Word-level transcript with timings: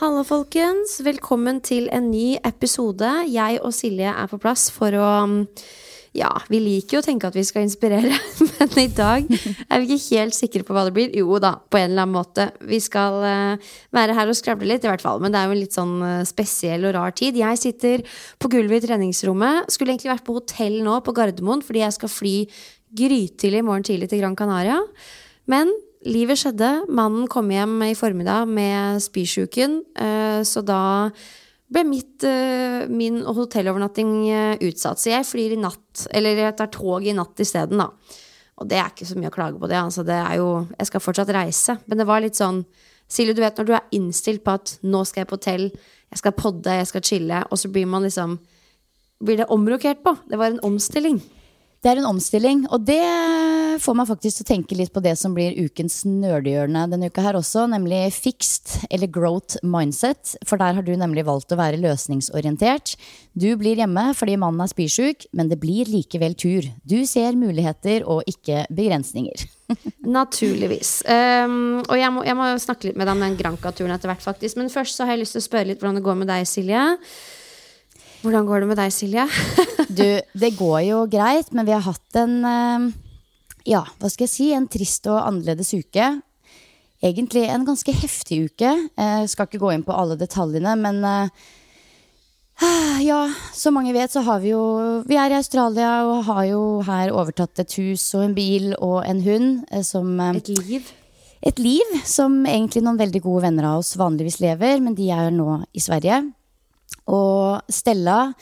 Hallo, 0.00 0.22
folkens. 0.24 0.94
Velkommen 1.04 1.58
til 1.60 1.90
en 1.92 2.06
ny 2.08 2.38
episode. 2.48 3.04
Jeg 3.28 3.58
og 3.60 3.74
Silje 3.76 4.08
er 4.08 4.28
på 4.30 4.38
plass 4.40 4.70
for 4.72 4.94
å 4.96 5.08
Ja, 6.16 6.30
vi 6.48 6.56
liker 6.64 6.96
jo 6.96 7.02
å 7.02 7.04
tenke 7.04 7.28
at 7.28 7.36
vi 7.36 7.42
skal 7.44 7.66
inspirere, 7.66 8.14
men 8.46 8.72
i 8.80 8.86
dag 8.96 9.28
er 9.28 9.82
vi 9.82 9.98
ikke 9.98 10.22
helt 10.22 10.38
sikre 10.38 10.64
på 10.64 10.72
hva 10.72 10.86
det 10.88 10.94
blir. 10.96 11.12
Jo 11.20 11.36
da, 11.36 11.50
på 11.60 11.82
en 11.82 11.90
eller 11.90 12.06
annen 12.06 12.16
måte. 12.16 12.46
Vi 12.64 12.80
skal 12.80 13.18
uh, 13.20 13.68
være 13.92 14.16
her 14.16 14.32
og 14.32 14.38
skravle 14.40 14.70
litt, 14.72 14.88
i 14.88 14.90
hvert 14.90 15.04
fall. 15.04 15.20
Men 15.20 15.36
det 15.36 15.42
er 15.42 15.50
jo 15.50 15.58
en 15.58 15.62
litt 15.66 15.76
sånn 15.76 15.94
uh, 16.00 16.24
spesiell 16.24 16.88
og 16.88 16.96
rar 16.96 17.12
tid. 17.20 17.36
Jeg 17.36 17.60
sitter 17.60 18.08
på 18.40 18.52
gulvet 18.56 18.88
i 18.88 18.88
treningsrommet. 18.88 19.68
Skulle 19.68 19.92
egentlig 19.92 20.14
vært 20.14 20.24
på 20.30 20.38
hotell 20.40 20.80
nå 20.86 20.96
på 21.04 21.16
Gardermoen 21.20 21.60
fordi 21.66 21.84
jeg 21.84 21.98
skal 22.00 22.14
fly 22.16 22.34
grytidlig 23.04 23.60
i 23.60 23.68
morgen 23.68 23.84
tidlig 23.92 24.08
til 24.08 24.24
Gran 24.24 24.40
Canaria. 24.40 24.80
Men 25.44 25.76
livet 26.06 26.40
skjedde. 26.40 26.70
Mannen 26.88 27.28
kom 27.30 27.50
hjem 27.52 27.76
i 27.88 27.96
formiddag 27.98 28.48
med 28.48 29.02
spysjuken, 29.04 29.80
uh, 30.00 30.40
så 30.46 30.62
da 30.64 30.82
ble 31.70 31.84
mitt, 31.86 32.24
uh, 32.26 32.88
min 32.90 33.20
hotellovernatting 33.26 34.14
uh, 34.30 34.54
utsatt. 34.66 35.02
Så 35.02 35.12
jeg 35.12 35.28
flyr 35.28 35.56
i 35.56 35.60
natt, 35.60 36.06
eller 36.10 36.46
jeg 36.46 36.56
tar 36.58 36.72
tog 36.74 37.06
i 37.06 37.16
natt 37.16 37.42
isteden, 37.42 37.82
da. 37.82 37.90
Og 38.60 38.68
det 38.68 38.76
er 38.76 38.90
ikke 38.92 39.08
så 39.08 39.16
mye 39.16 39.30
å 39.30 39.34
klage 39.34 39.60
på 39.60 39.68
det. 39.70 39.78
Altså, 39.80 40.04
det 40.04 40.16
er 40.20 40.36
jo 40.36 40.48
Jeg 40.76 40.90
skal 40.90 41.00
fortsatt 41.00 41.30
reise. 41.32 41.78
Men 41.88 41.96
det 41.96 42.04
var 42.08 42.20
litt 42.20 42.36
sånn 42.36 42.60
Silje, 43.10 43.34
du 43.34 43.40
vet 43.42 43.56
når 43.58 43.66
du 43.66 43.72
er 43.74 43.94
innstilt 43.96 44.44
på 44.44 44.52
at 44.54 44.76
nå 44.86 45.00
skal 45.08 45.24
jeg 45.24 45.28
på 45.32 45.34
hotell, 45.34 45.64
jeg 46.12 46.20
skal 46.20 46.34
podde, 46.36 46.76
jeg 46.78 46.86
skal 46.86 47.02
chille, 47.02 47.40
og 47.50 47.58
så 47.58 47.70
blir 47.72 47.88
man 47.90 48.04
liksom 48.06 48.36
Blir 49.20 49.36
det 49.36 49.50
omrokert 49.52 49.98
på. 50.00 50.14
Det 50.30 50.38
var 50.40 50.48
en 50.48 50.62
omstilling. 50.64 51.18
Det 51.80 51.88
er 51.88 51.96
en 51.96 52.10
omstilling, 52.10 52.66
og 52.68 52.82
det 52.84 53.00
får 53.80 53.94
meg 53.96 54.08
faktisk 54.10 54.36
til 54.36 54.44
å 54.44 54.48
tenke 54.50 54.76
litt 54.76 54.90
på 54.92 55.00
det 55.00 55.14
som 55.16 55.32
blir 55.32 55.54
ukens 55.56 56.02
nerdehjørne 56.04 56.82
denne 56.92 57.08
uka 57.08 57.24
her 57.24 57.38
også, 57.38 57.62
nemlig 57.72 58.02
fixed 58.12 58.84
eller 58.92 59.08
growth 59.08 59.56
mindset. 59.64 60.34
For 60.44 60.60
der 60.60 60.76
har 60.76 60.84
du 60.84 60.92
nemlig 60.92 61.24
valgt 61.24 61.54
å 61.54 61.58
være 61.60 61.80
løsningsorientert. 61.80 62.98
Du 63.32 63.48
blir 63.56 63.80
hjemme 63.80 64.10
fordi 64.18 64.36
mannen 64.42 64.60
er 64.66 64.74
spysjuk, 64.74 65.24
men 65.32 65.48
det 65.48 65.56
blir 65.62 65.88
likevel 65.88 66.36
tur. 66.36 66.68
Du 66.84 66.98
ser 67.08 67.40
muligheter 67.40 68.04
og 68.04 68.28
ikke 68.28 68.66
begrensninger. 68.68 69.48
Naturligvis. 70.20 70.98
Um, 71.08 71.80
og 71.86 71.96
jeg 71.96 72.12
må, 72.12 72.28
jeg 72.28 72.36
må 72.44 72.52
snakke 72.60 72.90
litt 72.90 73.00
med 73.00 73.08
deg 73.08 73.16
om 73.16 73.24
den 73.24 73.40
Granca-turen 73.40 73.96
etter 73.96 74.12
hvert, 74.12 74.28
faktisk. 74.28 74.60
Men 74.60 74.68
først 74.68 75.00
så 75.00 75.08
har 75.08 75.16
jeg 75.16 75.24
lyst 75.24 75.38
til 75.38 75.46
å 75.46 75.48
spørre 75.48 75.72
litt 75.72 75.80
hvordan 75.80 75.96
det 76.02 76.04
går 76.04 76.26
med 76.26 76.34
deg, 76.36 76.44
Silje. 76.44 76.90
Hvordan 78.20 78.48
går 78.48 78.62
det 78.62 78.68
med 78.68 78.80
deg, 78.80 78.92
Silje? 78.94 79.26
Du, 79.90 80.06
det 80.38 80.52
går 80.54 80.80
jo 80.86 80.98
greit, 81.10 81.48
men 81.56 81.66
vi 81.66 81.72
har 81.74 81.82
hatt 81.82 82.18
en 82.20 82.34
eh, 82.46 82.90
Ja, 83.72 83.80
hva 83.98 84.10
skal 84.12 84.28
jeg 84.28 84.32
si? 84.32 84.50
En 84.54 84.68
trist 84.70 85.08
og 85.10 85.18
annerledes 85.18 85.72
uke. 85.74 86.12
Egentlig 87.00 87.46
en 87.48 87.64
ganske 87.66 87.94
heftig 87.96 88.44
uke. 88.50 88.70
Jeg 89.00 89.32
skal 89.32 89.48
ikke 89.48 89.62
gå 89.62 89.72
inn 89.72 89.84
på 89.86 89.96
alle 89.96 90.18
detaljene, 90.20 90.76
men 90.78 91.00
eh, 91.08 91.48
ja, 93.00 93.22
som 93.56 93.74
mange 93.74 93.94
vet, 93.96 94.12
så 94.12 94.20
har 94.26 94.42
vi 94.44 94.52
jo 94.52 94.62
Vi 95.08 95.16
er 95.16 95.32
i 95.32 95.38
Australia 95.38 96.02
og 96.04 96.26
har 96.28 96.44
jo 96.50 96.64
her 96.84 97.12
overtatt 97.16 97.62
et 97.64 97.76
hus 97.80 98.04
og 98.18 98.26
en 98.28 98.34
bil 98.36 98.74
og 98.76 99.00
en 99.08 99.22
hund 99.24 99.62
eh, 99.72 99.84
som 99.86 100.12
Et 100.28 100.52
liv? 100.52 100.90
Et 101.40 101.58
liv 101.58 101.94
som 102.04 102.42
egentlig 102.44 102.84
noen 102.84 103.00
veldig 103.00 103.24
gode 103.24 103.46
venner 103.48 103.70
av 103.70 103.80
oss 103.80 103.96
vanligvis 103.96 104.42
lever, 104.44 104.76
men 104.84 104.94
de 104.94 105.08
er 105.08 105.32
nå 105.32 105.62
i 105.72 105.80
Sverige. 105.80 106.20
Og 107.08 107.62
Stella, 107.72 108.32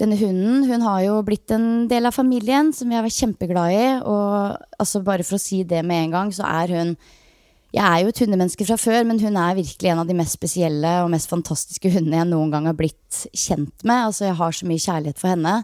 denne 0.00 0.16
hunden, 0.20 0.64
hun 0.68 0.82
har 0.84 1.04
jo 1.06 1.20
blitt 1.24 1.52
en 1.54 1.86
del 1.88 2.08
av 2.08 2.16
familien 2.16 2.72
som 2.76 2.90
jeg 2.92 3.04
vært 3.04 3.20
kjempeglad 3.20 3.76
i. 3.76 3.84
Og 4.04 4.80
altså 4.82 5.00
bare 5.04 5.24
for 5.24 5.38
å 5.38 5.42
si 5.42 5.62
det 5.68 5.84
med 5.86 6.06
en 6.06 6.16
gang, 6.18 6.34
så 6.34 6.48
er 6.48 6.74
hun 6.76 6.96
Jeg 7.74 7.82
er 7.84 8.00
jo 8.00 8.08
et 8.08 8.20
hundemenneske 8.22 8.64
fra 8.64 8.76
før, 8.80 9.02
men 9.04 9.18
hun 9.20 9.36
er 9.36 9.56
virkelig 9.58 9.90
en 9.90 9.98
av 10.00 10.06
de 10.08 10.14
mest 10.16 10.36
spesielle 10.38 10.92
og 11.02 11.10
mest 11.12 11.28
fantastiske 11.28 11.90
hundene 11.92 12.22
jeg 12.22 12.28
noen 12.30 12.52
gang 12.54 12.68
har 12.70 12.76
blitt 12.78 13.26
kjent 13.36 13.84
med. 13.84 14.06
Altså, 14.06 14.24
jeg 14.24 14.38
har 14.38 14.52
så 14.54 14.68
mye 14.68 14.80
kjærlighet 14.80 15.20
for 15.20 15.34
henne. 15.34 15.56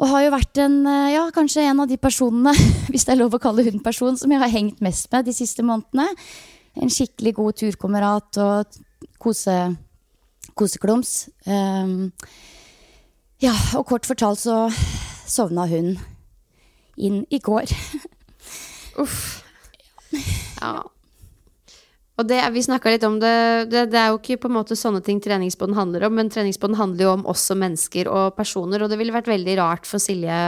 Og 0.00 0.08
har 0.08 0.24
jo 0.24 0.32
vært 0.34 0.60
en, 0.64 0.76
ja, 1.12 1.22
kanskje 1.32 1.64
en 1.68 1.80
av 1.84 1.88
de 1.88 1.96
personene, 2.00 2.52
hvis 2.90 3.06
det 3.06 3.14
er 3.14 3.20
lov 3.20 3.36
å 3.36 3.40
kalle 3.40 3.64
hun 3.68 3.80
person, 3.84 4.16
som 4.16 4.32
jeg 4.32 4.42
har 4.42 4.52
hengt 4.52 4.80
mest 4.84 5.08
med 5.12 5.28
de 5.28 5.36
siste 5.36 5.64
månedene. 5.64 6.08
En 6.80 6.92
skikkelig 6.92 7.36
god 7.38 7.60
turkamerat 7.60 8.40
og 8.40 8.80
kose 9.20 9.56
koseklums. 10.60 11.30
Um, 11.48 12.12
ja, 13.40 13.54
og 13.78 13.86
kort 13.88 14.08
fortalt 14.08 14.42
så 14.42 14.66
sovna 15.30 15.66
hun 15.70 15.94
inn 17.00 17.22
i 17.32 17.40
går. 17.40 17.72
Uff. 19.02 19.40
Ja. 20.60 20.80
Og 22.20 22.26
det, 22.28 22.40
vi 22.52 22.60
snakka 22.60 22.92
litt 22.92 23.04
om 23.08 23.16
det, 23.22 23.32
det, 23.72 23.86
det 23.94 23.96
er 23.96 24.10
jo 24.12 24.18
ikke 24.18 24.42
på 24.42 24.50
en 24.50 24.58
måte 24.58 24.76
sånne 24.76 25.00
ting 25.04 25.22
treningsbånd 25.24 25.72
handler 25.76 26.04
om, 26.04 26.18
men 26.18 26.28
treningsbånd 26.32 26.76
handler 26.76 27.06
jo 27.06 27.12
om 27.14 27.22
oss 27.32 27.46
som 27.48 27.60
mennesker 27.62 28.10
og 28.12 28.34
personer, 28.36 28.82
og 28.82 28.92
det 28.92 28.98
ville 29.00 29.14
vært 29.14 29.30
veldig 29.30 29.56
rart 29.62 29.88
for 29.88 30.02
Silje 30.02 30.40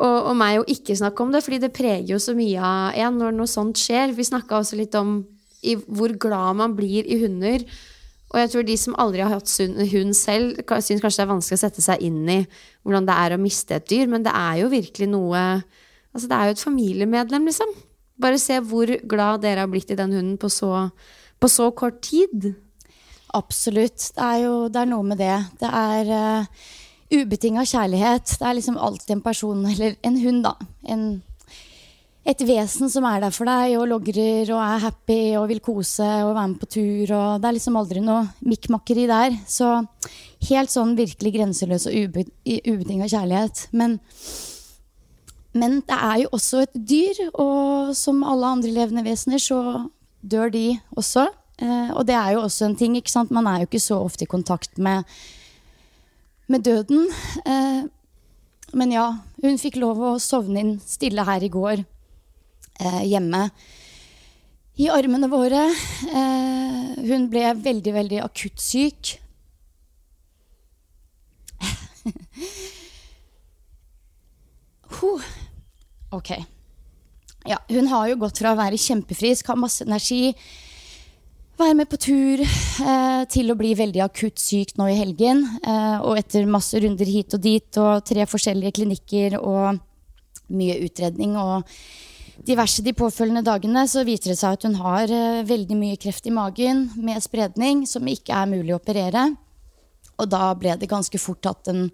og, 0.00 0.30
og 0.30 0.32
meg 0.38 0.62
å 0.62 0.68
ikke 0.70 0.96
snakke 0.96 1.20
om 1.20 1.34
det, 1.34 1.42
fordi 1.44 1.60
det 1.66 1.74
preger 1.76 2.14
jo 2.14 2.20
så 2.22 2.32
mye 2.38 2.64
av 2.64 2.96
en 3.04 3.20
når 3.20 3.36
noe 3.36 3.50
sånt 3.50 3.76
skjer. 3.76 4.14
Vi 4.16 4.24
snakka 4.24 4.62
også 4.62 4.78
litt 4.80 4.96
om 4.96 5.18
hvor 5.92 6.14
glad 6.16 6.56
man 6.56 6.76
blir 6.78 7.04
i 7.04 7.18
hunder. 7.20 7.66
Og 8.30 8.38
jeg 8.38 8.50
tror 8.52 8.66
de 8.66 8.76
som 8.78 8.96
aldri 9.02 9.24
har 9.24 9.32
hatt 9.32 9.50
hund 9.90 10.14
selv, 10.14 10.60
syns 10.62 11.02
kanskje 11.02 11.18
det 11.18 11.24
er 11.24 11.32
vanskelig 11.32 11.58
å 11.58 11.62
sette 11.64 11.82
seg 11.82 12.02
inn 12.06 12.22
i 12.30 12.40
hvordan 12.84 13.08
det 13.08 13.16
er 13.24 13.34
å 13.34 13.40
miste 13.42 13.74
et 13.74 13.88
dyr, 13.90 14.10
men 14.10 14.22
det 14.26 14.34
er 14.36 14.60
jo 14.62 14.72
virkelig 14.72 15.10
noe 15.10 15.44
Altså, 16.10 16.26
det 16.26 16.34
er 16.34 16.48
jo 16.48 16.54
et 16.56 16.62
familiemedlem, 16.64 17.44
liksom. 17.46 17.68
Bare 18.18 18.38
se 18.42 18.56
hvor 18.66 18.90
glad 19.06 19.44
dere 19.44 19.62
har 19.62 19.70
blitt 19.70 19.92
i 19.94 19.96
den 19.98 20.10
hunden 20.10 20.40
på 20.42 20.48
så, 20.50 20.88
på 21.38 21.46
så 21.46 21.68
kort 21.70 22.00
tid. 22.02 22.48
Absolutt. 23.38 24.08
Det 24.16 24.24
er 24.26 24.40
jo 24.42 24.54
det 24.74 24.80
er 24.82 24.90
noe 24.90 25.06
med 25.06 25.20
det. 25.22 25.36
Det 25.60 25.70
er 25.70 26.10
uh, 26.10 26.66
ubetinga 27.14 27.62
kjærlighet. 27.62 28.34
Det 28.40 28.48
er 28.48 28.58
liksom 28.58 28.78
alltid 28.78 29.14
en 29.16 29.22
person, 29.22 29.62
eller 29.70 29.94
en 30.02 30.18
hund, 30.24 30.42
da. 30.48 30.56
En 30.82 31.04
et 32.28 32.42
vesen 32.44 32.90
som 32.92 33.06
er 33.08 33.22
der 33.22 33.32
for 33.32 33.48
deg 33.48 33.78
og 33.78 33.86
logrer 33.88 34.50
og 34.52 34.60
er 34.60 34.82
happy 34.84 35.20
og 35.40 35.46
vil 35.48 35.62
kose 35.64 36.04
og 36.04 36.34
være 36.34 36.48
med 36.52 36.60
på 36.60 36.68
tur. 36.68 37.12
og 37.16 37.40
Det 37.40 37.48
er 37.48 37.56
liksom 37.56 37.76
aldri 37.80 38.02
noe 38.04 38.26
mikkmakkeri 38.44 39.06
der. 39.08 39.36
Så 39.48 39.70
helt 40.50 40.72
sånn 40.72 40.96
virkelig 40.98 41.32
grenseløs 41.38 41.86
og 41.88 41.96
ube, 41.96 42.26
ubetinga 42.44 43.08
kjærlighet. 43.08 43.62
Men, 43.72 43.96
men, 45.56 45.80
det 45.88 45.96
er 45.96 46.18
jo 46.24 46.32
også 46.36 46.64
et 46.66 46.76
dyr, 46.76 47.22
og 47.32 47.94
som 47.96 48.20
alle 48.22 48.52
andre 48.58 48.72
levende 48.74 49.04
vesener 49.06 49.40
så 49.40 49.88
dør 50.20 50.52
de 50.52 50.66
også. 51.00 51.24
Eh, 51.60 51.92
og 51.94 52.04
det 52.08 52.18
er 52.18 52.34
jo 52.34 52.42
også 52.44 52.68
en 52.68 52.76
ting, 52.76 52.98
ikke 52.98 53.14
sant. 53.14 53.32
Man 53.32 53.48
er 53.48 53.62
jo 53.62 53.70
ikke 53.70 53.80
så 53.80 53.96
ofte 54.04 54.26
i 54.26 54.28
kontakt 54.28 54.76
med, 54.76 55.08
med 56.52 56.68
døden. 56.68 57.08
Eh, 57.46 57.80
men 58.76 58.92
ja, 58.92 59.06
hun 59.40 59.56
fikk 59.58 59.80
lov 59.80 60.04
å 60.04 60.12
sovne 60.20 60.60
inn 60.60 60.76
stille 60.84 61.24
her 61.24 61.48
i 61.48 61.50
går 61.50 61.80
eh, 62.80 63.02
hjemme. 63.12 63.50
I 64.80 64.88
armene 64.88 65.28
våre. 65.28 65.66
Eh, 66.08 67.04
hun 67.04 67.28
ble 67.32 67.54
veldig, 67.64 67.92
veldig 67.94 68.20
akutt 68.24 68.60
syk. 68.62 69.20
huh. 75.00 75.22
Ok. 76.10 76.30
Ja, 77.48 77.58
hun 77.68 77.86
har 77.88 78.08
jo 78.10 78.18
gått 78.20 78.38
fra 78.40 78.52
å 78.52 78.58
være 78.58 78.80
kjempefrisk, 78.80 79.48
ha 79.48 79.56
masse 79.56 79.84
energi, 79.86 80.34
være 81.60 81.76
med 81.78 81.88
på 81.88 81.96
tur, 82.00 82.40
eh, 82.40 83.22
til 83.32 83.52
å 83.52 83.56
bli 83.56 83.72
veldig 83.76 84.02
akutt 84.04 84.40
syk 84.40 84.74
nå 84.80 84.90
i 84.90 84.98
helgen. 84.98 85.44
Eh, 85.60 85.98
og 86.00 86.18
etter 86.20 86.48
masse 86.48 86.80
runder 86.80 87.08
hit 87.08 87.36
og 87.36 87.40
dit 87.44 87.80
og 87.80 88.04
tre 88.04 88.26
forskjellige 88.28 88.80
klinikker 88.80 89.38
og 89.40 89.80
mye 90.50 90.80
utredning 90.84 91.36
og 91.38 91.64
diverse 92.46 92.82
de 92.84 92.94
påfølgende 92.96 93.44
dagene, 93.44 93.84
så 93.88 94.04
viser 94.06 94.32
det 94.32 94.38
seg 94.40 94.56
at 94.56 94.66
hun 94.66 94.78
har 94.80 95.12
eh, 95.12 95.42
veldig 95.46 95.76
mye 95.76 95.98
kreft 96.00 96.26
i 96.28 96.34
magen 96.34 96.88
med 96.96 97.20
spredning 97.24 97.84
som 97.88 98.08
ikke 98.08 98.36
er 98.36 98.50
mulig 98.50 98.74
å 98.74 98.80
operere. 98.80 99.28
Og 100.20 100.28
da 100.30 100.50
ble 100.58 100.76
det 100.80 100.90
ganske 100.90 101.20
fort 101.20 101.42
tatt 101.44 101.70
en 101.72 101.88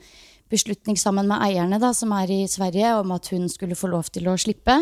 beslutning 0.51 0.99
sammen 0.99 1.27
med 1.31 1.43
eierne, 1.43 1.81
da, 1.83 1.91
som 1.95 2.13
er 2.15 2.31
i 2.31 2.45
Sverige, 2.51 2.95
om 3.01 3.11
at 3.17 3.33
hun 3.35 3.49
skulle 3.51 3.79
få 3.79 3.91
lov 3.91 4.11
til 4.15 4.29
å 4.31 4.37
slippe. 4.39 4.77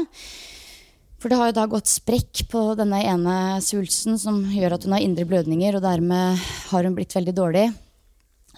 For 1.20 1.32
det 1.32 1.38
har 1.40 1.48
jo 1.48 1.56
da 1.56 1.64
gått 1.72 1.88
sprekk 1.88 2.44
på 2.52 2.66
denne 2.76 3.00
ene 3.00 3.36
svulsten 3.64 4.18
som 4.20 4.42
gjør 4.52 4.76
at 4.76 4.84
hun 4.84 4.92
har 4.96 5.04
indre 5.04 5.24
blødninger, 5.28 5.78
og 5.78 5.84
dermed 5.84 6.44
har 6.68 6.84
hun 6.84 6.96
blitt 6.96 7.16
veldig 7.16 7.36
dårlig. 7.36 7.70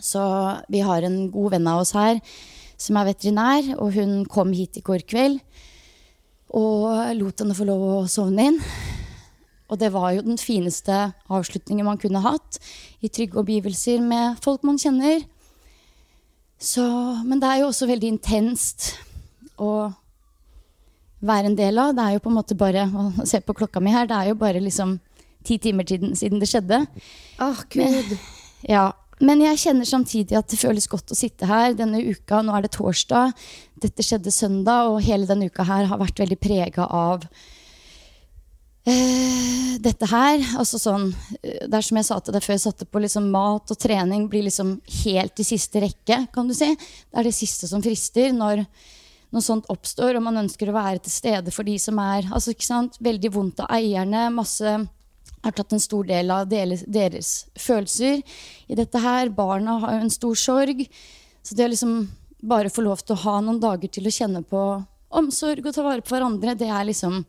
Så 0.02 0.22
vi 0.72 0.82
har 0.82 1.06
en 1.06 1.28
god 1.30 1.54
venn 1.54 1.70
av 1.70 1.84
oss 1.84 1.94
her 1.96 2.18
som 2.76 2.98
er 2.98 3.12
veterinær, 3.12 3.70
og 3.78 3.94
hun 3.94 4.18
kom 4.28 4.50
hit 4.52 4.80
i 4.80 4.84
går 4.84 5.06
kveld 5.08 5.38
og 6.54 7.16
lot 7.18 7.42
henne 7.42 7.56
få 7.56 7.66
lov 7.66 7.82
å 7.86 7.96
sovne 8.10 8.50
inn. 8.50 8.60
Og 9.66 9.80
det 9.80 9.90
var 9.94 10.12
jo 10.14 10.22
den 10.22 10.38
fineste 10.38 11.10
avslutningen 11.26 11.86
man 11.88 11.98
kunne 11.98 12.22
hatt, 12.22 12.60
i 13.02 13.10
trygge 13.10 13.40
omgivelser 13.42 14.02
med 14.04 14.38
folk 14.44 14.62
man 14.66 14.78
kjenner. 14.78 15.24
Så, 16.58 16.84
men 17.26 17.42
det 17.42 17.50
er 17.50 17.62
jo 17.62 17.70
også 17.72 17.88
veldig 17.90 18.14
intenst. 18.14 18.94
å 19.56 19.88
være 21.26 21.50
en 21.50 21.56
del 21.58 21.78
av. 21.80 21.94
Det 21.96 22.04
er 22.04 22.16
jo 22.16 22.22
på 22.24 22.30
en 22.30 22.38
måte 22.38 22.56
bare 22.58 22.86
å 22.86 23.26
se 23.28 23.40
på 23.40 23.56
klokka 23.56 23.80
mi 23.82 23.94
her, 23.94 24.08
det 24.08 24.16
er 24.16 24.30
jo 24.30 24.38
bare 24.40 24.62
liksom 24.62 24.98
ti 25.46 25.58
timer 25.62 25.86
siden, 25.86 26.40
det 26.42 26.48
skjedde. 26.50 26.82
Åh, 27.38 27.50
oh, 27.50 27.62
Gud. 27.70 27.82
Men, 27.82 28.18
ja, 28.66 28.90
men 29.24 29.40
jeg 29.40 29.60
kjenner 29.62 29.88
samtidig 29.88 30.36
at 30.36 30.50
det 30.52 30.58
føles 30.60 30.88
godt 30.92 31.12
å 31.14 31.16
sitte 31.16 31.48
her 31.48 31.72
denne 31.76 32.02
uka. 32.04 32.42
Nå 32.44 32.52
er 32.56 32.66
det 32.66 32.74
torsdag. 32.76 33.32
Dette 33.80 34.04
skjedde 34.04 34.32
søndag, 34.34 34.90
og 34.90 35.04
hele 35.06 35.28
denne 35.28 35.48
uka 35.48 35.64
her 35.64 35.88
har 35.88 36.00
vært 36.00 36.20
veldig 36.20 36.36
prega 36.40 36.84
av 36.84 37.24
uh, 38.84 39.72
dette 39.80 40.10
her. 40.10 40.44
Altså 40.60 40.76
sånn 40.80 41.08
eh, 41.40 41.64
Det 41.64 41.78
er 41.78 41.86
som 41.88 41.96
jeg 42.00 42.08
sa 42.10 42.20
til 42.20 42.36
deg 42.36 42.44
før, 42.44 42.58
jeg 42.58 42.66
satte 42.66 42.88
på 42.90 43.02
liksom 43.06 43.30
mat 43.32 43.72
og 43.72 43.80
trening 43.80 44.28
blir 44.32 44.44
liksom 44.50 44.76
helt 45.04 45.40
i 45.40 45.48
siste 45.48 45.80
rekke, 45.86 46.26
kan 46.34 46.44
du 46.48 46.54
si. 46.56 46.68
Det 46.76 47.16
er 47.16 47.24
det 47.30 47.34
siste 47.36 47.70
som 47.72 47.84
frister 47.84 48.36
når 48.36 48.66
noe 49.32 49.42
sånt 49.42 49.66
oppstår, 49.72 50.16
og 50.16 50.26
man 50.28 50.42
ønsker 50.44 50.68
å 50.70 50.76
være 50.76 51.00
til 51.04 51.12
stede 51.12 51.50
for 51.54 51.66
de 51.66 51.78
som 51.82 51.96
er 52.04 52.28
altså, 52.28 52.52
ikke 52.52 52.68
sant, 52.68 53.00
veldig 53.04 53.32
vondt 53.32 53.64
av 53.64 53.72
eierne. 53.74 54.28
Masse 54.34 54.76
har 55.46 55.56
tatt 55.56 55.72
en 55.76 55.82
stor 55.82 56.06
del 56.08 56.30
av 56.34 56.48
deres, 56.50 57.32
følelser 57.58 58.20
i 58.66 58.78
dette 58.78 59.00
her. 59.02 59.32
Barna 59.34 59.78
har 59.84 59.96
jo 59.96 60.04
en 60.06 60.12
stor 60.14 60.36
sorg. 60.38 60.84
Så 61.46 61.56
det 61.56 61.68
å 61.68 61.72
liksom 61.72 61.96
bare 62.46 62.70
få 62.70 62.84
lov 62.84 63.02
til 63.02 63.16
å 63.16 63.22
ha 63.24 63.38
noen 63.40 63.62
dager 63.62 63.90
til 63.90 64.06
å 64.06 64.14
kjenne 64.14 64.42
på 64.46 64.62
omsorg 65.16 65.64
og 65.64 65.74
ta 65.74 65.84
vare 65.86 66.04
på 66.04 66.14
hverandre, 66.14 66.56
det 66.58 66.68
er 66.68 66.88
liksom 66.88 67.22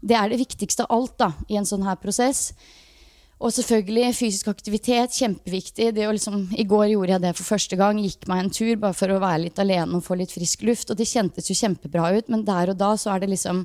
det 0.00 0.16
er 0.16 0.30
det 0.32 0.40
viktigste 0.40 0.86
av 0.86 0.94
alt 0.96 1.18
da, 1.20 1.34
i 1.52 1.58
en 1.60 1.68
sånn 1.68 1.84
her 1.84 1.98
prosess. 2.00 2.54
Og 3.40 3.52
selvfølgelig 3.56 4.14
fysisk 4.16 4.50
aktivitet, 4.52 5.16
kjempeviktig. 5.16 5.90
Liksom, 5.96 6.42
I 6.56 6.64
går 6.68 6.90
gjorde 6.92 7.14
jeg 7.14 7.24
det 7.24 7.34
for 7.38 7.48
første 7.54 7.76
gang. 7.80 8.00
Gikk 8.00 8.26
meg 8.28 8.42
en 8.42 8.52
tur 8.52 8.74
bare 8.80 8.96
for 8.96 9.12
å 9.12 9.20
være 9.22 9.46
litt 9.46 9.60
alene 9.62 9.96
og 9.96 10.04
få 10.04 10.18
litt 10.20 10.32
frisk 10.32 10.64
luft. 10.68 10.92
Og 10.92 10.98
det 11.00 11.08
kjentes 11.08 11.48
jo 11.48 11.56
kjempebra 11.56 12.10
ut, 12.18 12.28
men 12.32 12.44
der 12.48 12.72
og 12.72 12.80
da 12.80 12.92
så 13.00 13.14
er 13.14 13.22
det 13.22 13.30
liksom 13.32 13.64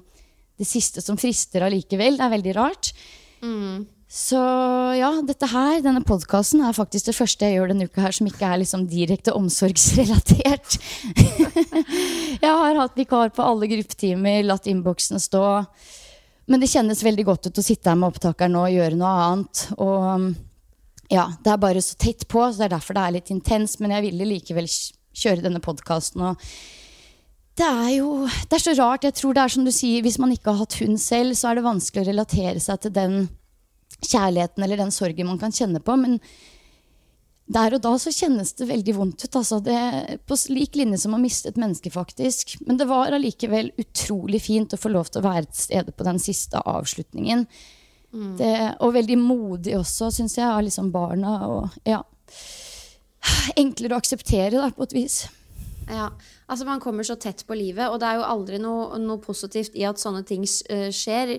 det 0.55 0.67
siste 0.67 1.03
som 1.03 1.19
frister 1.19 1.65
allikevel. 1.67 2.15
Det 2.15 2.23
er 2.23 2.35
veldig 2.37 2.55
rart. 2.55 2.93
Mm. 3.43 3.85
Så 4.15 4.39
ja, 4.95 5.09
dette 5.25 5.47
her, 5.49 5.81
denne 5.83 6.03
podkasten 6.05 6.61
er 6.63 6.75
faktisk 6.77 7.09
det 7.09 7.17
første 7.17 7.47
jeg 7.47 7.57
gjør 7.57 7.73
denne 7.73 7.87
uka 7.89 8.05
her 8.05 8.15
som 8.15 8.29
ikke 8.29 8.47
er 8.47 8.61
liksom 8.61 8.85
direkte 8.87 9.33
omsorgsrelatert. 9.35 10.77
jeg 12.45 12.53
har 12.61 12.79
hatt 12.79 12.95
vikar 12.95 13.33
på 13.35 13.43
alle 13.43 13.67
gruppetimer, 13.73 14.45
latt 14.45 14.69
innboksene 14.71 15.19
stå. 15.19 15.43
Men 16.45 16.61
det 16.61 16.69
kjennes 16.69 17.01
veldig 17.03 17.25
godt 17.27 17.49
ut 17.49 17.59
å 17.59 17.65
sitte 17.65 17.89
her 17.89 17.99
med 17.99 18.13
opptakeren 18.13 18.55
og 18.61 18.71
gjøre 18.71 18.99
noe 18.99 19.13
annet. 19.25 19.65
Og 19.81 21.11
ja, 21.11 21.27
det 21.41 21.51
er 21.51 21.61
bare 21.65 21.83
så 21.83 21.97
tett 21.99 22.27
på, 22.29 22.45
så 22.45 22.61
det 22.61 22.69
er 22.69 22.75
derfor 22.77 22.97
det 22.97 23.03
er 23.03 23.17
litt 23.17 23.33
intenst. 23.33 23.81
Men 23.81 23.97
jeg 23.97 24.11
ville 24.11 24.29
likevel 24.29 24.69
kjøre 24.69 25.43
denne 25.43 25.63
podkasten. 25.65 26.23
Og 26.29 26.47
det 27.55 27.65
er 27.65 27.91
jo 27.97 28.09
det 28.25 28.57
er 28.57 28.63
så 28.63 28.75
rart. 28.79 29.07
Jeg 29.07 29.15
tror 29.15 29.35
det 29.35 29.43
er 29.45 29.53
som 29.53 29.67
du 29.67 29.71
sier, 29.71 30.03
hvis 30.03 30.19
man 30.19 30.33
ikke 30.35 30.51
har 30.51 30.65
hatt 30.65 30.79
hund 30.81 30.99
selv, 31.01 31.37
så 31.37 31.49
er 31.49 31.59
det 31.59 31.67
vanskelig 31.67 32.03
å 32.03 32.09
relatere 32.09 32.59
seg 32.63 32.81
til 32.83 32.95
den 32.95 33.15
kjærligheten 34.03 34.65
eller 34.65 34.83
den 34.83 34.91
sorgen 34.93 35.29
man 35.29 35.39
kan 35.39 35.55
kjenne 35.55 35.79
på. 35.83 35.95
Men 35.99 36.19
der 37.45 37.75
og 37.77 37.83
da 37.85 37.93
så 38.01 38.11
kjennes 38.13 38.55
det 38.57 38.67
veldig 38.71 38.95
vondt 38.97 39.23
ut. 39.27 39.37
Altså 39.37 39.61
det, 39.63 39.77
på 40.27 40.37
lik 40.51 40.75
linje 40.79 40.99
som 41.03 41.15
å 41.15 41.21
miste 41.21 41.51
et 41.51 41.61
menneske, 41.61 41.93
faktisk. 41.93 42.57
Men 42.65 42.81
det 42.81 42.89
var 42.89 43.13
allikevel 43.13 43.71
utrolig 43.81 44.41
fint 44.47 44.73
å 44.73 44.81
få 44.81 44.91
lov 44.91 45.11
til 45.11 45.21
å 45.21 45.27
være 45.29 45.47
til 45.51 45.61
stede 45.67 45.95
på 45.95 46.07
den 46.07 46.19
siste 46.21 46.59
avslutningen. 46.59 47.45
Mm. 48.15 48.35
Det, 48.39 48.53
og 48.83 48.95
veldig 48.95 49.19
modig 49.21 49.77
også, 49.77 50.09
syns 50.15 50.37
jeg, 50.39 50.47
av 50.47 50.63
liksom 50.65 50.91
barna. 50.95 51.37
Og 51.51 51.87
ja 51.87 52.01
Enklere 53.57 53.95
å 53.95 54.01
akseptere, 54.01 54.59
da, 54.59 54.67
på 54.75 54.85
et 54.85 54.93
vis. 54.93 55.23
Ja, 55.91 56.09
altså 56.49 56.65
Man 56.65 56.81
kommer 56.81 57.05
så 57.05 57.15
tett 57.15 57.43
på 57.45 57.55
livet, 57.57 57.87
og 57.89 57.99
det 58.01 58.09
er 58.09 58.19
jo 58.19 58.25
aldri 58.25 58.59
noe, 58.61 58.97
noe 59.01 59.21
positivt 59.21 59.75
i 59.77 59.85
at 59.85 60.01
sånne 60.01 60.23
ting 60.25 60.45
uh, 60.45 60.89
skjer. 60.89 61.37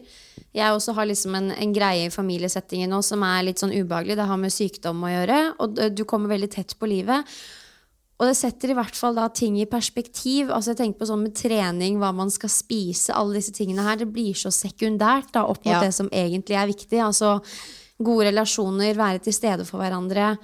Jeg 0.56 0.72
også 0.72 0.94
har 0.96 1.08
liksom 1.10 1.34
en, 1.38 1.50
en, 1.50 1.74
greie 1.74 2.06
i 2.06 2.14
familiesettingen 2.14 2.90
nå 2.92 3.02
som 3.04 3.24
er 3.26 3.46
litt 3.48 3.62
sånn 3.62 3.74
ubehagelig. 3.74 4.18
Det 4.18 4.28
har 4.30 4.40
med 4.40 4.54
sykdom 4.54 5.02
å 5.02 5.12
gjøre, 5.12 5.38
og 5.62 5.80
du 5.96 6.04
kommer 6.08 6.36
veldig 6.36 6.50
tett 6.54 6.76
på 6.78 6.90
livet. 6.90 7.36
Og 8.16 8.30
det 8.30 8.36
setter 8.38 8.72
i 8.72 8.76
hvert 8.76 8.96
fall 8.96 9.16
da 9.18 9.26
ting 9.28 9.58
i 9.60 9.68
perspektiv. 9.68 10.48
Altså 10.48 10.72
jeg 10.72 10.80
tenker 10.80 11.02
på 11.02 11.08
sånn 11.10 11.26
med 11.26 11.34
trening, 11.36 11.98
hva 12.00 12.14
man 12.16 12.30
skal 12.32 12.52
spise, 12.52 13.12
alle 13.12 13.36
disse 13.36 13.52
tingene 13.56 13.84
her. 13.84 13.98
Det 14.00 14.08
blir 14.08 14.36
så 14.38 14.52
sekundært 14.54 15.34
da 15.34 15.44
opp 15.44 15.60
mot 15.66 15.74
ja. 15.74 15.82
det 15.84 15.92
som 15.92 16.08
egentlig 16.08 16.56
er 16.56 16.70
viktig. 16.70 17.02
Altså 17.04 17.34
gode 18.00 18.30
relasjoner, 18.30 18.96
være 18.96 19.20
til 19.26 19.36
stede 19.36 19.68
for 19.68 19.82
hverandre 19.82 20.36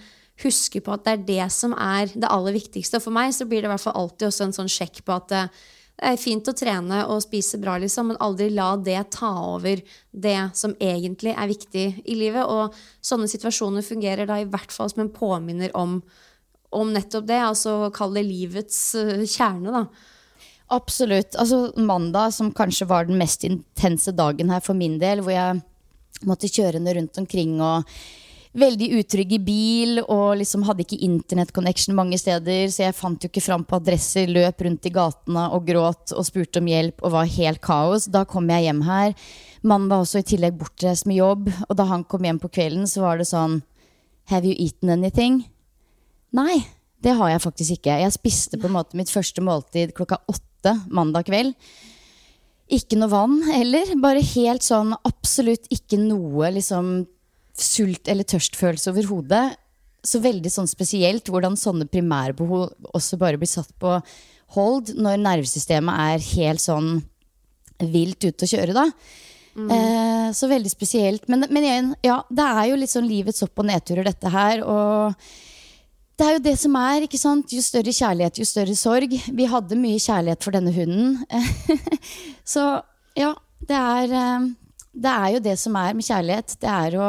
huske 0.42 0.82
på 0.84 0.94
at 0.94 1.04
det 1.06 1.12
er 1.12 1.28
det 1.28 1.46
som 1.54 1.74
er 1.76 2.10
det 2.12 2.30
aller 2.30 2.56
viktigste. 2.56 2.98
Og 2.98 3.06
for 3.06 3.14
meg 3.14 3.34
så 3.36 3.46
blir 3.48 3.62
det 3.62 3.70
i 3.70 3.72
hvert 3.72 3.84
fall 3.84 3.98
alltid 3.98 4.28
også 4.28 4.48
en 4.48 4.56
sånn 4.58 4.72
sjekk 4.72 5.02
på 5.06 5.14
at 5.16 5.34
eh, 5.36 5.62
det 6.02 6.08
er 6.08 6.18
fint 6.18 6.48
å 6.48 6.54
trene 6.56 7.02
og 7.12 7.20
spise 7.22 7.60
bra, 7.62 7.76
liksom, 7.78 8.08
men 8.10 8.18
aldri 8.24 8.48
la 8.50 8.72
det 8.80 8.98
ta 9.14 9.30
over 9.52 9.82
det 10.10 10.38
som 10.58 10.72
egentlig 10.82 11.34
er 11.36 11.50
viktig 11.50 11.84
i 12.02 12.16
livet. 12.18 12.42
Og 12.42 12.74
sånne 13.04 13.30
situasjoner 13.30 13.86
fungerer 13.86 14.26
da 14.26 14.40
i 14.42 14.48
hvert 14.48 14.74
fall 14.74 14.90
som 14.90 15.04
en 15.04 15.12
påminner 15.14 15.70
om, 15.78 16.00
om 16.74 16.90
nettopp 16.90 17.28
det. 17.28 17.38
Altså 17.44 17.76
kall 17.94 18.16
det 18.18 18.24
livets 18.26 18.80
eh, 18.98 19.22
kjerne, 19.22 19.82
da. 19.82 19.84
Absolutt. 20.72 21.36
Altså 21.36 21.68
mandag, 21.76 22.32
som 22.34 22.50
kanskje 22.56 22.88
var 22.88 23.06
den 23.06 23.20
mest 23.20 23.44
intense 23.44 24.14
dagen 24.16 24.50
her 24.50 24.64
for 24.64 24.74
min 24.78 24.96
del, 24.98 25.20
hvor 25.22 25.36
jeg 25.36 25.60
måtte 26.26 26.50
kjøre 26.50 26.80
rundt 26.96 27.18
omkring 27.20 27.58
og 27.60 27.86
veldig 28.52 28.88
utrygg 29.00 29.32
i 29.32 29.40
bil 29.40 30.00
og 30.02 30.36
liksom 30.40 30.64
hadde 30.66 30.84
ikke 30.84 31.00
internettconnection 31.06 31.96
mange 31.96 32.18
steder, 32.20 32.66
så 32.72 32.86
jeg 32.86 32.96
fant 32.96 33.24
jo 33.24 33.30
ikke 33.30 33.44
fram 33.44 33.64
på 33.64 33.78
adresser, 33.78 34.28
løp 34.28 34.60
rundt 34.66 34.88
i 34.88 34.92
gatene 34.92 35.46
og 35.56 35.64
gråt 35.68 36.12
og 36.12 36.26
spurte 36.28 36.60
om 36.60 36.68
hjelp 36.68 37.00
og 37.00 37.14
var 37.14 37.30
helt 37.32 37.62
kaos. 37.64 38.10
Da 38.12 38.26
kom 38.28 38.50
jeg 38.52 38.68
hjem 38.68 38.82
her. 38.86 39.16
Mannen 39.64 39.88
var 39.88 40.04
også 40.04 40.20
i 40.20 40.28
tillegg 40.34 40.58
bortreist 40.60 41.08
med 41.08 41.20
jobb, 41.20 41.48
og 41.68 41.78
da 41.78 41.86
han 41.88 42.04
kom 42.04 42.28
hjem 42.28 42.42
på 42.42 42.50
kvelden, 42.52 42.84
så 42.90 43.06
var 43.06 43.22
det 43.22 43.30
sånn 43.30 43.62
Have 44.30 44.46
you 44.46 44.54
eaten 44.54 44.92
anything? 44.92 45.40
Nei, 46.36 46.62
det 47.02 47.16
har 47.18 47.32
jeg 47.32 47.42
faktisk 47.42 47.78
ikke. 47.78 47.96
Jeg 48.04 48.14
spiste 48.14 48.60
på 48.60 48.68
en 48.68 48.76
måte 48.76 48.98
mitt 48.98 49.10
første 49.10 49.42
måltid 49.44 49.96
klokka 49.96 50.20
åtte 50.30 50.76
mandag 50.92 51.26
kveld. 51.26 51.56
Ikke 52.72 52.96
noe 53.00 53.10
vann 53.12 53.40
heller. 53.48 53.90
Bare 54.00 54.22
helt 54.22 54.64
sånn 54.64 54.94
absolutt 55.08 55.66
ikke 55.74 55.98
noe 56.00 56.52
liksom 56.54 56.94
sult- 57.58 58.08
eller 58.08 58.26
tørstfølelse 58.28 58.92
overhodet. 58.92 59.44
Så 60.02 60.18
veldig 60.22 60.50
sånn 60.50 60.70
spesielt 60.70 61.28
hvordan 61.30 61.56
sånne 61.58 61.86
primærbehov 61.90 62.72
også 62.96 63.18
bare 63.20 63.38
blir 63.38 63.50
satt 63.50 63.70
på 63.78 63.98
hold 64.56 64.92
når 64.98 65.20
nervesystemet 65.22 66.06
er 66.12 66.24
helt 66.34 66.62
sånn 66.62 66.96
vilt 67.82 68.22
ute 68.24 68.46
å 68.46 68.50
kjøre, 68.50 68.74
da. 68.76 68.88
Eh, 69.52 70.28
så 70.32 70.48
veldig 70.48 70.70
spesielt. 70.70 71.28
Men, 71.28 71.46
men 71.50 71.66
igjen, 71.66 71.94
ja, 72.04 72.20
det 72.30 72.44
er 72.44 72.68
jo 72.70 72.78
litt 72.80 72.92
sånn 72.92 73.08
livets 73.08 73.44
opp- 73.44 73.60
og 73.60 73.68
nedturer, 73.68 74.06
dette 74.08 74.32
her. 74.32 74.62
Og 74.64 75.14
det 76.18 76.26
er 76.26 76.36
jo 76.36 76.44
det 76.46 76.56
som 76.60 76.76
er. 76.80 77.06
ikke 77.06 77.20
sant? 77.20 77.52
Jo 77.52 77.64
større 77.64 77.92
kjærlighet, 77.94 78.40
jo 78.40 78.48
større 78.48 78.76
sorg. 78.78 79.12
Vi 79.12 79.48
hadde 79.50 79.80
mye 79.80 80.00
kjærlighet 80.00 80.44
for 80.44 80.56
denne 80.56 80.72
hunden. 80.74 81.20
så 82.54 82.66
ja, 83.18 83.34
det 83.68 83.78
er, 83.78 84.16
eh, 84.16 84.48
det 84.92 85.12
er 85.12 85.28
jo 85.36 85.40
det 85.44 85.56
som 85.60 85.76
er 85.80 85.94
med 85.96 86.04
kjærlighet. 86.06 86.56
Det 86.60 86.68
er 86.68 86.96
å 87.00 87.08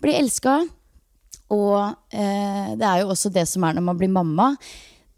bli 0.00 0.14
elska. 0.16 0.56
Og 1.52 1.76
eh, 2.12 2.72
det 2.76 2.84
er 2.88 3.02
jo 3.02 3.12
også 3.12 3.30
det 3.32 3.46
som 3.48 3.64
er 3.64 3.76
når 3.76 3.84
man 3.86 4.00
blir 4.00 4.10
mamma. 4.12 4.50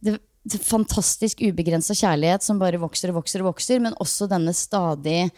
Det, 0.03 0.17
det 0.47 0.61
fantastisk 0.65 1.43
ubegrensa 1.43 1.95
kjærlighet 1.99 2.47
som 2.47 2.59
bare 2.61 2.81
vokser 2.83 3.11
og 3.13 3.21
vokser 3.21 3.43
og 3.43 3.53
vokser, 3.53 3.83
men 3.83 3.97
også 4.03 4.29
denne 4.31 4.55
stadig 4.57 5.29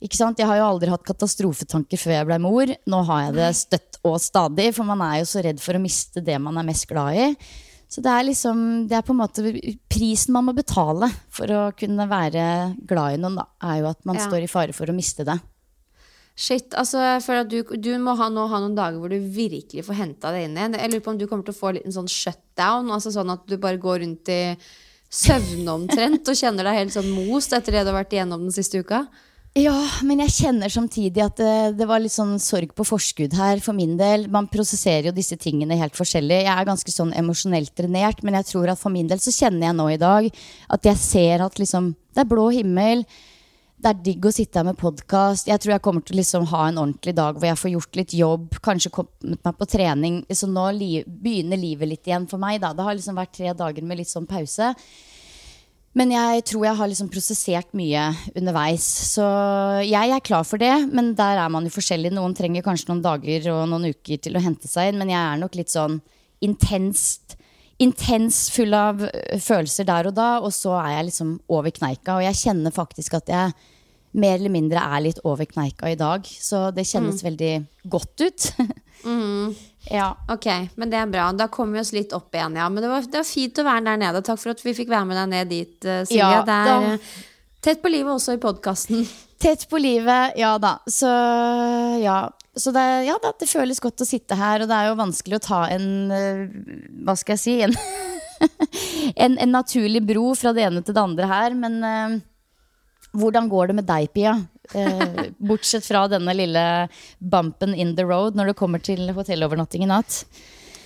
ikke 0.00 0.16
sant? 0.16 0.38
Jeg 0.40 0.48
har 0.48 0.56
jo 0.56 0.68
aldri 0.70 0.88
hatt 0.88 1.04
katastrofetanker 1.04 2.00
før 2.00 2.14
jeg 2.14 2.28
ble 2.30 2.38
mor. 2.40 2.70
Nå 2.88 3.00
har 3.10 3.26
jeg 3.26 3.34
det 3.36 3.48
støtt 3.58 3.98
og 4.08 4.16
stadig, 4.22 4.70
for 4.72 4.88
man 4.88 5.02
er 5.04 5.18
jo 5.20 5.26
så 5.28 5.42
redd 5.44 5.60
for 5.60 5.76
å 5.76 5.82
miste 5.82 6.22
det 6.24 6.38
man 6.40 6.56
er 6.56 6.64
mest 6.70 6.86
glad 6.88 7.18
i. 7.20 7.26
Så 7.90 8.00
det 8.00 8.10
er 8.14 8.24
liksom, 8.28 8.60
det 8.88 8.96
er 8.96 9.04
på 9.04 9.12
en 9.12 9.18
måte 9.18 9.42
prisen 9.90 10.32
man 10.32 10.46
må 10.46 10.54
betale 10.56 11.08
for 11.28 11.50
å 11.52 11.62
kunne 11.76 12.06
være 12.08 12.44
glad 12.88 13.16
i 13.16 13.20
noen, 13.20 13.36
da, 13.42 13.48
er 13.66 13.80
jo 13.82 13.88
at 13.90 14.00
man 14.08 14.16
Ja. 14.16 14.24
står 14.24 14.46
i 14.46 14.50
fare 14.50 14.72
for 14.72 14.88
å 14.88 14.94
miste 14.96 15.26
det. 15.26 15.36
Shit, 16.40 16.72
altså 16.78 17.02
jeg 17.04 17.24
føler 17.26 17.42
at 17.44 17.50
du, 17.52 17.74
du 17.84 17.90
må 18.00 18.14
ha, 18.16 18.30
nå 18.32 18.46
ha 18.48 18.60
noen 18.62 18.76
dager 18.76 18.96
hvor 18.96 19.12
du 19.12 19.18
virkelig 19.20 19.84
får 19.84 19.98
henta 19.98 20.30
det 20.32 20.46
inn 20.46 20.54
igjen. 20.56 20.76
Jeg 20.80 20.92
lurer 20.92 21.02
på 21.04 21.12
om 21.12 21.18
du 21.20 21.26
kommer 21.28 21.44
til 21.44 21.52
å 21.52 21.58
få 21.58 21.68
en 21.68 21.76
liten 21.76 21.92
sånn 21.92 22.08
shutdown, 22.08 22.88
altså 22.94 23.12
sånn 23.12 23.34
at 23.34 23.42
du 23.44 23.58
bare 23.60 23.80
går 23.82 24.00
rundt 24.06 24.30
i 24.32 24.42
søvne 25.10 25.74
omtrent 25.74 26.30
og 26.30 26.38
kjenner 26.38 26.64
deg 26.64 26.78
helt 26.78 26.94
sånn 26.94 27.10
most 27.12 27.52
etter 27.52 27.76
det 27.76 27.82
du 27.84 27.90
har 27.90 27.98
vært 27.98 28.14
igjennom 28.16 28.46
den 28.46 28.54
siste 28.56 28.80
uka. 28.80 29.04
Ja, 29.58 29.74
men 30.06 30.22
jeg 30.22 30.30
kjenner 30.30 30.70
samtidig 30.70 31.24
at 31.24 31.40
det, 31.42 31.54
det 31.76 31.86
var 31.90 31.98
litt 31.98 32.14
sånn 32.14 32.36
sorg 32.40 32.70
på 32.78 32.86
forskudd 32.86 33.34
her 33.34 33.58
for 33.60 33.74
min 33.74 33.96
del. 33.98 34.28
Man 34.30 34.46
prosesserer 34.48 35.08
jo 35.10 35.14
disse 35.16 35.34
tingene 35.42 35.76
helt 35.80 35.98
forskjellig. 35.98 36.44
Jeg 36.46 36.54
er 36.54 36.68
ganske 36.68 36.94
sånn 36.94 37.10
emosjonelt 37.18 37.74
drenert, 37.74 38.22
men 38.22 38.38
jeg 38.38 38.46
tror 38.52 38.70
at 38.70 38.78
for 38.78 38.94
min 38.94 39.10
del 39.10 39.18
så 39.20 39.34
kjenner 39.34 39.66
jeg 39.66 39.76
nå 39.80 39.88
i 39.90 39.98
dag 40.00 40.30
at 40.76 40.88
jeg 40.88 41.02
ser 41.02 41.44
at 41.44 41.58
liksom 41.60 41.96
Det 42.14 42.24
er 42.24 42.30
blå 42.30 42.48
himmel. 42.50 43.04
Det 43.80 43.88
er 43.88 44.00
digg 44.04 44.26
å 44.28 44.30
sitte 44.34 44.60
her 44.60 44.66
med 44.68 44.76
podkast. 44.76 45.46
Jeg 45.48 45.60
tror 45.62 45.72
jeg 45.72 45.82
kommer 45.84 46.02
til 46.04 46.18
å 46.18 46.18
liksom 46.18 46.42
ha 46.50 46.66
en 46.68 46.80
ordentlig 46.82 47.14
dag 47.16 47.38
hvor 47.38 47.48
jeg 47.48 47.56
får 47.56 47.70
gjort 47.72 47.96
litt 47.96 48.12
jobb. 48.18 48.58
Kanskje 48.60 48.92
kommet 48.92 49.40
meg 49.46 49.56
på 49.56 49.68
trening. 49.72 50.18
Så 50.36 50.50
nå 50.50 50.66
li 50.76 50.90
begynner 51.06 51.56
livet 51.56 51.88
litt 51.88 52.10
igjen 52.10 52.26
for 52.28 52.42
meg. 52.42 52.58
Da. 52.60 52.74
Det 52.76 52.84
har 52.84 52.98
liksom 52.98 53.16
vært 53.16 53.32
tre 53.38 53.54
dager 53.56 53.86
med 53.88 54.02
litt 54.02 54.12
sånn 54.12 54.28
pause. 54.28 54.74
Men 55.96 56.12
jeg 56.12 56.44
tror 56.52 56.68
jeg 56.68 56.78
har 56.82 56.92
liksom 56.92 57.08
prosessert 57.14 57.72
mye 57.80 58.04
underveis. 58.34 58.84
Så 59.14 59.24
jeg 59.88 60.12
er 60.12 60.28
klar 60.28 60.44
for 60.44 60.60
det, 60.60 60.74
men 60.92 61.14
der 61.16 61.40
er 61.40 61.48
man 61.48 61.64
jo 61.64 61.72
forskjellig. 61.72 62.12
Noen 62.12 62.36
trenger 62.36 62.66
kanskje 62.66 62.92
noen 62.92 63.04
dager 63.08 63.48
og 63.54 63.64
noen 63.72 63.94
uker 63.94 64.20
til 64.20 64.36
å 64.36 64.44
hente 64.44 64.68
seg 64.68 64.92
inn, 64.92 65.00
men 65.00 65.14
jeg 65.14 65.22
er 65.24 65.40
nok 65.40 65.56
litt 65.56 65.72
sånn 65.72 66.02
intenst 66.44 67.38
Intens 67.80 68.50
full 68.52 68.74
av 68.76 69.00
følelser 69.40 69.86
der 69.88 70.10
og 70.10 70.12
da, 70.18 70.34
og 70.44 70.52
så 70.52 70.74
er 70.82 70.98
jeg 70.98 71.06
liksom 71.06 71.30
over 71.48 71.72
kneika. 71.72 72.18
Og 72.18 72.26
jeg 72.26 72.36
kjenner 72.42 72.74
faktisk 72.76 73.16
at 73.16 73.32
jeg 73.32 73.54
mer 74.12 74.34
eller 74.38 74.50
mindre 74.50 74.82
er 74.82 75.02
litt 75.04 75.20
over 75.24 75.46
kneika 75.46 75.90
i 75.92 75.96
dag. 75.98 76.24
Så 76.26 76.70
det 76.74 76.86
kjennes 76.88 77.22
veldig 77.22 77.52
godt 77.92 78.24
ut. 78.26 78.46
ja. 79.90 80.08
Ok, 80.32 80.46
men 80.76 80.90
det 80.92 80.98
er 81.00 81.10
bra. 81.10 81.28
Da 81.36 81.46
kommer 81.52 81.78
vi 81.78 81.84
oss 81.84 81.92
litt 81.96 82.12
opp 82.16 82.34
igjen, 82.34 82.58
ja. 82.58 82.68
Men 82.68 82.82
det 82.84 82.90
var, 82.90 83.06
det 83.06 83.22
var 83.22 83.28
fint 83.28 83.60
å 83.62 83.66
være 83.66 83.84
der 83.86 84.00
nede. 84.02 84.22
Takk 84.26 84.42
for 84.42 84.54
at 84.54 84.62
vi 84.66 84.74
fikk 84.76 84.90
være 84.92 85.08
med 85.10 85.20
deg 85.20 85.30
ned 85.34 85.52
dit, 85.54 85.76
eh, 85.86 86.02
Silje. 86.10 86.20
Ja, 86.20 86.42
det 86.46 86.56
er 86.58 86.70
da- 86.70 86.94
eh, 86.94 87.10
tett 87.62 87.82
på 87.82 87.92
livet 87.92 88.12
også 88.16 88.34
i 88.36 88.42
podkasten. 88.42 89.06
Tett 89.40 89.62
på 89.70 89.78
livet, 89.80 90.34
ja 90.36 90.50
da. 90.60 90.74
Så 90.84 91.08
ja. 92.02 92.18
Så 92.60 92.74
det, 92.76 92.82
ja 93.06 93.14
da, 93.22 93.30
det 93.40 93.46
føles 93.48 93.78
godt 93.80 94.02
å 94.02 94.04
sitte 94.04 94.36
her, 94.36 94.60
og 94.60 94.68
det 94.68 94.76
er 94.76 94.90
jo 94.90 94.98
vanskelig 94.98 95.38
å 95.38 95.44
ta 95.46 95.60
en 95.72 95.86
eh, 96.12 96.42
Hva 97.06 97.14
skal 97.16 97.38
jeg 97.38 97.40
si? 97.40 97.54
En, 97.64 97.72
en, 99.24 99.38
en 99.46 99.54
naturlig 99.54 100.02
bro 100.04 100.34
fra 100.36 100.52
det 100.52 100.66
ene 100.66 100.82
til 100.84 100.92
det 100.98 101.00
andre 101.06 101.30
her. 101.30 101.56
Men 101.56 101.78
hvordan 103.16 103.50
går 103.50 103.70
det 103.70 103.76
med 103.80 103.88
deg, 103.88 104.08
Pia? 104.14 104.36
Eh, 104.74 105.30
bortsett 105.50 105.86
fra 105.86 106.06
denne 106.10 106.34
lille 106.36 106.64
bumpen 107.18 107.74
in 107.74 107.96
the 107.98 108.06
road 108.06 108.38
når 108.38 108.52
det 108.52 108.58
kommer 108.60 108.82
til 108.82 109.10
hotellovernatting 109.16 109.86
i 109.86 109.90
natt. 109.90 110.22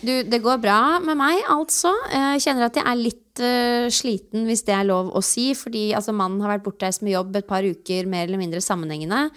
Du, 0.04 0.12
det 0.28 0.40
går 0.45 0.61
bra 0.61 1.00
med 1.00 1.16
meg, 1.16 1.43
altså. 1.49 1.93
Jeg 2.12 2.43
kjenner 2.45 2.66
at 2.66 2.76
jeg 2.76 2.85
er 2.85 2.99
litt 3.00 3.40
uh, 3.40 3.87
sliten, 3.93 4.43
hvis 4.45 4.64
det 4.66 4.75
er 4.76 4.88
lov 4.88 5.09
å 5.16 5.23
si. 5.25 5.47
Fordi 5.57 5.87
altså, 5.97 6.12
mannen 6.16 6.43
har 6.45 6.57
vært 6.57 6.66
bortreist 6.66 7.04
med 7.04 7.14
jobb 7.14 7.38
et 7.40 7.49
par 7.49 7.64
uker, 7.64 8.11
mer 8.11 8.26
eller 8.28 8.40
mindre 8.40 8.61
sammenhengende. 8.64 9.31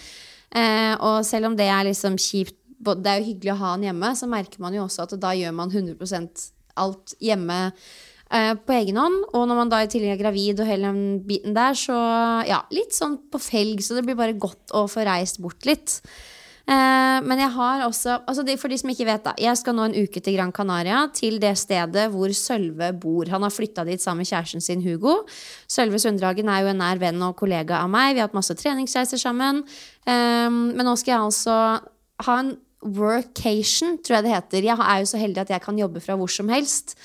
Eh, 0.56 0.94
og 1.04 1.24
selv 1.28 1.50
om 1.50 1.56
det 1.60 1.70
er 1.72 1.88
liksom 1.88 2.18
kjipt, 2.20 2.58
det 2.78 3.10
er 3.10 3.22
jo 3.22 3.30
hyggelig 3.32 3.54
å 3.56 3.60
ha 3.62 3.72
han 3.74 3.88
hjemme, 3.88 4.12
så 4.16 4.30
merker 4.32 4.62
man 4.64 4.76
jo 4.76 4.84
også 4.86 5.08
at 5.08 5.16
da 5.20 5.34
gjør 5.36 5.56
man 5.56 5.72
100% 5.74 6.46
alt 6.78 7.16
hjemme 7.24 7.58
eh, 8.32 8.54
på 8.56 8.78
egen 8.78 9.00
hånd. 9.02 9.20
Og 9.34 9.46
når 9.50 9.62
man 9.62 9.74
da 9.74 9.84
i 9.84 9.92
tillegg 9.92 10.16
er 10.16 10.24
gravid 10.24 10.64
og 10.64 10.70
hele 10.70 10.92
den 10.92 11.22
biten 11.28 11.58
der, 11.58 11.78
så 11.78 11.98
ja, 12.48 12.64
litt 12.74 12.96
sånn 12.96 13.20
på 13.32 13.42
felg. 13.42 13.84
Så 13.84 13.98
det 13.98 14.06
blir 14.08 14.20
bare 14.20 14.38
godt 14.38 14.76
å 14.76 14.88
få 14.92 15.06
reist 15.08 15.42
bort 15.44 15.68
litt. 15.70 16.00
Eh, 16.68 17.18
men 17.24 17.40
jeg 17.40 17.48
har 17.54 17.86
også 17.86 18.18
altså 18.28 18.44
det, 18.44 18.58
For 18.60 18.68
de 18.68 18.76
som 18.76 18.92
ikke 18.92 19.06
vet, 19.08 19.24
da. 19.24 19.32
Jeg 19.40 19.56
skal 19.56 19.76
nå 19.78 19.86
en 19.88 19.96
uke 19.96 20.20
til 20.20 20.36
Gran 20.36 20.52
Canaria. 20.52 21.06
Til 21.16 21.40
det 21.40 21.54
stedet 21.60 22.10
hvor 22.12 22.34
Sølve 22.36 22.92
bor. 22.92 23.30
Han 23.32 23.46
har 23.48 23.54
flytta 23.54 23.86
dit 23.88 24.04
sammen 24.04 24.26
med 24.26 24.32
kjæresten 24.32 24.64
sin 24.64 24.84
Hugo. 24.84 25.22
Sølve 25.72 26.02
Sunddragen 26.04 26.52
er 26.52 26.66
jo 26.66 26.74
en 26.74 26.82
nær 26.84 27.00
venn 27.00 27.24
og 27.24 27.38
kollega 27.40 27.80
av 27.86 27.92
meg. 27.94 28.16
Vi 28.16 28.24
har 28.24 28.28
hatt 28.28 28.38
masse 28.38 28.56
treningsreiser 28.60 29.22
sammen. 29.22 29.64
Eh, 30.04 30.50
men 30.52 30.84
nå 30.84 30.98
skal 31.00 31.16
jeg 31.16 31.30
altså 31.30 31.60
ha 32.28 32.40
en 32.42 32.58
workation, 32.84 33.98
tror 34.04 34.20
jeg 34.20 34.28
det 34.28 34.36
heter. 34.36 34.68
Jeg 34.68 34.78
er 34.78 35.00
jo 35.02 35.10
så 35.10 35.22
heldig 35.22 35.46
at 35.46 35.56
jeg 35.56 35.64
kan 35.64 35.80
jobbe 35.80 36.04
fra 36.04 36.20
hvor 36.20 36.32
som 36.32 36.52
helst. 36.52 36.98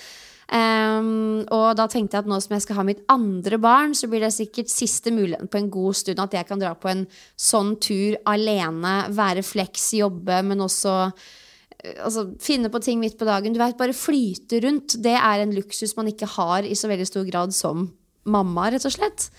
Um, 0.51 1.45
og 1.55 1.77
da 1.79 1.87
tenkte 1.89 2.19
jeg 2.19 2.25
at 2.25 2.29
nå 2.29 2.37
som 2.43 2.53
jeg 2.57 2.65
skal 2.65 2.81
ha 2.81 2.85
mitt 2.87 3.05
andre 3.13 3.59
barn, 3.63 3.95
så 3.97 4.09
blir 4.11 4.25
det 4.25 4.33
sikkert 4.35 4.73
siste 4.73 5.13
muligheten 5.15 5.49
på 5.49 5.61
en 5.61 5.71
god 5.73 5.97
stund 5.97 6.21
at 6.21 6.35
jeg 6.37 6.49
kan 6.49 6.61
dra 6.61 6.75
på 6.77 6.91
en 6.91 7.07
sånn 7.41 7.77
tur 7.83 8.19
alene, 8.29 8.97
være 9.15 9.45
flex, 9.47 9.93
jobbe, 9.97 10.43
men 10.45 10.65
også 10.67 10.97
eh, 11.07 12.03
altså, 12.05 12.27
finne 12.43 12.73
på 12.73 12.83
ting 12.85 13.01
midt 13.01 13.17
på 13.21 13.29
dagen. 13.29 13.55
Du 13.55 13.63
vet, 13.63 13.79
bare 13.79 13.97
flyte 13.97 14.61
rundt. 14.67 14.99
Det 15.01 15.17
er 15.17 15.45
en 15.45 15.55
luksus 15.57 15.97
man 15.97 16.11
ikke 16.13 16.31
har 16.35 16.69
i 16.69 16.77
så 16.79 16.91
veldig 16.91 17.09
stor 17.09 17.29
grad 17.29 17.57
som 17.57 17.87
mamma, 18.29 18.69
rett 18.75 18.85
og 18.87 18.95
slett. 18.95 19.31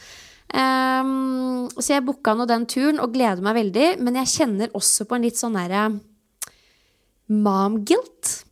Um, 0.53 1.69
så 1.79 1.95
jeg 1.95 2.05
booka 2.05 2.36
nå 2.38 2.45
den 2.50 2.65
turen 2.69 3.00
og 3.01 3.13
gleder 3.15 3.41
meg 3.45 3.57
veldig, 3.57 3.88
men 4.05 4.19
jeg 4.22 4.33
kjenner 4.36 4.74
også 4.77 5.07
på 5.10 5.17
en 5.17 5.25
litt 5.25 5.39
sånn 5.39 5.55
derre 5.57 5.88
mom 7.33 7.79
guilt. 7.88 8.43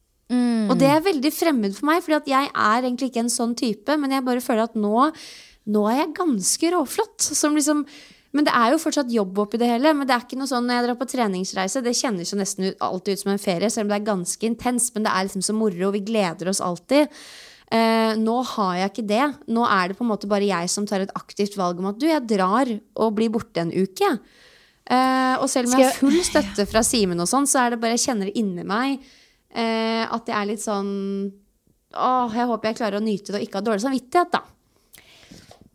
Og 0.72 0.80
det 0.80 0.88
er 0.88 1.04
veldig 1.04 1.32
fremmed 1.36 1.76
for 1.76 1.90
meg, 1.90 2.02
for 2.06 2.16
jeg 2.16 2.50
er 2.50 2.86
egentlig 2.86 3.12
ikke 3.12 3.26
en 3.26 3.34
sånn 3.34 3.54
type. 3.60 3.98
Men 4.00 4.16
jeg 4.16 4.26
bare 4.28 4.44
føler 4.44 4.70
at 4.70 4.80
nå, 4.80 5.12
nå 5.76 5.86
er 5.92 6.02
jeg 6.04 6.16
ganske 6.22 6.74
råflott. 6.76 7.30
Som 7.36 7.60
liksom, 7.60 7.86
men 8.32 8.48
det 8.48 8.56
er 8.56 8.74
jo 8.74 8.82
fortsatt 8.82 9.12
jobb 9.12 9.44
oppi 9.44 9.60
det 9.62 9.70
hele. 9.70 9.94
Men 9.98 10.08
det 10.08 10.16
er 10.16 10.26
ikke 10.26 10.40
noe 10.40 10.50
sånn 10.50 10.68
når 10.68 10.80
jeg 10.80 10.88
drar 10.88 11.00
på 11.02 11.10
treningsreise. 11.14 11.84
Det 11.84 11.96
kjennes 12.00 12.34
jo 12.34 12.40
nesten 12.40 12.70
ut, 12.70 12.84
alltid 12.88 13.18
ut 13.18 13.24
som 13.26 13.34
en 13.36 13.46
ferie, 13.46 13.72
selv 13.74 13.88
om 13.88 13.94
det 13.94 14.02
er 14.02 14.12
ganske 14.12 14.52
intenst. 14.52 14.94
Men 14.96 15.08
det 15.08 15.14
er 15.14 15.28
liksom 15.28 15.46
så 15.46 15.58
moro, 15.58 15.94
vi 15.96 16.04
gleder 16.08 16.52
oss 16.52 16.64
alltid. 16.64 17.12
Eh, 17.72 18.14
nå 18.20 18.38
har 18.56 18.76
jeg 18.82 18.94
ikke 18.94 19.10
det. 19.12 19.26
Nå 19.52 19.66
er 19.68 19.92
det 19.92 20.00
på 20.00 20.08
en 20.08 20.12
måte 20.12 20.32
bare 20.32 20.48
jeg 20.48 20.72
som 20.72 20.88
tar 20.88 21.04
et 21.06 21.18
aktivt 21.18 21.56
valg 21.60 21.80
om 21.80 21.92
at 21.92 22.00
du, 22.00 22.08
jeg 22.10 22.28
drar 22.28 22.72
og 22.72 23.18
blir 23.20 23.32
borte 23.32 23.64
en 23.64 23.72
uke. 23.72 24.16
Eh, 24.92 25.36
og 25.40 25.48
selv 25.52 25.70
om 25.70 25.80
jeg 25.80 25.88
har 25.88 26.00
full 26.00 26.20
støtte 26.26 26.66
fra 26.68 26.84
Simen, 26.84 27.20
og 27.24 27.30
sånn, 27.32 27.48
så 27.48 27.66
er 27.66 27.74
det 27.74 27.84
bare 27.84 27.96
jeg 27.96 28.08
kjenner 28.10 28.28
det 28.28 28.40
inni 28.40 28.66
meg 28.68 29.00
eh, 29.54 30.04
at 30.06 30.26
det 30.28 30.36
er 30.38 30.50
litt 30.54 30.64
sånn 30.64 30.92
Åh, 31.92 32.32
jeg 32.32 32.48
håper 32.48 32.70
jeg 32.70 32.78
klarer 32.78 33.02
å 33.02 33.04
nyte 33.04 33.34
det 33.34 33.42
og 33.42 33.44
ikke 33.44 33.60
ha 33.60 33.66
dårlig 33.68 33.84
samvittighet, 33.84 34.30
da. 34.32 34.46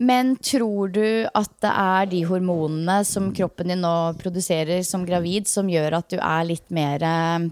Men 0.01 0.31
tror 0.41 0.89
du 0.93 1.05
at 1.29 1.53
det 1.65 1.73
er 1.73 2.09
de 2.09 2.23
hormonene 2.29 3.03
som 3.09 3.29
kroppen 3.37 3.69
din 3.73 3.85
nå 3.85 3.93
produserer 4.21 4.81
som 4.85 5.05
gravid, 5.09 5.49
som 5.49 5.69
gjør 5.69 5.99
at 5.99 6.09
du 6.13 6.17
er 6.17 6.49
litt 6.49 6.67
mer 6.73 7.05
eh, 7.05 7.47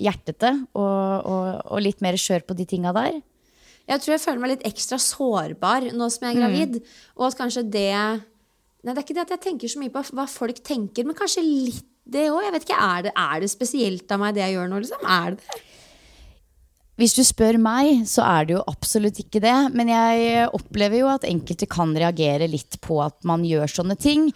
hjertete 0.00 0.54
og, 0.72 1.28
og, 1.28 1.60
og 1.68 1.84
litt 1.84 2.00
mer 2.04 2.16
skjør 2.20 2.44
på 2.48 2.56
de 2.56 2.68
tinga 2.68 2.92
der? 2.96 3.20
Jeg 3.90 4.02
tror 4.02 4.14
jeg 4.14 4.22
føler 4.22 4.42
meg 4.42 4.52
litt 4.54 4.66
ekstra 4.68 5.00
sårbar 5.02 5.88
nå 5.96 6.10
som 6.12 6.26
jeg 6.26 6.36
er 6.36 6.42
gravid. 6.44 6.76
Og 7.18 7.30
at 7.30 7.40
kanskje 7.40 7.66
det 7.68 7.94
Nei, 8.80 8.94
det 8.94 9.00
er 9.02 9.04
ikke 9.04 9.14
det 9.18 9.24
at 9.26 9.32
jeg 9.34 9.42
tenker 9.44 9.68
så 9.68 9.76
mye 9.76 9.92
på 9.92 10.00
hva 10.16 10.24
folk 10.24 10.62
tenker, 10.64 11.04
men 11.04 11.12
kanskje 11.12 11.42
litt 11.44 11.89
det 12.12 12.28
òg. 12.32 12.44
Jeg 12.46 12.54
vet 12.56 12.68
ikke, 12.68 12.84
er 12.90 13.08
det, 13.08 13.16
er 13.16 13.42
det 13.42 13.50
spesielt 13.52 14.14
av 14.14 14.22
meg, 14.22 14.36
det 14.36 14.46
jeg 14.46 14.56
gjør 14.58 14.70
nå, 14.70 14.84
liksom? 14.84 15.10
Er 15.18 15.34
det 15.34 15.42
det? 15.42 15.66
Hvis 17.00 17.14
du 17.16 17.22
spør 17.24 17.56
meg, 17.56 18.02
så 18.04 18.20
er 18.26 18.44
det 18.44 18.52
jo 18.58 18.64
absolutt 18.68 19.22
ikke 19.22 19.40
det. 19.40 19.56
Men 19.72 19.88
jeg 19.88 20.48
opplever 20.52 21.00
jo 21.00 21.08
at 21.08 21.24
enkelte 21.24 21.68
kan 21.70 21.94
reagere 21.96 22.48
litt 22.50 22.76
på 22.84 22.98
at 23.00 23.16
man 23.24 23.46
gjør 23.46 23.72
sånne 23.72 23.96
ting. 23.96 24.26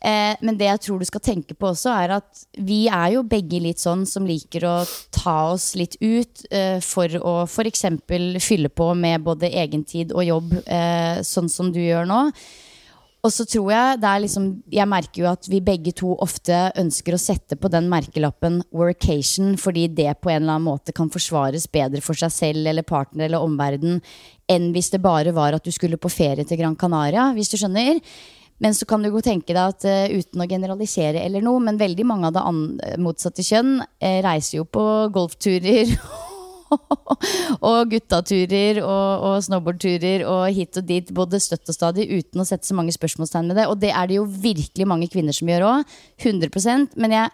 Eh, 0.00 0.32
men 0.40 0.56
det 0.56 0.70
jeg 0.70 0.82
tror 0.86 1.02
du 1.02 1.08
skal 1.08 1.24
tenke 1.24 1.56
på 1.56 1.68
også, 1.74 1.92
er 1.92 2.16
at 2.16 2.46
vi 2.56 2.86
er 2.88 3.18
jo 3.18 3.26
begge 3.28 3.60
litt 3.66 3.82
sånn 3.82 4.06
som 4.08 4.24
liker 4.28 4.64
å 4.68 4.74
ta 5.12 5.36
oss 5.52 5.74
litt 5.76 5.98
ut 6.00 6.46
eh, 6.48 6.80
for 6.84 7.12
å 7.20 7.34
f.eks. 7.44 7.84
fylle 8.40 8.72
på 8.72 8.88
med 8.96 9.24
både 9.28 9.52
egentid 9.52 10.16
og 10.16 10.24
jobb, 10.24 10.56
eh, 10.64 11.20
sånn 11.24 11.52
som 11.52 11.72
du 11.76 11.82
gjør 11.82 12.08
nå. 12.08 12.22
Og 13.24 13.32
så 13.32 13.46
tror 13.48 13.70
jeg 13.72 14.00
det 14.02 14.08
er 14.10 14.20
liksom 14.20 14.48
Jeg 14.72 14.90
merker 14.90 15.22
jo 15.22 15.30
at 15.30 15.48
vi 15.48 15.62
begge 15.64 15.94
to 15.96 16.12
ofte 16.22 16.58
ønsker 16.80 17.16
å 17.16 17.20
sette 17.20 17.56
på 17.56 17.70
den 17.72 17.88
merkelappen 17.92 18.60
workation, 18.74 19.54
fordi 19.60 19.86
det 19.88 20.10
på 20.20 20.32
en 20.32 20.42
eller 20.42 20.58
annen 20.58 20.68
måte 20.68 20.92
kan 20.96 21.10
forsvares 21.12 21.66
bedre 21.72 22.04
for 22.04 22.18
seg 22.20 22.32
selv 22.34 22.68
eller 22.68 22.86
partner 22.86 23.28
eller 23.28 23.44
omverden 23.44 24.00
enn 24.50 24.72
hvis 24.74 24.92
det 24.92 25.00
bare 25.04 25.32
var 25.32 25.56
at 25.56 25.64
du 25.64 25.72
skulle 25.72 25.96
på 25.96 26.12
ferie 26.12 26.44
til 26.44 26.60
Gran 26.60 26.76
Canaria, 26.76 27.30
hvis 27.32 27.48
du 27.48 27.56
skjønner. 27.56 28.02
Men 28.60 28.76
så 28.76 28.84
kan 28.86 29.02
du 29.02 29.08
jo 29.08 29.24
tenke 29.24 29.54
deg 29.56 29.72
at 29.72 29.86
uh, 29.88 30.12
uten 30.12 30.44
å 30.44 30.48
generalisere 30.48 31.24
eller 31.24 31.42
noe, 31.42 31.62
men 31.64 31.80
veldig 31.80 32.04
mange 32.06 32.28
av 32.28 32.36
det 32.36 33.00
motsatte 33.02 33.44
kjønn 33.46 33.78
uh, 33.80 34.18
reiser 34.26 34.60
jo 34.60 34.68
på 34.68 34.84
golfturer 35.16 35.96
og 37.68 37.90
guttaturer 37.92 38.80
og, 38.82 39.26
og 39.28 39.42
snowboardturer 39.46 40.24
og 40.28 40.46
hit 40.54 40.80
og 40.80 40.86
dit, 40.88 41.10
både 41.14 41.42
støtt 41.42 41.68
og 41.70 41.76
stadig, 41.76 42.08
uten 42.10 42.42
å 42.42 42.48
sette 42.48 42.68
så 42.68 42.76
mange 42.78 42.94
spørsmålstegn 42.94 43.50
med 43.50 43.60
det. 43.60 43.68
Og 43.70 43.80
det 43.82 43.92
er 43.94 44.10
det 44.10 44.20
jo 44.20 44.28
virkelig 44.28 44.88
mange 44.88 45.10
kvinner 45.12 45.36
som 45.36 45.50
gjør 45.50 45.68
òg. 45.70 45.98
100% 46.24 46.98
Men 47.00 47.14
jeg 47.16 47.30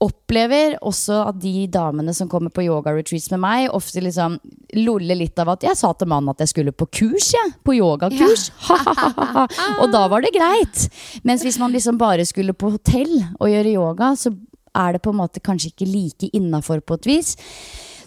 opplever 0.00 0.78
også 0.86 1.18
at 1.28 1.36
de 1.42 1.66
damene 1.68 2.14
som 2.16 2.28
kommer 2.30 2.52
på 2.54 2.64
yoga-retreats 2.64 3.28
med 3.34 3.42
meg, 3.42 3.66
ofte 3.76 4.00
liksom 4.00 4.38
loller 4.80 5.18
litt 5.18 5.36
av 5.42 5.52
at 5.52 5.66
jeg 5.66 5.76
sa 5.76 5.90
til 5.92 6.08
mannen 6.08 6.32
at 6.32 6.40
jeg 6.40 6.54
skulle 6.54 6.72
på 6.72 6.88
kurs, 6.88 7.28
jeg. 7.34 7.52
Ja, 7.52 7.58
på 7.66 7.76
yogakurs. 7.76 8.48
Ja. 8.70 9.44
og 9.82 9.92
da 9.92 10.06
var 10.08 10.24
det 10.24 10.32
greit. 10.36 10.86
Mens 11.28 11.44
hvis 11.44 11.60
man 11.60 11.76
liksom 11.76 12.00
bare 12.00 12.24
skulle 12.28 12.56
på 12.56 12.72
hotell 12.72 13.12
og 13.36 13.52
gjøre 13.52 13.76
yoga, 13.76 14.14
så 14.16 14.32
er 14.72 14.96
det 14.96 15.04
på 15.04 15.12
en 15.12 15.20
måte 15.20 15.42
kanskje 15.44 15.74
ikke 15.74 15.90
like 15.90 16.32
innafor 16.36 16.80
på 16.80 16.96
et 16.96 17.10
vis. 17.10 17.34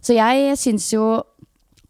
Så 0.04 0.18
jeg 0.18 0.58
syns 0.60 0.90
jo 0.92 1.06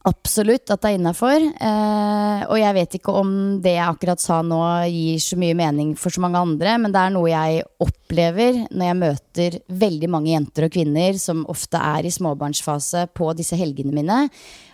absolutt 0.04 0.68
at 0.74 0.82
det 0.84 0.90
er 0.92 0.98
innafor. 0.98 1.38
Eh, 1.40 2.42
og 2.50 2.58
jeg 2.60 2.76
vet 2.76 2.98
ikke 2.98 3.14
om 3.22 3.30
det 3.64 3.76
jeg 3.78 3.86
akkurat 3.86 4.22
sa 4.22 4.42
nå 4.46 4.60
gir 4.92 5.22
så 5.24 5.38
mye 5.40 5.56
mening 5.58 5.94
for 6.00 6.14
så 6.14 6.24
mange 6.24 6.42
andre, 6.44 6.76
men 6.82 6.94
det 6.94 7.00
er 7.00 7.14
noe 7.16 7.32
jeg 7.32 7.64
opplever 7.84 8.60
når 8.68 8.90
jeg 8.90 9.00
møter 9.00 9.58
veldig 9.84 10.12
mange 10.12 10.34
jenter 10.34 10.68
og 10.68 10.76
kvinner 10.76 11.18
som 11.22 11.46
ofte 11.52 11.80
er 11.80 12.08
i 12.08 12.14
småbarnsfase 12.14 13.08
på 13.16 13.32
disse 13.40 13.58
helgene 13.60 13.96
mine. 13.96 14.20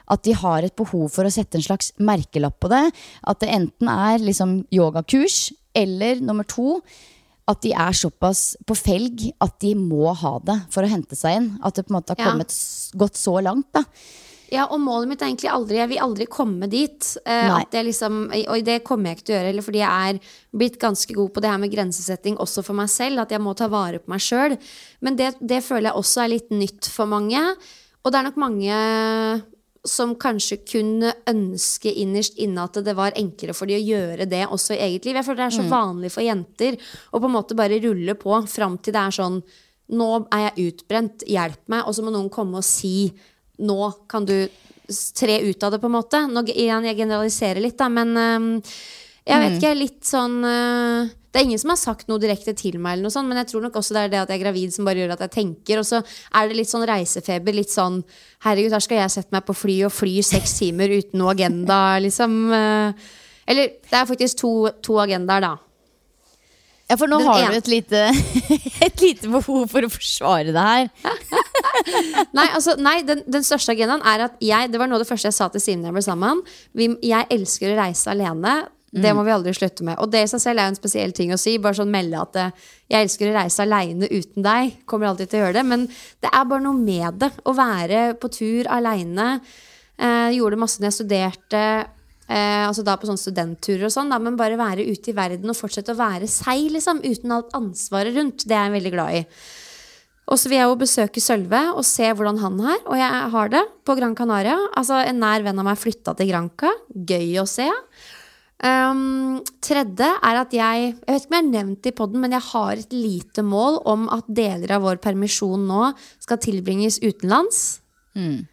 At 0.09 0.25
de 0.25 0.33
har 0.33 0.65
et 0.65 0.75
behov 0.77 1.11
for 1.13 1.29
å 1.29 1.33
sette 1.33 1.59
en 1.59 1.67
slags 1.67 1.93
merkelapp 2.01 2.57
på 2.57 2.71
det. 2.73 2.87
At 3.29 3.43
det 3.43 3.53
enten 3.53 3.93
er 3.93 4.25
liksom 4.25 4.63
yogakurs, 4.73 5.51
eller 5.77 6.17
nummer 6.25 6.47
to 6.49 6.79
at 7.49 7.61
de 7.65 7.73
er 7.73 7.95
såpass 7.97 8.53
på 8.67 8.77
felg 8.77 9.29
at 9.41 9.59
de 9.63 9.73
må 9.77 10.11
ha 10.13 10.35
det 10.45 10.57
for 10.73 10.85
å 10.85 10.91
hente 10.91 11.17
seg 11.17 11.39
inn. 11.39 11.51
At 11.65 11.79
det 11.79 11.87
på 11.87 11.93
en 11.93 11.99
måte 11.99 12.13
har 12.15 12.31
kommet, 12.31 12.53
gått 12.99 13.17
så 13.17 13.39
langt. 13.41 13.71
da. 13.75 13.85
Ja, 14.49 14.65
og 14.73 14.79
målet 14.81 15.11
mitt 15.11 15.21
er 15.21 15.29
egentlig 15.29 15.49
aldri 15.53 15.77
Jeg 15.77 15.89
vil 15.91 16.01
aldri 16.01 16.25
komme 16.29 16.69
dit. 16.69 17.05
Uh, 17.21 17.59
liksom, 17.85 18.21
og 18.49 18.63
det 18.65 18.79
kommer 18.85 19.11
jeg 19.11 19.19
ikke 19.19 19.27
til 19.27 19.35
å 19.35 19.37
gjøre, 19.37 19.51
eller 19.53 19.65
fordi 19.65 19.81
jeg 19.83 20.13
er 20.13 20.31
blitt 20.61 20.79
ganske 20.81 21.17
god 21.17 21.33
på 21.35 21.43
det 21.43 21.51
her 21.51 21.61
med 21.61 21.73
grensesetting 21.73 22.39
også 22.41 22.63
for 22.65 22.77
meg 22.77 22.89
selv. 22.93 23.21
At 23.23 23.35
jeg 23.35 23.43
må 23.45 23.53
ta 23.57 23.69
vare 23.71 24.01
på 24.01 24.13
meg 24.13 24.25
sjøl. 24.25 24.57
Men 25.05 25.19
det, 25.19 25.35
det 25.41 25.61
føler 25.65 25.91
jeg 25.91 26.01
også 26.01 26.25
er 26.25 26.33
litt 26.33 26.49
nytt 26.53 26.89
for 26.93 27.09
mange. 27.09 27.43
Og 28.01 28.11
det 28.11 28.19
er 28.19 28.29
nok 28.29 28.41
mange 28.41 28.81
som 29.87 30.15
kanskje 30.19 30.59
kunne 30.67 31.13
ønske 31.29 31.91
innerst 32.01 32.39
inne 32.41 32.65
at 32.67 32.79
det 32.83 32.95
var 32.97 33.15
enklere 33.19 33.55
for 33.55 33.69
de 33.69 33.77
å 33.77 33.83
gjøre 33.83 34.27
det 34.29 34.43
også 34.47 34.75
i 34.75 34.81
eget 34.89 35.07
liv. 35.07 35.15
Jeg 35.19 35.27
føler 35.27 35.43
det 35.43 35.47
er 35.47 35.57
så 35.57 35.65
mm. 35.65 35.71
vanlig 35.71 36.11
for 36.13 36.25
jenter 36.25 36.77
å 37.09 37.21
på 37.21 37.29
en 37.29 37.35
måte 37.37 37.57
bare 37.57 37.79
rulle 37.83 38.15
på 38.19 38.41
fram 38.51 38.77
til 38.83 38.95
det 38.95 39.07
er 39.07 39.19
sånn 39.21 39.41
Nå 39.89 40.07
er 40.29 40.43
jeg 40.43 40.67
utbrent, 40.69 41.23
hjelp 41.25 41.63
meg. 41.73 41.87
Og 41.89 41.95
så 41.97 42.03
må 42.05 42.11
noen 42.13 42.27
komme 42.29 42.59
og 42.59 42.65
si 42.67 43.09
Nå 43.65 43.77
kan 44.11 44.27
du 44.27 44.35
tre 45.17 45.39
ut 45.41 45.63
av 45.65 45.73
det, 45.73 45.79
på 45.81 45.89
en 45.89 45.95
måte. 45.95 46.21
Nå, 46.29 46.43
jeg 46.45 46.97
generaliserer 46.97 47.61
litt, 47.63 47.77
da, 47.79 47.89
men 47.89 48.61
jeg 49.29 49.45
vet 49.45 49.55
ikke, 49.55 49.67
jeg 49.67 49.75
er 49.75 49.81
litt 49.83 50.03
sånn 50.09 50.37
det 51.29 51.37
er 51.37 51.45
ingen 51.45 51.61
som 51.61 51.69
har 51.69 51.77
sagt 51.77 52.07
noe 52.09 52.21
direkte 52.21 52.55
til 52.57 52.79
meg, 52.81 52.95
eller 52.95 53.05
noe 53.05 53.13
sånt, 53.13 53.29
men 53.29 53.37
jeg 53.43 53.51
tror 53.51 53.67
nok 53.67 53.75
også 53.77 53.93
det 53.93 54.01
er 54.01 54.11
det 54.15 54.21
at 54.23 54.31
jeg 54.33 54.39
er 54.39 54.43
gravid 54.47 54.73
som 54.73 54.87
bare 54.87 55.03
gjør 55.03 55.13
at 55.13 55.23
jeg 55.27 55.33
tenker. 55.35 55.81
Og 55.81 55.85
så 55.85 55.99
er 56.01 56.49
det 56.49 56.57
litt 56.57 56.71
sånn 56.71 56.87
reisefeber. 56.89 57.53
Litt 57.53 57.73
sånn 57.73 58.01
Herregud, 58.45 58.73
her 58.73 58.81
skal 58.81 59.01
jeg 59.03 59.13
sette 59.13 59.35
meg 59.35 59.45
på 59.45 59.53
fly 59.57 59.75
og 59.85 59.93
fly 59.93 60.23
seks 60.25 60.55
timer 60.57 60.89
uten 60.89 61.21
noe 61.21 61.35
agenda, 61.35 61.77
liksom. 62.01 62.37
Uh, 62.49 63.09
eller 63.49 63.75
det 63.77 63.99
er 63.99 64.07
faktisk 64.09 64.39
to, 64.41 64.53
to 64.85 64.97
agendaer, 65.03 65.45
da. 65.45 65.53
Ja, 66.89 66.97
for 66.97 67.11
nå 67.11 67.19
den 67.21 67.29
har 67.29 67.53
du 67.53 67.59
et 67.59 67.69
lite, 67.69 68.07
et 68.87 69.03
lite 69.03 69.29
behov 69.29 69.67
for 69.69 69.85
å 69.85 69.91
forsvare 69.93 70.55
det 70.55 70.65
her. 70.65 70.89
nei, 72.37 72.47
altså, 72.47 72.73
nei 72.81 72.95
den, 73.05 73.21
den, 73.29 73.45
største 73.45 73.75
agendaen 73.75 74.01
er 74.01 74.25
at 74.25 74.41
jeg 74.41 74.71
Det 74.71 74.81
var 74.81 74.89
noe 74.89 74.97
av 74.97 75.03
det 75.03 75.09
første 75.09 75.29
jeg 75.29 75.37
sa 75.37 75.47
til 75.53 75.61
Simen 75.61 75.85
da 75.85 75.91
jeg 75.91 75.99
ble 75.99 76.05
sammen. 76.07 76.41
Vi, 76.73 76.89
jeg 77.05 77.29
elsker 77.37 77.75
å 77.75 77.79
reise 77.83 78.09
alene. 78.09 78.57
Det 78.91 79.11
må 79.13 79.23
vi 79.25 79.33
aldri 79.33 79.53
slutte 79.53 79.85
med. 79.85 79.99
Og 80.01 80.09
det 80.09 80.23
i 80.25 80.29
seg 80.31 80.41
selv 80.41 80.61
er 80.61 80.69
jo 80.69 80.73
en 80.73 80.79
spesiell 80.79 81.13
ting 81.15 81.33
å 81.33 81.39
si. 81.39 81.57
Bare 81.61 81.77
sånn 81.77 81.91
melde 81.93 82.21
at 82.21 82.39
eh, 82.41 82.65
jeg 82.89 83.05
elsker 83.05 83.29
å 83.29 83.35
reise 83.35 83.61
aleine 83.65 84.09
uten 84.09 84.45
deg. 84.45 84.79
Kommer 84.89 85.11
alltid 85.11 85.29
til 85.29 85.39
å 85.39 85.43
gjøre 85.45 85.57
det. 85.59 85.65
Men 85.69 85.85
det 86.23 86.31
er 86.31 86.49
bare 86.49 86.65
noe 86.65 86.79
med 86.79 87.21
det. 87.21 87.31
Å 87.45 87.55
være 87.57 88.01
på 88.21 88.31
tur 88.33 88.69
aleine. 88.73 89.29
Eh, 89.99 90.35
gjorde 90.39 90.57
det 90.57 90.63
masse 90.65 90.81
når 90.81 90.89
jeg 90.89 90.97
studerte. 90.97 91.63
Eh, 92.29 92.65
altså 92.65 92.85
da 92.85 92.97
på 92.97 93.09
sånne 93.09 93.21
studentturer 93.21 93.87
og 93.87 93.93
sånn, 93.93 94.11
da, 94.13 94.19
men 94.21 94.37
bare 94.37 94.57
være 94.59 94.85
ute 94.85 95.09
i 95.09 95.17
verden 95.17 95.49
og 95.49 95.57
fortsette 95.57 95.95
å 95.95 95.97
være 95.97 96.29
seg, 96.29 96.69
liksom. 96.75 97.01
Uten 97.05 97.33
alt 97.35 97.55
ansvaret 97.57 98.17
rundt. 98.17 98.45
Det 98.45 98.57
er 98.57 98.69
jeg 98.69 98.79
veldig 98.79 98.95
glad 98.97 99.21
i. 99.21 99.25
Og 100.29 100.37
så 100.37 100.49
vil 100.49 100.59
jeg 100.59 100.69
jo 100.69 100.77
besøke 100.77 101.21
Sølve 101.23 101.61
og 101.73 101.81
se 101.87 102.05
hvordan 102.13 102.37
han 102.41 102.59
har. 102.61 102.81
Og 102.85 102.99
jeg 102.99 103.29
har 103.33 103.49
det 103.49 103.63
på 103.85 103.95
Gran 103.97 104.13
Canaria. 104.17 104.57
Altså 104.77 105.01
En 105.01 105.17
nær 105.23 105.41
venn 105.45 105.57
av 105.57 105.65
meg 105.65 105.79
flytta 105.81 106.13
til 106.17 106.29
Granca. 106.29 106.69
Gøy 106.93 107.39
å 107.41 107.47
se. 107.49 107.65
Um, 108.59 109.39
tredje 109.63 110.03
er 110.19 110.35
at 110.35 110.51
jeg 110.51 110.79
Jeg 110.91 110.95
vet 111.07 111.21
ikke 111.23 111.29
om 111.31 111.35
jeg 111.37 111.43
har 111.45 111.51
nevnt 111.53 111.83
det 111.83 111.93
i 111.93 111.95
poden, 111.95 112.19
men 112.19 112.33
jeg 112.35 112.43
har 112.43 112.71
et 112.75 112.93
lite 112.93 113.43
mål 113.45 113.79
om 113.87 114.09
at 114.11 114.27
deler 114.27 114.73
av 114.75 114.83
vår 114.83 114.99
permisjon 114.99 115.63
nå 115.67 115.93
skal 116.19 116.41
tilbringes 116.43 116.99
utenlands. 116.99 117.79
Mm. 118.19 118.43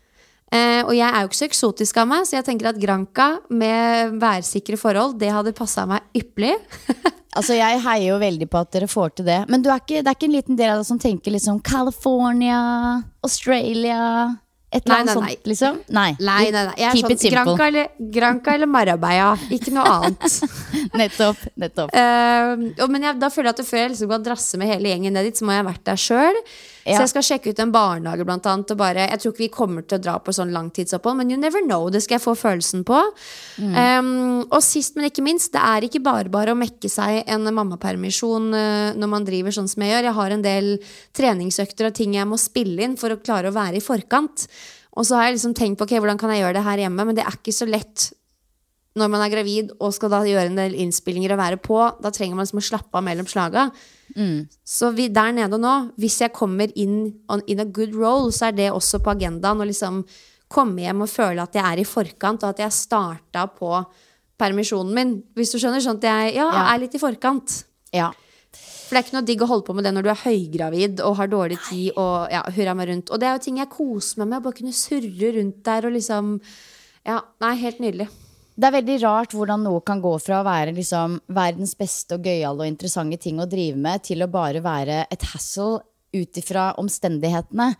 Uh, 0.54 0.82
og 0.86 0.92
jeg 0.94 1.10
er 1.10 1.24
jo 1.24 1.26
ikke 1.26 1.40
så 1.40 1.48
eksotisk 1.50 1.98
av 1.98 2.06
meg, 2.12 2.22
så 2.22 2.38
jeg 2.38 2.46
tenker 2.46 2.70
at 2.70 2.78
Granca 2.78 3.40
med 3.50 4.14
værsikre 4.22 4.78
forhold, 4.78 5.18
det 5.18 5.32
hadde 5.34 5.56
passa 5.58 5.88
meg 5.90 6.06
ypperlig. 6.14 6.54
altså, 7.36 7.58
jeg 7.58 7.82
heier 7.82 8.12
jo 8.12 8.22
veldig 8.22 8.50
på 8.52 8.62
at 8.62 8.70
dere 8.78 8.90
får 8.90 9.18
til 9.18 9.26
det. 9.26 9.42
Men 9.50 9.66
er 9.66 9.82
ikke, 9.82 10.04
det 10.06 10.12
er 10.12 10.20
ikke 10.20 10.30
en 10.30 10.38
liten 10.38 10.60
del 10.60 10.76
av 10.76 10.84
deg 10.84 10.90
som 10.92 11.02
tenker 11.02 11.34
liksom 11.34 11.58
California, 11.66 12.62
Australia 13.26 14.06
et 14.74 14.82
eller 14.82 14.96
annet 14.98 15.14
sånt, 15.14 15.46
liksom? 15.46 15.76
Nei. 15.94 16.08
nei, 16.18 16.50
nei, 16.50 16.62
nei. 16.66 16.74
Jeg 16.80 16.88
er 16.88 16.96
Keep 16.98 17.12
sånn, 17.12 17.32
Granca 17.36 17.66
eller, 17.70 17.90
Granca 18.16 18.54
eller 18.56 18.70
Marabeia. 18.70 19.28
Ikke 19.54 19.70
noe 19.74 19.86
annet. 19.86 20.26
nettopp. 21.00 21.44
nettopp. 21.54 21.94
Uh, 21.94 22.88
men 22.90 23.06
jeg, 23.06 23.18
da 23.22 23.30
føler 23.30 23.52
jeg 23.52 23.60
at 23.60 23.68
før 23.68 23.82
jeg 23.84 23.92
liksom 23.94 24.10
kan 24.10 24.24
drasse 24.26 24.58
med 24.58 24.72
hele 24.74 24.90
gjengen 24.90 25.14
ned 25.14 25.30
dit, 25.30 25.38
så 25.38 25.46
må 25.46 25.54
jeg 25.54 25.62
ha 25.62 25.68
vært 25.68 25.86
der 25.86 26.02
sjøl. 26.02 26.40
Ja. 26.86 27.00
Så 27.00 27.02
jeg 27.02 27.10
skal 27.10 27.24
sjekke 27.26 27.50
ut 27.50 27.60
en 27.62 27.72
barnehage, 27.74 28.26
blant 28.26 28.46
annet. 28.46 28.70
Og 28.74 28.78
bare, 28.78 29.08
jeg 29.10 29.22
tror 29.22 29.32
ikke 29.32 29.44
vi 29.44 29.50
kommer 29.54 29.86
til 29.86 29.98
å 29.98 30.02
dra 30.02 30.16
på 30.22 30.34
sånn 30.34 30.52
langtidsopphold, 30.54 31.18
men 31.18 31.32
you 31.32 31.38
never 31.38 31.62
know. 31.64 31.88
Det 31.90 32.02
skal 32.04 32.18
jeg 32.18 32.24
få 32.26 32.36
følelsen 32.38 32.84
på. 32.86 33.00
Mm. 33.58 33.72
Um, 33.74 34.10
og 34.44 34.60
sist, 34.66 34.94
men 34.98 35.08
ikke 35.08 35.24
minst, 35.26 35.52
det 35.54 35.62
er 35.62 35.86
ikke 35.86 36.02
bare 36.04 36.30
bare 36.32 36.54
å 36.54 36.58
mekke 36.58 36.90
seg 36.90 37.22
en 37.22 37.46
mammapermisjon 37.54 38.50
uh, 38.54 38.94
når 38.98 39.12
man 39.14 39.26
driver 39.26 39.54
sånn 39.54 39.70
som 39.70 39.82
jeg 39.82 39.94
gjør. 39.94 40.10
Jeg 40.10 40.18
har 40.20 40.36
en 40.36 40.46
del 40.46 40.72
treningsøkter 41.16 41.90
og 41.90 41.98
ting 41.98 42.14
jeg 42.18 42.30
må 42.30 42.38
spille 42.38 42.86
inn 42.86 42.98
for 43.00 43.14
å 43.14 43.20
klare 43.22 43.50
å 43.50 43.56
være 43.56 43.80
i 43.80 43.84
forkant. 43.84 44.46
Og 44.96 45.06
så 45.06 45.18
har 45.18 45.28
jeg 45.28 45.36
liksom 45.36 45.54
tenkt 45.56 45.80
på 45.80 45.86
ok, 45.86 45.98
hvordan 46.00 46.20
kan 46.20 46.32
jeg 46.32 46.42
gjøre 46.44 46.56
det 46.58 46.64
her 46.66 46.86
hjemme, 46.86 47.04
men 47.04 47.18
det 47.18 47.26
er 47.26 47.36
ikke 47.36 47.54
så 47.54 47.68
lett 47.68 48.10
når 48.96 49.10
man 49.12 49.20
er 49.20 49.32
gravid 49.32 49.74
og 49.76 49.92
skal 49.92 50.12
da 50.12 50.22
gjøre 50.24 50.48
en 50.48 50.56
del 50.58 50.76
innspillinger 50.80 51.34
og 51.34 51.40
være 51.40 51.58
på. 51.60 51.76
Da 52.00 52.12
trenger 52.14 52.38
man 52.38 52.46
liksom 52.46 52.62
å 52.62 52.64
slappe 52.64 52.96
av 52.96 53.04
mellom 53.04 53.28
slaga. 53.28 53.66
Mm. 54.16 54.46
Så 54.64 54.88
vi, 54.96 55.10
der 55.12 55.34
nede 55.36 55.60
nå, 55.60 55.74
hvis 56.00 56.22
jeg 56.24 56.32
kommer 56.36 56.72
inn 56.80 57.12
on, 57.32 57.44
in 57.44 57.60
a 57.60 57.68
good 57.68 57.92
role, 57.96 58.32
så 58.32 58.48
er 58.48 58.56
det 58.56 58.70
også 58.72 59.02
på 59.04 59.12
agendaen 59.12 59.60
å 59.60 59.68
liksom 59.68 60.00
komme 60.52 60.86
hjem 60.86 61.04
og 61.04 61.12
føle 61.12 61.44
at 61.44 61.58
jeg 61.58 61.66
er 61.66 61.82
i 61.82 61.88
forkant, 61.88 62.44
og 62.46 62.54
at 62.54 62.62
jeg 62.62 62.72
starta 62.72 63.44
på 63.52 63.72
permisjonen 64.40 64.96
min. 64.96 65.16
Hvis 65.36 65.52
du 65.52 65.58
skjønner? 65.60 65.82
Sånn 65.84 66.00
at 66.00 66.08
jeg 66.08 66.36
ja, 66.38 66.48
er 66.64 66.80
litt 66.80 66.96
i 66.96 67.02
forkant. 67.02 67.60
Ja. 67.92 68.12
For 68.86 68.94
det 68.94 69.00
er 69.00 69.06
ikke 69.08 69.16
noe 69.16 69.26
digg 69.26 69.42
å 69.42 69.48
holde 69.50 69.66
på 69.66 69.74
med 69.74 69.86
det 69.86 69.92
når 69.96 70.06
du 70.06 70.10
er 70.12 70.20
høygravid 70.22 71.00
og 71.02 71.16
har 71.18 71.30
dårlig 71.32 71.56
tid 71.66 71.96
og 71.98 72.30
ja, 72.30 72.44
hurra 72.54 72.76
meg 72.78 72.92
rundt. 72.92 73.10
Og 73.10 73.18
det 73.18 73.26
er 73.26 73.34
jo 73.34 73.42
ting 73.42 73.58
jeg 73.58 73.72
koser 73.72 74.22
meg 74.22 74.30
med, 74.30 74.38
å 74.38 74.44
bare 74.46 74.58
kunne 74.60 74.76
surre 74.76 75.32
rundt 75.40 75.58
der 75.66 75.88
og 75.88 75.96
liksom 75.98 76.38
Ja, 77.06 77.20
nei, 77.42 77.52
helt 77.60 77.82
nydelig. 77.82 78.08
Det 78.56 78.68
er 78.68 78.76
veldig 78.78 78.96
rart 79.02 79.34
hvordan 79.36 79.66
noe 79.66 79.82
kan 79.84 80.00
gå 80.00 80.14
fra 80.22 80.40
å 80.40 80.46
være 80.46 80.72
liksom 80.78 81.18
verdens 81.36 81.74
beste 81.76 82.16
og 82.16 82.24
gøyale 82.24 82.62
og 82.62 82.70
interessante 82.70 83.18
ting 83.20 83.42
å 83.42 83.48
drive 83.50 83.76
med, 83.76 84.06
til 84.06 84.24
å 84.24 84.30
bare 84.32 84.62
være 84.64 85.02
et 85.12 85.26
hassle 85.34 85.82
ut 86.16 86.40
ifra 86.40 86.70
omstendighetene. 86.80 87.74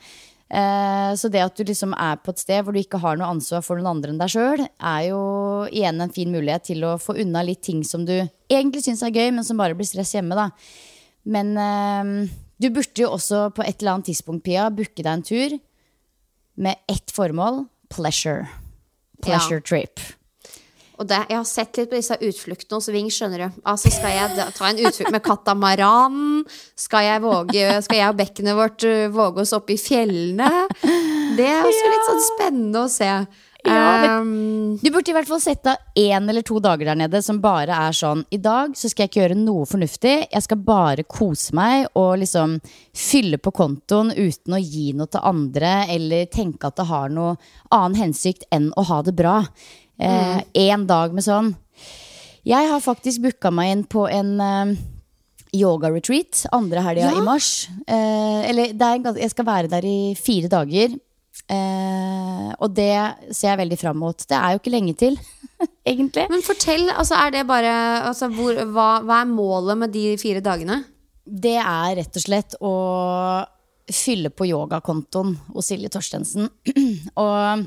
Eh, 0.47 1.12
så 1.19 1.31
det 1.33 1.42
at 1.42 1.57
du 1.59 1.64
liksom 1.66 1.95
er 1.99 2.21
på 2.23 2.31
et 2.31 2.42
sted 2.42 2.61
hvor 2.62 2.77
du 2.77 2.79
ikke 2.79 3.01
har 3.03 3.16
noe 3.19 3.33
ansvar 3.35 3.64
for 3.66 3.81
noen 3.81 3.97
andre 3.97 4.12
enn 4.12 4.21
deg 4.21 4.31
sjøl, 4.31 4.62
er 4.62 5.01
jo 5.09 5.23
igjen 5.71 6.05
en 6.05 6.12
fin 6.14 6.31
mulighet 6.31 6.69
til 6.69 6.85
å 6.87 6.99
få 7.03 7.16
unna 7.25 7.42
litt 7.47 7.64
ting 7.66 7.81
som 7.87 8.05
du 8.07 8.14
egentlig 8.21 8.85
syns 8.85 9.03
er 9.03 9.16
gøy, 9.16 9.33
men 9.33 9.49
som 9.49 9.59
bare 9.59 9.75
blir 9.79 9.88
stress 9.88 10.12
hjemme, 10.14 10.37
da. 10.38 10.51
Men 11.27 11.55
eh, 11.59 12.35
du 12.62 12.71
burde 12.73 13.03
jo 13.03 13.12
også 13.17 13.49
på 13.57 13.65
et 13.67 13.81
eller 13.81 13.97
annet 13.97 14.12
tidspunkt, 14.12 14.45
Pia, 14.47 14.69
booke 14.73 15.03
deg 15.03 15.12
en 15.12 15.27
tur 15.27 15.57
med 16.57 16.79
ett 16.89 17.12
formål 17.12 17.67
pleasure. 17.93 18.47
Pleasure 19.25 19.61
ja. 19.61 19.67
trip. 19.67 20.01
Og 20.97 21.05
det, 21.05 21.19
jeg 21.29 21.37
har 21.37 21.49
sett 21.49 21.77
litt 21.77 21.91
på 21.91 21.99
disse 21.99 22.17
utfluktene 22.25 22.79
hos 22.79 22.89
Ving, 22.89 23.09
skjønner 23.12 23.43
du. 23.45 23.59
Altså, 23.69 23.91
skal 23.93 24.15
jeg 24.15 24.47
ta 24.57 24.71
en 24.71 24.81
utflukt 24.81 25.12
med 25.12 25.25
katamaran? 25.25 26.23
Skal 26.79 27.05
jeg, 27.05 27.23
våge, 27.25 27.67
skal 27.85 28.01
jeg 28.01 28.12
og 28.15 28.21
bekkenet 28.23 28.57
vårt 28.57 28.87
uh, 28.89 29.05
våge 29.12 29.45
oss 29.45 29.53
opp 29.57 29.69
i 29.73 29.77
fjellene? 29.81 30.49
Det 31.37 31.45
er 31.45 31.67
også 31.69 31.91
litt 31.93 32.07
sånn 32.09 32.23
spennende 32.31 32.87
å 32.87 32.89
se. 32.89 33.11
Ja, 33.66 34.20
Um, 34.20 34.76
Du 34.83 34.90
burde 34.92 35.11
i 35.11 35.14
hvert 35.16 35.29
fall 35.29 35.40
sette 35.40 35.72
av 35.72 35.76
én 35.98 36.29
eller 36.29 36.42
to 36.46 36.59
dager 36.61 36.85
der 36.90 36.98
nede 37.00 37.22
som 37.24 37.38
bare 37.40 37.72
er 37.88 37.94
sånn 37.96 38.24
I 38.31 38.38
dag 38.42 38.74
så 38.76 38.88
skal 38.90 39.05
jeg 39.07 39.11
ikke 39.11 39.20
gjøre 39.22 39.38
noe 39.40 39.66
fornuftig. 39.66 40.29
Jeg 40.33 40.42
skal 40.44 40.61
bare 40.66 41.05
kose 41.09 41.55
meg 41.57 41.87
og 41.96 42.18
liksom 42.22 42.59
fylle 42.94 43.38
på 43.42 43.52
kontoen 43.57 44.12
uten 44.14 44.57
å 44.57 44.61
gi 44.62 44.92
noe 44.96 45.07
til 45.11 45.24
andre 45.26 45.87
eller 45.92 46.26
tenke 46.33 46.68
at 46.68 46.76
det 46.76 46.87
har 46.90 47.09
noe 47.12 47.37
annen 47.70 47.98
hensikt 48.00 48.44
enn 48.52 48.70
å 48.76 48.85
ha 48.90 49.00
det 49.02 49.16
bra. 49.16 49.38
Én 49.98 50.87
dag 50.87 51.14
med 51.16 51.24
sånn. 51.24 51.55
Jeg 52.46 52.68
har 52.70 52.81
faktisk 52.85 53.24
booka 53.24 53.50
meg 53.50 53.72
inn 53.72 53.85
på 53.90 54.05
en 54.12 54.37
eh, 54.40 54.76
yoga-retreat 55.57 56.44
andre 56.55 56.83
helga 56.85 57.09
Ja. 57.11 57.16
i 57.18 57.24
mars. 57.24 57.68
Eh, 57.88 58.50
eller 58.50 58.70
er, 58.70 58.94
en 59.00 59.16
jeg 59.16 59.31
skal 59.33 59.44
være 59.48 59.68
der 59.72 59.85
i 59.85 60.14
fire 60.14 60.48
dager. 60.52 60.94
Eh, 61.46 62.49
og 62.59 62.72
det 62.75 62.92
ser 63.31 63.53
jeg 63.53 63.61
veldig 63.62 63.79
fram 63.79 64.01
mot. 64.03 64.18
Det 64.27 64.37
er 64.38 64.55
jo 64.55 64.61
ikke 64.62 64.75
lenge 64.75 64.94
til, 64.99 65.18
egentlig. 65.92 66.27
men 66.33 66.42
fortell, 66.46 66.88
altså, 66.90 67.18
er 67.20 67.37
det 67.37 67.44
bare 67.49 67.75
altså, 68.09 68.31
hvor, 68.35 68.59
hva, 68.75 68.88
hva 69.07 69.20
er 69.22 69.31
målet 69.31 69.79
med 69.85 69.94
de 69.94 70.09
fire 70.20 70.42
dagene? 70.44 70.81
Det 71.27 71.57
er 71.59 71.96
rett 72.01 72.18
og 72.18 72.22
slett 72.22 72.59
å 72.62 72.72
fylle 73.87 74.33
på 74.35 74.49
yogakontoen 74.49 75.37
hos 75.55 75.70
Silje 75.70 75.90
Torstensen. 75.94 76.49
og 77.22 77.66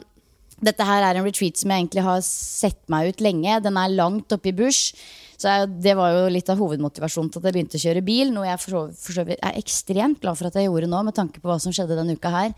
dette 0.60 0.84
her 0.84 1.05
er 1.08 1.15
en 1.15 1.23
retreat 1.27 1.60
som 1.60 1.71
jeg 1.71 1.86
egentlig 1.86 2.03
har 2.03 2.19
sett 2.25 2.82
meg 2.91 3.13
ut 3.13 3.23
lenge. 3.23 3.62
Den 3.63 3.79
er 3.79 3.93
langt 3.95 4.36
oppe 4.36 4.51
i 4.51 4.55
bush. 4.55 4.91
Så 5.39 5.47
jeg, 5.47 5.69
det 5.86 5.93
var 5.95 6.12
jo 6.12 6.25
litt 6.36 6.49
av 6.51 6.60
hovedmotivasjonen 6.60 7.29
til 7.32 7.39
at 7.39 7.47
jeg 7.47 7.55
begynte 7.55 7.79
å 7.79 7.84
kjøre 7.86 8.03
bil. 8.03 8.34
Noe 8.36 8.49
jeg 8.49 8.60
for 8.60 8.91
så- 8.91 9.23
vidt 9.23 9.39
er 9.39 9.55
ekstremt 9.60 10.19
glad 10.19 10.36
for 10.36 10.49
at 10.49 10.58
jeg 10.60 10.67
gjorde 10.67 10.91
nå, 10.91 10.99
med 11.08 11.15
tanke 11.15 11.39
på 11.39 11.47
hva 11.47 11.55
som 11.63 11.71
skjedde 11.71 11.95
denne 11.95 12.17
uka 12.19 12.34
her. 12.34 12.51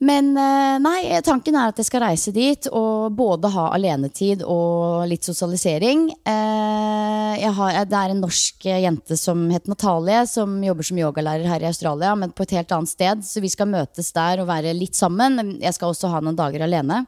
Men 0.00 0.30
eh, 0.32 0.78
nei, 0.80 1.00
tanken 1.20 1.58
er 1.60 1.70
at 1.70 1.80
jeg 1.80 1.90
skal 1.90 2.00
reise 2.06 2.32
dit 2.32 2.64
og 2.72 3.12
både 3.18 3.50
ha 3.52 3.66
alenetid 3.76 4.40
og 4.48 5.04
litt 5.10 5.26
sosialisering. 5.28 6.06
Eh, 6.24 7.44
har, 7.58 7.82
det 7.84 7.98
er 7.98 8.14
en 8.14 8.22
norsk 8.24 8.64
jente 8.64 9.18
som 9.20 9.42
heter 9.52 9.74
Natalie, 9.74 10.22
som 10.30 10.56
jobber 10.64 10.88
som 10.88 11.02
yogalærer 11.02 11.44
her 11.52 11.66
i 11.66 11.68
Australia, 11.68 12.14
men 12.16 12.32
på 12.32 12.46
et 12.46 12.56
helt 12.56 12.72
annet 12.72 12.94
sted. 12.94 13.24
Så 13.28 13.44
vi 13.44 13.52
skal 13.52 13.68
møtes 13.68 14.08
der 14.16 14.40
og 14.40 14.48
være 14.48 14.72
litt 14.76 14.96
sammen. 14.96 15.58
Jeg 15.60 15.76
skal 15.76 15.92
også 15.92 16.14
ha 16.14 16.24
noen 16.24 16.38
dager 16.38 16.64
alene. 16.64 17.02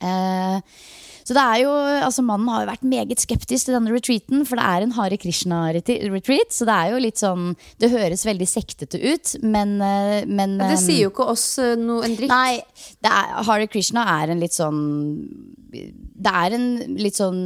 Eh, 0.00 0.60
så 1.30 1.34
det 1.36 1.42
er 1.46 1.58
jo, 1.62 1.72
altså 2.02 2.24
Mannen 2.26 2.48
har 2.50 2.64
jo 2.64 2.68
vært 2.72 2.86
meget 2.90 3.20
skeptisk 3.22 3.68
til 3.68 3.76
denne 3.76 3.92
retreaten, 3.94 4.40
for 4.48 4.58
det 4.58 4.64
er 4.66 4.82
en 4.82 4.94
Hare 4.96 5.18
Krishna-retreat. 5.22 6.50
Så 6.50 6.66
det 6.66 6.74
er 6.74 6.90
jo 6.90 7.02
litt 7.04 7.20
sånn 7.22 7.52
Det 7.78 7.92
høres 7.92 8.26
veldig 8.26 8.48
sektete 8.50 8.98
ut, 8.98 9.36
men, 9.46 9.76
eh, 9.78 10.26
men 10.26 10.56
Det 10.58 10.72
eh, 10.74 10.82
sier 10.82 11.04
jo 11.04 11.12
ikke 11.12 11.28
oss 11.30 11.46
uh, 11.62 11.76
noe 11.78 12.02
en 12.08 12.18
dritt. 12.18 12.34
Nei, 12.34 12.58
er, 13.06 13.30
Hare 13.46 13.70
Krishna 13.70 14.08
er 14.16 14.34
en 14.34 14.42
litt 14.42 14.58
sånn 14.58 14.82
Det 15.70 16.34
er 16.42 16.58
en 16.58 16.68
litt 16.98 17.22
sånn 17.22 17.40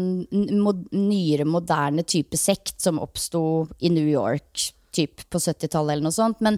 mod, 0.64 0.88
nyere, 0.97 1.44
moderne 1.44 2.09
type 2.09 2.40
sekt 2.40 2.79
som 2.81 3.03
oppsto 3.05 3.66
i 3.85 3.92
New 3.92 4.09
York 4.09 4.70
typ 4.97 5.29
på 5.29 5.44
70-tallet 5.44 5.99
eller 5.99 6.09
noe 6.09 6.23
sånt. 6.23 6.40
Men 6.40 6.57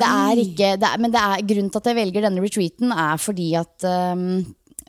det 0.00 0.10
er 0.10 0.42
ikke 0.42 0.74
det 0.80 0.90
er, 0.90 0.98
Men 0.98 1.14
det 1.14 1.22
er, 1.22 1.48
grunnen 1.54 1.70
til 1.70 1.84
at 1.84 1.90
jeg 1.92 2.02
velger 2.02 2.26
denne 2.26 2.42
retreaten, 2.42 2.90
er 2.90 3.20
fordi 3.22 3.52
at 3.62 3.86
um, 3.86 4.40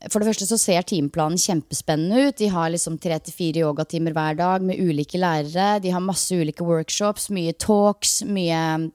for 0.06 0.22
det 0.22 0.30
første 0.30 0.46
så 0.46 0.58
ser 0.62 0.86
timeplanen 0.86 1.40
kjempespennende 1.42 2.28
ut. 2.28 2.38
De 2.38 2.52
har 2.54 2.70
liksom 2.70 3.00
tre 3.02 3.18
til 3.24 3.34
fire 3.34 3.64
yogatimer 3.66 4.14
hver 4.14 4.38
dag 4.38 4.66
med 4.66 4.78
ulike 4.78 5.18
lærere. 5.18 5.80
De 5.82 5.94
har 5.94 6.04
masse 6.04 6.36
ulike 6.38 6.66
workshops, 6.66 7.32
mye 7.34 7.56
talks, 7.58 8.20
mye 8.28 8.92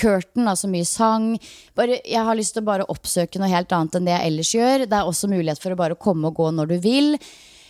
curtain, 0.00 0.48
altså 0.50 0.70
mye 0.70 0.86
sang. 0.88 1.34
Bare, 1.78 2.00
jeg 2.02 2.26
har 2.26 2.38
lyst 2.38 2.56
til 2.56 2.64
å 2.64 2.70
bare 2.70 2.88
oppsøke 2.90 3.38
noe 3.38 3.52
helt 3.52 3.72
annet 3.76 3.98
enn 3.98 4.08
det 4.08 4.16
jeg 4.16 4.32
ellers 4.32 4.54
gjør. 4.56 4.86
Det 4.88 4.98
er 4.98 5.10
også 5.10 5.30
mulighet 5.30 5.62
for 5.62 5.74
å 5.74 5.78
bare 5.78 5.98
komme 6.00 6.30
og 6.30 6.40
gå 6.40 6.50
når 6.56 6.74
du 6.74 6.76
vil. 6.82 7.14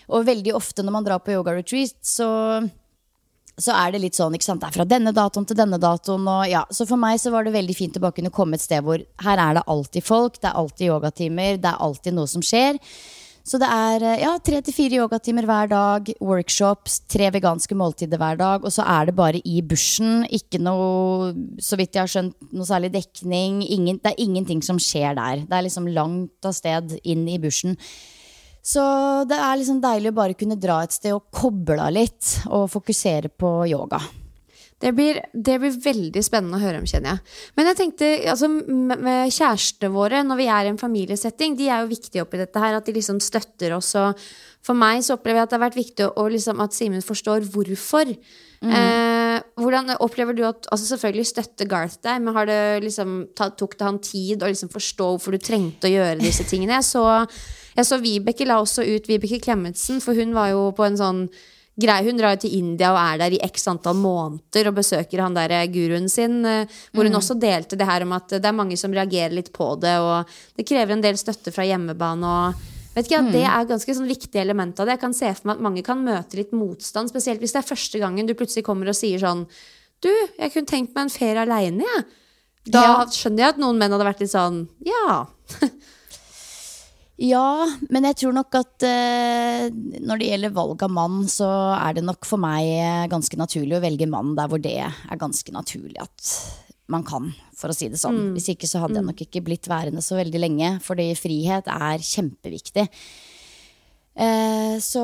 Og 0.09 0.27
veldig 0.29 0.57
ofte 0.57 0.85
når 0.85 0.97
man 0.97 1.07
drar 1.07 1.23
på 1.25 1.37
yoga 1.37 1.57
retreat, 1.57 1.97
så 2.05 2.29
så 3.61 3.75
er 3.79 3.95
det 3.95 4.03
litt 4.03 4.19
sånn, 4.19 4.35
ikke 4.35 4.49
sant, 4.49 4.63
det 4.63 4.71
er 4.71 4.77
fra 4.79 4.87
denne 4.89 5.13
datoen 5.15 5.47
til 5.47 5.59
denne 5.59 5.79
datoen. 5.79 6.25
Og 6.31 6.47
ja, 6.51 6.65
så 6.75 6.87
for 6.89 7.01
meg 7.01 7.21
så 7.23 7.31
var 7.35 7.47
det 7.47 7.55
veldig 7.55 7.77
fint 7.79 7.99
å 7.99 8.03
bare 8.03 8.17
kunne 8.17 8.35
komme 8.35 8.59
et 8.59 8.65
sted 8.65 8.83
hvor 8.83 9.03
her 9.25 9.43
er 9.43 9.59
det 9.59 9.67
alltid 9.71 10.07
folk, 10.07 10.41
det 10.41 10.51
er 10.51 10.63
alltid 10.63 10.91
yogatimer, 10.91 11.61
det 11.63 11.71
er 11.71 11.85
alltid 11.87 12.17
noe 12.17 12.31
som 12.31 12.43
skjer. 12.45 12.81
Så 13.45 13.59
det 13.61 13.69
er 13.69 14.05
eh, 14.09 14.23
ja, 14.23 14.33
tre 14.41 14.63
til 14.65 14.73
fire 14.73 15.03
yogatimer 15.03 15.45
hver 15.45 15.69
dag, 15.69 16.09
workshops, 16.25 17.03
tre 17.13 17.29
veganske 17.35 17.77
måltider 17.77 18.21
hver 18.21 18.39
dag. 18.41 18.65
Og 18.65 18.73
så 18.73 18.87
er 18.89 19.11
det 19.11 19.17
bare 19.19 19.43
i 19.45 19.61
bushen. 19.61 20.25
Ikke 20.33 20.63
noe, 20.65 21.35
så 21.61 21.77
vidt 21.77 21.93
jeg 21.93 22.07
har 22.07 22.13
skjønt, 22.15 22.39
noe 22.57 22.69
særlig 22.69 22.95
dekning. 22.95 23.61
Ingen, 23.69 24.01
det 24.01 24.15
er 24.15 24.25
ingenting 24.25 24.65
som 24.65 24.81
skjer 24.81 25.19
der. 25.21 25.45
Det 25.45 25.59
er 25.59 25.67
liksom 25.69 25.93
langt 25.93 26.49
av 26.49 26.57
sted 26.57 26.97
inn 27.05 27.29
i 27.29 27.37
bushen. 27.43 27.77
Så 28.65 28.83
det 29.29 29.37
er 29.37 29.59
liksom 29.61 29.81
deilig 29.85 30.13
å 30.13 30.17
bare 30.17 30.37
kunne 30.41 30.57
dra 30.57 30.81
et 30.85 30.95
sted 30.95 31.13
og 31.13 31.27
koble 31.35 31.77
av 31.85 31.93
litt, 31.93 32.39
og 32.49 32.71
fokusere 32.73 33.29
på 33.29 33.57
yoga. 33.69 34.01
Det 34.81 34.91
blir, 34.93 35.21
det 35.33 35.55
blir 35.63 35.77
veldig 35.81 36.21
spennende 36.25 36.59
å 36.59 36.63
høre 36.65 36.81
om, 36.81 36.87
kjenner 36.89 37.15
jeg. 37.15 37.35
Men 37.57 37.69
jeg 37.71 37.79
tenkte, 37.79 38.09
altså 38.33 38.51
med 38.51 39.01
med 39.05 39.33
kjærestene 39.33 39.93
våre, 39.95 40.25
når 40.27 40.41
vi 40.41 40.49
er 40.51 40.67
i 40.67 40.73
en 40.73 40.81
familiesetting, 40.81 41.55
de 41.57 41.71
er 41.71 41.85
jo 41.85 41.93
viktige 41.93 42.25
oppi 42.25 42.41
dette 42.41 42.61
her, 42.61 42.77
at 42.77 42.89
de 42.89 42.97
liksom 42.97 43.21
støtter 43.23 43.77
oss. 43.77 43.95
Og 44.01 44.19
for 44.65 44.77
meg 44.77 45.05
så 45.07 45.17
opplever 45.17 45.41
jeg 45.41 45.49
at 45.49 45.55
det 45.55 45.59
har 45.59 45.65
vært 45.67 45.79
viktig 45.79 46.09
å, 46.11 46.27
liksom, 46.33 46.61
at 46.65 46.77
Simen 46.77 47.05
forstår 47.05 47.47
hvorfor. 47.55 48.13
Eh, 48.65 49.39
hvordan 49.61 49.93
opplever 50.01 50.33
du 50.37 50.41
at 50.49 50.65
altså 50.73 50.95
Selvfølgelig 50.95 51.27
støtter 51.29 51.69
Garth 51.69 51.99
deg, 52.05 52.23
men 52.25 52.37
har 52.37 52.49
det 52.49 52.61
liksom, 52.85 53.19
tok 53.37 53.77
det 53.77 53.85
han 53.85 54.01
tid 54.01 54.45
å 54.45 54.49
liksom 54.49 54.73
forstå 54.73 55.11
hvorfor 55.15 55.37
du 55.37 55.43
trengte 55.43 55.91
å 55.91 55.93
gjøre 55.93 56.23
disse 56.23 56.47
tingene? 56.49 56.81
Så, 56.85 57.05
jeg 57.77 57.87
så 57.89 57.99
Vibeke 58.03 58.47
la 58.47 58.61
også 58.63 58.85
ut 58.87 59.07
Vibeke 59.11 59.41
Klemetsen, 59.43 60.01
for 60.01 60.15
hun 60.15 60.33
var 60.37 60.51
jo 60.53 60.71
på 60.73 60.85
en 60.87 60.97
sånn 60.97 61.29
grei. 61.81 62.05
Hun 62.07 62.17
drar 62.21 62.37
jo 62.37 62.43
til 62.45 62.55
India 62.61 62.93
og 62.93 63.01
er 63.03 63.19
der 63.19 63.35
i 63.35 63.41
x 63.43 63.67
antall 63.67 63.97
måneder 63.99 64.69
og 64.71 64.77
besøker 64.77 65.21
han 65.25 65.35
der 65.35 65.55
guruen 65.73 66.09
sin. 66.09 66.45
eh, 66.47 66.67
Hvor 66.95 67.03
hun 67.09 67.15
også 67.19 67.35
delte 67.41 67.77
det 67.77 67.87
her 67.89 68.03
om 68.07 68.13
at 68.13 68.29
det 68.29 68.45
er 68.45 68.53
mange 68.55 68.77
som 68.79 68.93
reagerer 68.95 69.35
litt 69.35 69.53
på 69.53 69.73
det, 69.81 69.97
og 69.99 70.25
det 70.57 70.67
krever 70.69 70.93
en 70.93 71.01
del 71.03 71.15
støtte 71.19 71.51
fra 71.53 71.65
hjemmebane. 71.67 72.23
og 72.25 72.55
Vet 72.95 73.09
ikke, 73.09 73.17
ja, 73.19 73.33
Det 73.33 73.43
er 73.43 73.65
ganske 73.67 73.95
sånn 73.97 74.07
viktig 74.07 74.39
element 74.39 74.79
av 74.79 74.87
det. 74.87 74.93
Jeg 74.95 75.01
kan 75.01 75.15
se 75.15 75.33
for 75.35 75.49
meg 75.49 75.57
at 75.57 75.63
mange 75.67 75.83
kan 75.83 75.99
møte 76.05 76.37
litt 76.39 76.53
motstand, 76.53 77.11
spesielt 77.11 77.41
hvis 77.43 77.51
det 77.53 77.65
er 77.65 77.75
første 77.75 77.99
gangen 77.99 78.25
du 78.27 78.35
plutselig 78.35 78.63
kommer 78.63 78.87
og 78.89 78.95
sier 78.95 79.19
sånn 79.19 79.49
Du, 80.01 80.11
jeg 80.39 80.53
kunne 80.53 80.67
tenkt 80.71 80.95
meg 80.95 81.03
en 81.09 81.11
ferie 81.11 81.43
aleine, 81.43 81.83
jeg. 81.83 82.05
Da 82.71 82.83
Ja. 82.83 83.05
skjønner 83.07 83.39
jeg 83.39 83.49
at 83.49 83.59
noen 83.59 83.79
menn 83.79 83.91
hadde 83.91 84.05
vært 84.07 84.21
litt 84.21 84.31
sånn 84.31 84.69
Ja. 84.87 85.27
Ja, 87.25 87.65
men 87.95 88.05
jeg 88.11 88.19
tror 88.21 88.35
nok 88.37 88.57
at 88.59 88.85
eh, 88.85 89.71
når 90.05 90.21
det 90.21 90.29
gjelder 90.29 90.53
valg 90.57 90.83
av 90.85 90.93
mann, 90.93 91.23
så 91.31 91.49
er 91.77 91.97
det 91.97 92.05
nok 92.05 92.27
for 92.29 92.43
meg 92.43 92.69
eh, 92.69 93.07
ganske 93.13 93.39
naturlig 93.41 93.79
å 93.79 93.85
velge 93.85 94.09
mann 94.11 94.35
der 94.37 94.51
hvor 94.51 94.61
det 94.61 94.77
er 94.85 95.21
ganske 95.21 95.55
naturlig 95.55 96.03
at 96.05 96.35
man 96.93 97.05
kan, 97.07 97.31
for 97.57 97.73
å 97.73 97.77
si 97.77 97.89
det 97.89 98.01
sånn. 98.01 98.35
Hvis 98.35 98.51
ikke 98.53 98.69
så 98.69 98.83
hadde 98.83 98.99
jeg 98.99 99.07
nok 99.07 99.23
ikke 99.25 99.45
blitt 99.47 99.71
værende 99.71 100.03
så 100.05 100.19
veldig 100.19 100.43
lenge, 100.43 100.75
fordi 100.85 101.07
frihet 101.17 101.71
er 101.73 102.05
kjempeviktig. 102.05 102.85
Eh, 104.15 104.79
så 104.79 105.03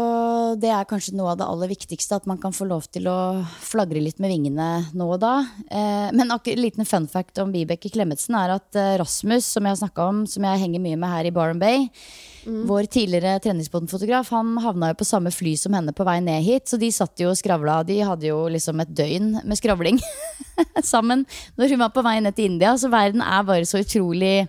det 0.62 0.70
er 0.70 0.86
kanskje 0.86 1.16
noe 1.18 1.32
av 1.32 1.40
det 1.40 1.46
aller 1.50 1.70
viktigste, 1.72 2.20
at 2.20 2.28
man 2.30 2.38
kan 2.38 2.54
få 2.54 2.68
lov 2.70 2.86
til 2.94 3.08
å 3.10 3.42
flagre 3.64 3.98
litt 4.02 4.20
med 4.22 4.30
vingene 4.30 4.68
nå 4.94 5.08
og 5.16 5.18
da. 5.22 5.34
Eh, 5.66 6.10
men 6.14 6.30
en 6.30 6.50
liten 6.60 6.86
fun 6.86 7.08
fact 7.10 7.40
om 7.42 7.50
Vibeke 7.50 7.90
Klemetsen 7.90 8.38
er 8.38 8.54
at 8.54 8.78
eh, 8.78 8.94
Rasmus, 9.02 9.48
som 9.50 9.66
jeg 9.66 9.74
har 9.74 9.80
snakka 9.82 10.06
om, 10.12 10.22
som 10.30 10.46
jeg 10.46 10.62
henger 10.62 10.84
mye 10.84 11.00
med 11.00 11.14
her 11.16 11.26
i 11.26 11.34
Barham 11.34 11.62
Bay, 11.62 11.88
vår 12.40 12.86
tidligere 12.88 13.34
treningsbåtfotograf, 13.44 14.30
han 14.32 14.54
havna 14.64 14.94
jo 14.94 15.00
på 15.02 15.04
samme 15.04 15.28
fly 15.34 15.52
som 15.60 15.74
henne 15.76 15.92
på 15.92 16.06
vei 16.08 16.16
ned 16.24 16.40
hit, 16.46 16.70
så 16.70 16.78
de 16.80 16.88
satt 16.94 17.20
jo 17.20 17.28
og 17.34 17.36
skravla. 17.36 17.82
De 17.84 17.98
hadde 18.00 18.30
jo 18.30 18.38
liksom 18.48 18.80
et 18.80 18.94
døgn 18.96 19.34
med 19.44 19.60
skravling 19.60 20.00
sammen 20.94 21.26
når 21.60 21.74
hun 21.74 21.84
var 21.84 21.92
på 21.92 22.06
vei 22.06 22.16
ned 22.24 22.38
til 22.38 22.48
India, 22.54 22.72
så 22.80 22.88
verden 22.88 23.20
er 23.26 23.44
bare 23.44 23.68
så 23.68 23.82
utrolig 23.84 24.48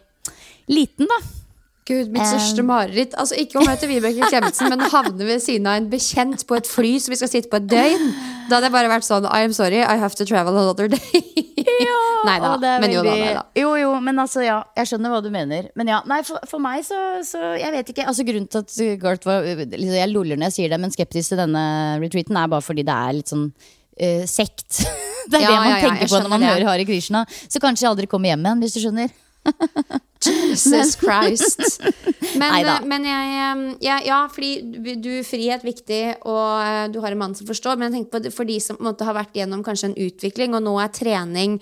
liten, 0.72 1.10
da. 1.10 1.41
Gud, 1.90 2.12
mitt 2.14 2.28
største 2.30 2.62
mareritt. 2.66 3.16
Altså 3.18 3.38
Ikke 3.42 3.58
å 3.58 3.64
møte 3.66 3.88
Vibeke 3.90 4.28
Klemetsen, 4.30 4.70
men 4.70 4.84
å 4.86 4.90
havne 4.94 5.26
ved 5.26 5.42
siden 5.42 5.66
av 5.66 5.80
en 5.80 5.88
bekjent 5.90 6.44
på 6.48 6.58
et 6.60 6.68
fly 6.70 6.92
som 7.02 7.14
vi 7.14 7.18
skal 7.18 7.32
sitte 7.32 7.50
på 7.50 7.58
et 7.58 7.66
døgn. 7.72 8.12
Da 8.52 8.60
hadde 8.60 8.70
jeg 8.70 8.76
bare 8.76 8.92
vært 8.92 9.08
sånn 9.08 9.26
I 9.26 9.48
am 9.48 9.56
sorry, 9.58 9.80
I 9.82 9.98
have 9.98 10.14
to 10.20 10.28
travel 10.30 10.60
another 10.62 10.92
day. 10.92 11.24
nei 12.28 12.38
da. 12.44 12.54
Men 12.84 12.94
jo 12.94 13.02
da, 13.06 13.16
nei 13.18 13.34
da. 13.34 13.44
Jo, 13.58 13.74
jo, 13.82 13.92
men 14.04 14.22
altså, 14.22 14.44
ja. 14.46 14.60
Jeg 14.78 14.92
skjønner 14.92 15.14
hva 15.16 15.24
du 15.26 15.32
mener. 15.34 15.72
Men 15.80 15.90
ja, 15.90 16.02
nei, 16.10 16.22
for, 16.28 16.42
for 16.50 16.62
meg 16.64 16.86
så, 16.86 17.00
så 17.26 17.56
Jeg 17.58 17.74
vet 17.74 17.92
ikke. 17.96 18.06
Altså, 18.12 18.26
grunnen 18.30 18.50
til 18.52 18.62
at 18.62 19.02
Garth 19.02 19.26
var 19.30 19.48
liksom, 19.50 19.98
Jeg 19.98 20.12
loller 20.14 20.38
når 20.38 20.52
jeg 20.52 20.58
sier 20.60 20.74
det, 20.76 20.82
men 20.86 20.94
skeptisk 20.94 21.34
til 21.34 21.42
denne 21.42 21.64
retreaten 22.04 22.38
er 22.38 22.52
bare 22.52 22.66
fordi 22.66 22.86
det 22.88 22.94
er 22.94 23.18
litt 23.18 23.34
sånn 23.34 23.50
uh, 23.50 24.24
sekt. 24.30 24.84
Det 25.32 25.38
er 25.38 25.44
Ja, 25.46 25.50
det 25.52 25.58
man 25.62 25.68
ja, 25.70 25.74
ja, 25.78 25.82
tenker 25.86 26.10
på 26.10 26.18
når 26.24 26.32
man 26.34 26.42
det. 26.42 26.48
hører 26.50 26.66
Hare 26.66 26.86
Krishna. 26.88 27.20
Så 27.30 27.60
kanskje 27.62 27.86
jeg 27.86 27.92
aldri 27.92 28.08
kommer 28.10 28.32
hjem 28.32 28.42
igjen, 28.42 28.64
hvis 28.64 28.74
du 28.74 28.80
skjønner. 28.82 29.12
Jesus 30.26 30.96
Christ. 30.96 31.82
Men, 32.42 32.66
men 32.88 33.06
jeg, 33.06 33.32
eh, 33.36 33.62
ja, 33.84 33.98
ja, 34.06 34.18
fordi 34.32 34.96
du, 35.04 35.10
frihet 35.28 35.66
viktig, 35.66 36.02
og 36.30 36.62
eh, 36.64 36.86
du 36.94 37.00
har 37.04 37.12
en 37.12 37.20
mann 37.20 37.34
som 37.38 37.50
forstår. 37.50 37.76
Men 37.78 37.90
jeg 37.90 38.00
tenker 38.00 38.30
på 38.30 38.36
for 38.38 38.48
de 38.48 38.56
som 38.64 38.78
på 38.80 38.86
måte, 38.86 39.06
har 39.06 39.18
vært 39.18 39.36
gjennom 39.36 39.66
kanskje 39.66 39.92
en 39.92 39.98
utvikling, 40.08 40.56
og 40.56 40.64
nå 40.66 40.78
er 40.82 40.94
trening 40.96 41.58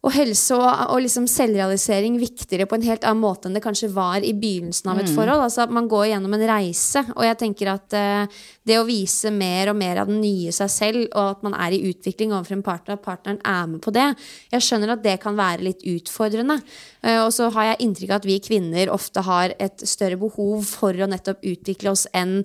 og 0.00 0.14
helse 0.14 0.56
og, 0.56 0.64
og 0.94 1.02
liksom 1.04 1.26
selvrealisering 1.28 2.14
viktigere 2.20 2.64
på 2.68 2.78
en 2.78 2.84
helt 2.86 3.04
annen 3.04 3.20
måte 3.20 3.48
enn 3.48 3.56
det 3.56 3.60
kanskje 3.64 3.90
var 3.92 4.24
i 4.24 4.32
begynnelsen 4.32 4.88
av 4.88 5.02
et 5.02 5.10
forhold. 5.12 5.42
Altså 5.44 5.66
at 5.66 5.74
Man 5.76 5.90
går 5.92 6.06
gjennom 6.14 6.36
en 6.36 6.44
reise, 6.48 7.02
og 7.12 7.26
jeg 7.26 7.38
tenker 7.42 7.72
at 7.74 7.96
eh, 7.98 8.40
det 8.64 8.78
å 8.80 8.86
vise 8.88 9.28
mer 9.34 9.72
og 9.72 9.76
mer 9.76 10.00
av 10.00 10.08
den 10.08 10.22
nye 10.22 10.54
seg 10.56 10.72
selv, 10.72 11.04
og 11.10 11.36
at 11.36 11.44
man 11.44 11.58
er 11.66 11.76
i 11.76 11.82
utvikling 11.90 12.32
overfor 12.32 12.56
en 12.56 12.64
partner, 12.64 12.96
at 12.96 13.04
partneren 13.04 13.42
er 13.44 13.68
med 13.74 13.84
på 13.84 13.92
det, 13.92 14.08
jeg 14.56 14.66
skjønner 14.70 14.96
at 14.96 15.04
det 15.04 15.18
kan 15.20 15.36
være 15.36 15.68
litt 15.68 15.84
utfordrende. 15.84 16.60
Eh, 17.04 17.20
og 17.20 17.28
så 17.36 17.52
har 17.52 17.72
jeg 17.72 17.82
inntrykk 17.84 18.16
av 18.16 18.22
at 18.22 18.32
vi 18.32 18.40
kvinner 18.48 18.96
ofte 18.96 19.28
har 19.28 19.52
et 19.60 19.84
større 19.84 20.16
behov 20.20 20.64
for 20.64 20.96
å 20.96 21.12
nettopp 21.12 21.44
utvikle 21.44 21.92
oss 21.92 22.08
enn 22.16 22.38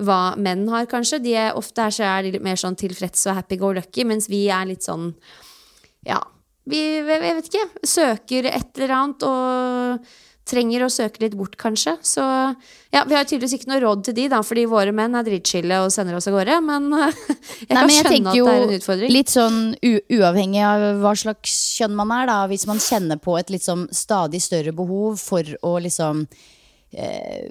hva 0.00 0.32
menn 0.40 0.64
har, 0.72 0.88
kanskje. 0.88 1.20
De 1.20 1.36
er, 1.36 1.52
ofte 1.60 1.84
er, 1.84 1.92
så 1.92 2.08
er 2.08 2.24
de 2.24 2.38
litt 2.38 2.48
mer 2.48 2.56
sånn 2.56 2.78
tilfreds 2.80 3.28
og 3.28 3.42
happy 3.42 3.60
go 3.60 3.76
lucky, 3.76 4.08
mens 4.08 4.32
vi 4.32 4.46
er 4.48 4.64
litt 4.72 4.88
sånn 4.88 5.10
ja, 6.08 6.18
vi, 6.70 6.82
jeg 7.02 7.22
vet 7.22 7.48
ikke, 7.48 7.64
søker 7.94 8.50
et 8.52 8.78
eller 8.78 8.94
annet 8.98 9.26
og 9.26 10.12
trenger 10.48 10.84
å 10.84 10.90
søke 10.90 11.22
litt 11.22 11.34
bort, 11.38 11.54
kanskje. 11.60 11.94
Så 12.06 12.22
ja, 12.22 13.02
vi 13.06 13.14
har 13.14 13.26
tydeligvis 13.26 13.56
ikke 13.58 13.70
noe 13.70 13.80
råd 13.84 14.04
til 14.08 14.16
de, 14.16 14.28
da, 14.32 14.40
fordi 14.46 14.64
våre 14.70 14.94
menn 14.94 15.14
er 15.18 15.26
dritchille 15.26 15.82
og 15.84 15.92
sender 15.94 16.18
oss 16.18 16.26
av 16.30 16.36
gårde. 16.36 16.58
Men 16.66 16.88
jeg 16.98 17.68
kan 17.70 17.78
Nei, 17.78 17.84
men 17.84 17.94
jeg 17.94 18.06
skjønne 18.08 18.32
at 18.32 18.38
det 18.38 18.54
er 18.54 18.64
en 18.64 18.74
utfordring. 18.78 19.14
litt 19.14 19.32
sånn 19.32 19.60
uavhengig 20.18 20.64
av 20.66 20.86
hva 21.02 21.14
slags 21.18 21.58
kjønn 21.78 21.94
man 21.98 22.14
er, 22.18 22.26
da. 22.30 22.40
Hvis 22.50 22.66
man 22.70 22.82
kjenner 22.82 23.22
på 23.22 23.36
et 23.40 23.54
sånn 23.62 23.86
stadig 23.94 24.42
større 24.42 24.74
behov 24.76 25.20
for 25.22 25.46
å 25.62 25.76
liksom 25.84 26.24
eh, 26.26 27.46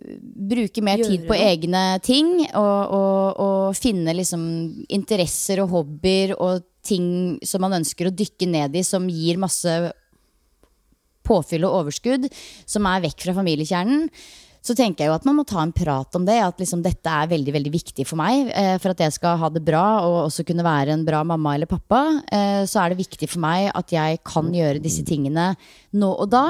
bruke 0.51 0.83
mer 0.83 1.03
tid 1.05 1.23
på 1.29 1.37
egne 1.37 1.85
ting 2.03 2.33
og, 2.49 2.81
og, 2.97 3.41
og 3.41 3.79
finne 3.79 4.15
liksom 4.19 4.43
interesser 4.91 5.63
og 5.63 5.71
hobbyer 5.77 6.35
og 6.37 6.67
ting 6.85 7.39
som 7.45 7.63
man 7.63 7.79
ønsker 7.81 8.09
å 8.09 8.13
dykke 8.15 8.49
ned 8.49 8.77
i, 8.77 8.85
som 8.85 9.09
gir 9.09 9.41
masse 9.41 9.73
påfyll 11.27 11.67
og 11.67 11.83
overskudd, 11.83 12.29
som 12.65 12.87
er 12.89 13.03
vekk 13.05 13.27
fra 13.27 13.35
familiekjernen. 13.37 14.07
Så 14.61 14.75
tenker 14.77 15.03
jeg 15.03 15.09
jo 15.09 15.15
at 15.17 15.25
man 15.25 15.39
må 15.39 15.45
ta 15.47 15.57
en 15.63 15.73
prat 15.73 16.17
om 16.17 16.25
det. 16.27 16.37
At 16.37 16.59
liksom 16.61 16.83
dette 16.85 17.09
er 17.09 17.29
veldig 17.31 17.53
veldig 17.55 17.71
viktig 17.73 18.05
for 18.05 18.19
meg. 18.21 18.51
Eh, 18.53 18.75
for 18.81 18.93
at 18.93 19.01
jeg 19.01 19.15
skal 19.15 19.39
ha 19.41 19.49
det 19.49 19.63
bra 19.65 19.85
og 20.05 20.17
også 20.27 20.45
kunne 20.45 20.65
være 20.65 20.93
en 20.93 21.05
bra 21.07 21.23
mamma 21.25 21.55
eller 21.57 21.69
pappa. 21.69 22.21
Eh, 22.29 22.61
så 22.69 22.83
er 22.83 22.93
det 22.93 23.01
viktig 23.01 23.29
for 23.31 23.41
meg 23.41 23.71
at 23.73 23.93
jeg 23.93 24.21
kan 24.27 24.53
gjøre 24.53 24.83
disse 24.83 25.05
tingene 25.07 25.55
nå 25.97 26.11
og 26.13 26.29
da. 26.29 26.45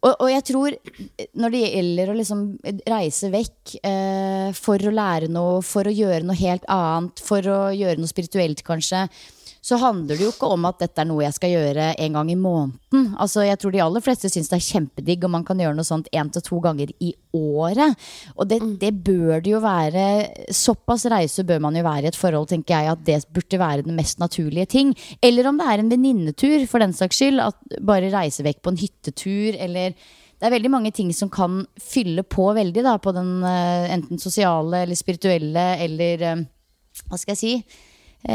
Og, 0.00 0.14
og 0.14 0.30
jeg 0.30 0.44
tror 0.48 0.76
eh, 0.78 1.26
når 1.36 1.52
det 1.52 1.64
gjelder 1.64 2.12
å 2.12 2.16
liksom 2.16 2.44
reise 2.88 3.32
vekk 3.34 3.74
eh, 3.82 4.48
for 4.56 4.80
å 4.86 4.94
lære 4.94 5.28
noe, 5.32 5.58
for 5.66 5.90
å 5.90 5.94
gjøre 5.94 6.22
noe 6.24 6.38
helt 6.40 6.64
annet, 6.70 7.20
for 7.24 7.50
å 7.50 7.60
gjøre 7.74 8.00
noe 8.00 8.14
spirituelt 8.14 8.62
kanskje, 8.66 9.08
så 9.70 9.78
handler 9.78 10.18
det 10.18 10.24
jo 10.24 10.32
ikke 10.32 10.48
om 10.50 10.64
at 10.66 10.80
dette 10.82 10.98
er 10.98 11.06
noe 11.06 11.22
jeg 11.22 11.36
skal 11.36 11.52
gjøre 11.52 11.84
en 12.02 12.16
gang 12.16 12.30
i 12.32 12.38
måneden. 12.38 13.12
Altså, 13.22 13.44
jeg 13.46 13.58
tror 13.62 13.74
de 13.74 13.82
aller 13.84 14.02
fleste 14.02 14.30
syns 14.32 14.48
det 14.50 14.56
er 14.58 14.66
kjempedigg 14.66 15.26
om 15.26 15.34
man 15.36 15.44
kan 15.46 15.60
gjøre 15.62 15.76
noe 15.78 15.86
sånt 15.86 16.08
én 16.10 16.30
til 16.34 16.42
to 16.42 16.58
ganger 16.64 16.90
i 16.98 17.12
året. 17.36 18.08
Og 18.34 18.48
det, 18.50 18.58
det 18.82 18.90
bør 19.06 19.44
det 19.44 19.52
jo 19.52 19.60
være. 19.62 20.06
Såpass 20.50 21.06
reise 21.12 21.44
bør 21.46 21.62
man 21.62 21.78
jo 21.78 21.84
være 21.86 22.08
i 22.08 22.10
et 22.10 22.18
forhold, 22.18 22.48
tenker 22.50 22.74
jeg, 22.74 22.96
at 22.96 23.04
det 23.06 23.20
burde 23.30 23.60
være 23.62 23.84
den 23.86 23.98
mest 23.98 24.18
naturlige 24.22 24.72
ting. 24.74 24.90
Eller 25.22 25.46
om 25.46 25.60
det 25.60 25.68
er 25.70 25.84
en 25.84 25.92
venninnetur, 25.92 26.64
for 26.70 26.82
den 26.82 26.96
saks 26.96 27.20
skyld. 27.22 27.38
At 27.44 27.78
bare 27.86 28.10
reise 28.10 28.46
vekk 28.46 28.64
på 28.64 28.72
en 28.74 28.80
hyttetur, 28.80 29.60
eller 29.60 29.94
det 29.94 30.48
er 30.48 30.54
veldig 30.56 30.72
mange 30.72 30.90
ting 30.96 31.12
som 31.14 31.30
kan 31.30 31.60
fylle 31.78 32.24
på 32.26 32.48
veldig 32.56 32.82
da, 32.86 32.96
på 32.98 33.14
den 33.14 33.38
eh, 33.46 33.86
enten 33.94 34.18
sosiale 34.18 34.82
eller 34.82 34.98
spirituelle 34.98 35.66
eller 35.84 36.26
eh, 36.26 36.44
hva 37.06 37.20
skal 37.20 37.36
jeg 37.36 37.40
si 37.44 37.54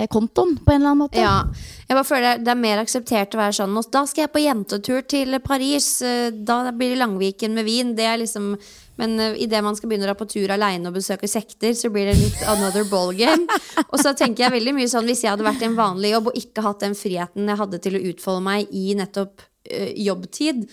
kontoen, 0.10 0.56
på 0.58 0.71
en 0.71 0.82
eller 0.82 0.89
annen 0.89 1.04
måte. 1.04 1.21
Ja, 1.21 1.43
jeg 1.86 1.93
bare 1.93 2.08
føler 2.08 2.39
det 2.41 2.50
er 2.50 2.58
mer 2.58 2.82
akseptert 2.82 3.36
å 3.36 3.41
være 3.43 3.54
sånn 3.54 3.76
Da 3.93 4.02
skal 4.10 4.24
jeg 4.24 4.32
på 4.34 4.41
jentetur 4.41 5.04
til 5.06 5.38
Paris. 5.45 6.02
eh, 6.02 6.32
Da 6.32 6.71
blir 6.71 6.95
det 6.95 6.98
Langviken 7.04 7.54
med 7.54 7.65
vin. 7.65 7.95
Det 7.95 8.04
er 8.04 8.17
liksom 8.17 8.58
Men 8.98 9.19
uh, 9.19 9.36
idet 9.36 9.62
man 9.62 9.76
skal 9.76 9.89
begynne 9.89 10.06
å 10.06 10.08
dra 10.08 10.15
på 10.15 10.26
tur 10.32 10.50
aleine 10.56 10.88
og 10.88 10.95
besøke 10.95 11.28
sekter, 11.28 11.74
så 11.76 11.89
blir 11.91 12.06
det 12.08 12.15
litt 12.15 12.41
another 12.48 12.86
ballgame. 12.88 13.43
og 13.91 14.00
så 14.00 14.13
tenker 14.15 14.45
jeg 14.45 14.54
veldig 14.54 14.74
mye 14.78 14.88
sånn 14.88 15.04
hvis 15.04 15.26
jeg 15.26 15.34
hadde 15.34 15.43
vært 15.43 15.65
i 15.65 15.67
en 15.67 15.76
vanlig 15.76 16.13
jobb 16.13 16.30
og 16.32 16.38
ikke 16.39 16.63
hatt 16.63 16.80
den 16.80 16.95
friheten 16.95 17.52
jeg 17.52 17.60
hadde 17.60 17.82
til 17.84 17.98
å 18.00 18.04
utfolde 18.13 18.45
meg 18.48 18.71
i 18.71 18.95
nettopp 18.95 19.43
eh, 19.67 19.91
jobbtid. 20.00 20.63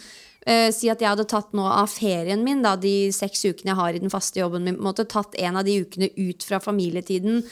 eh, 0.46 0.70
si 0.70 0.86
at 0.88 1.02
jeg 1.02 1.10
hadde 1.10 1.26
tatt 1.26 1.50
nå 1.50 1.66
av 1.66 1.90
ferien 1.90 2.46
min, 2.46 2.62
da, 2.62 2.76
de 2.76 3.10
seks 3.10 3.42
ukene 3.42 3.74
jeg 3.74 3.80
har 3.82 3.98
i 3.98 4.04
den 4.06 4.14
faste 4.14 4.38
jobben 4.38 4.70
min, 4.70 4.78
måte 4.78 5.02
tatt 5.02 5.34
en 5.42 5.58
av 5.58 5.66
de 5.66 5.80
ukene 5.82 6.12
ut 6.14 6.46
fra 6.46 6.62
familietiden 6.62 7.42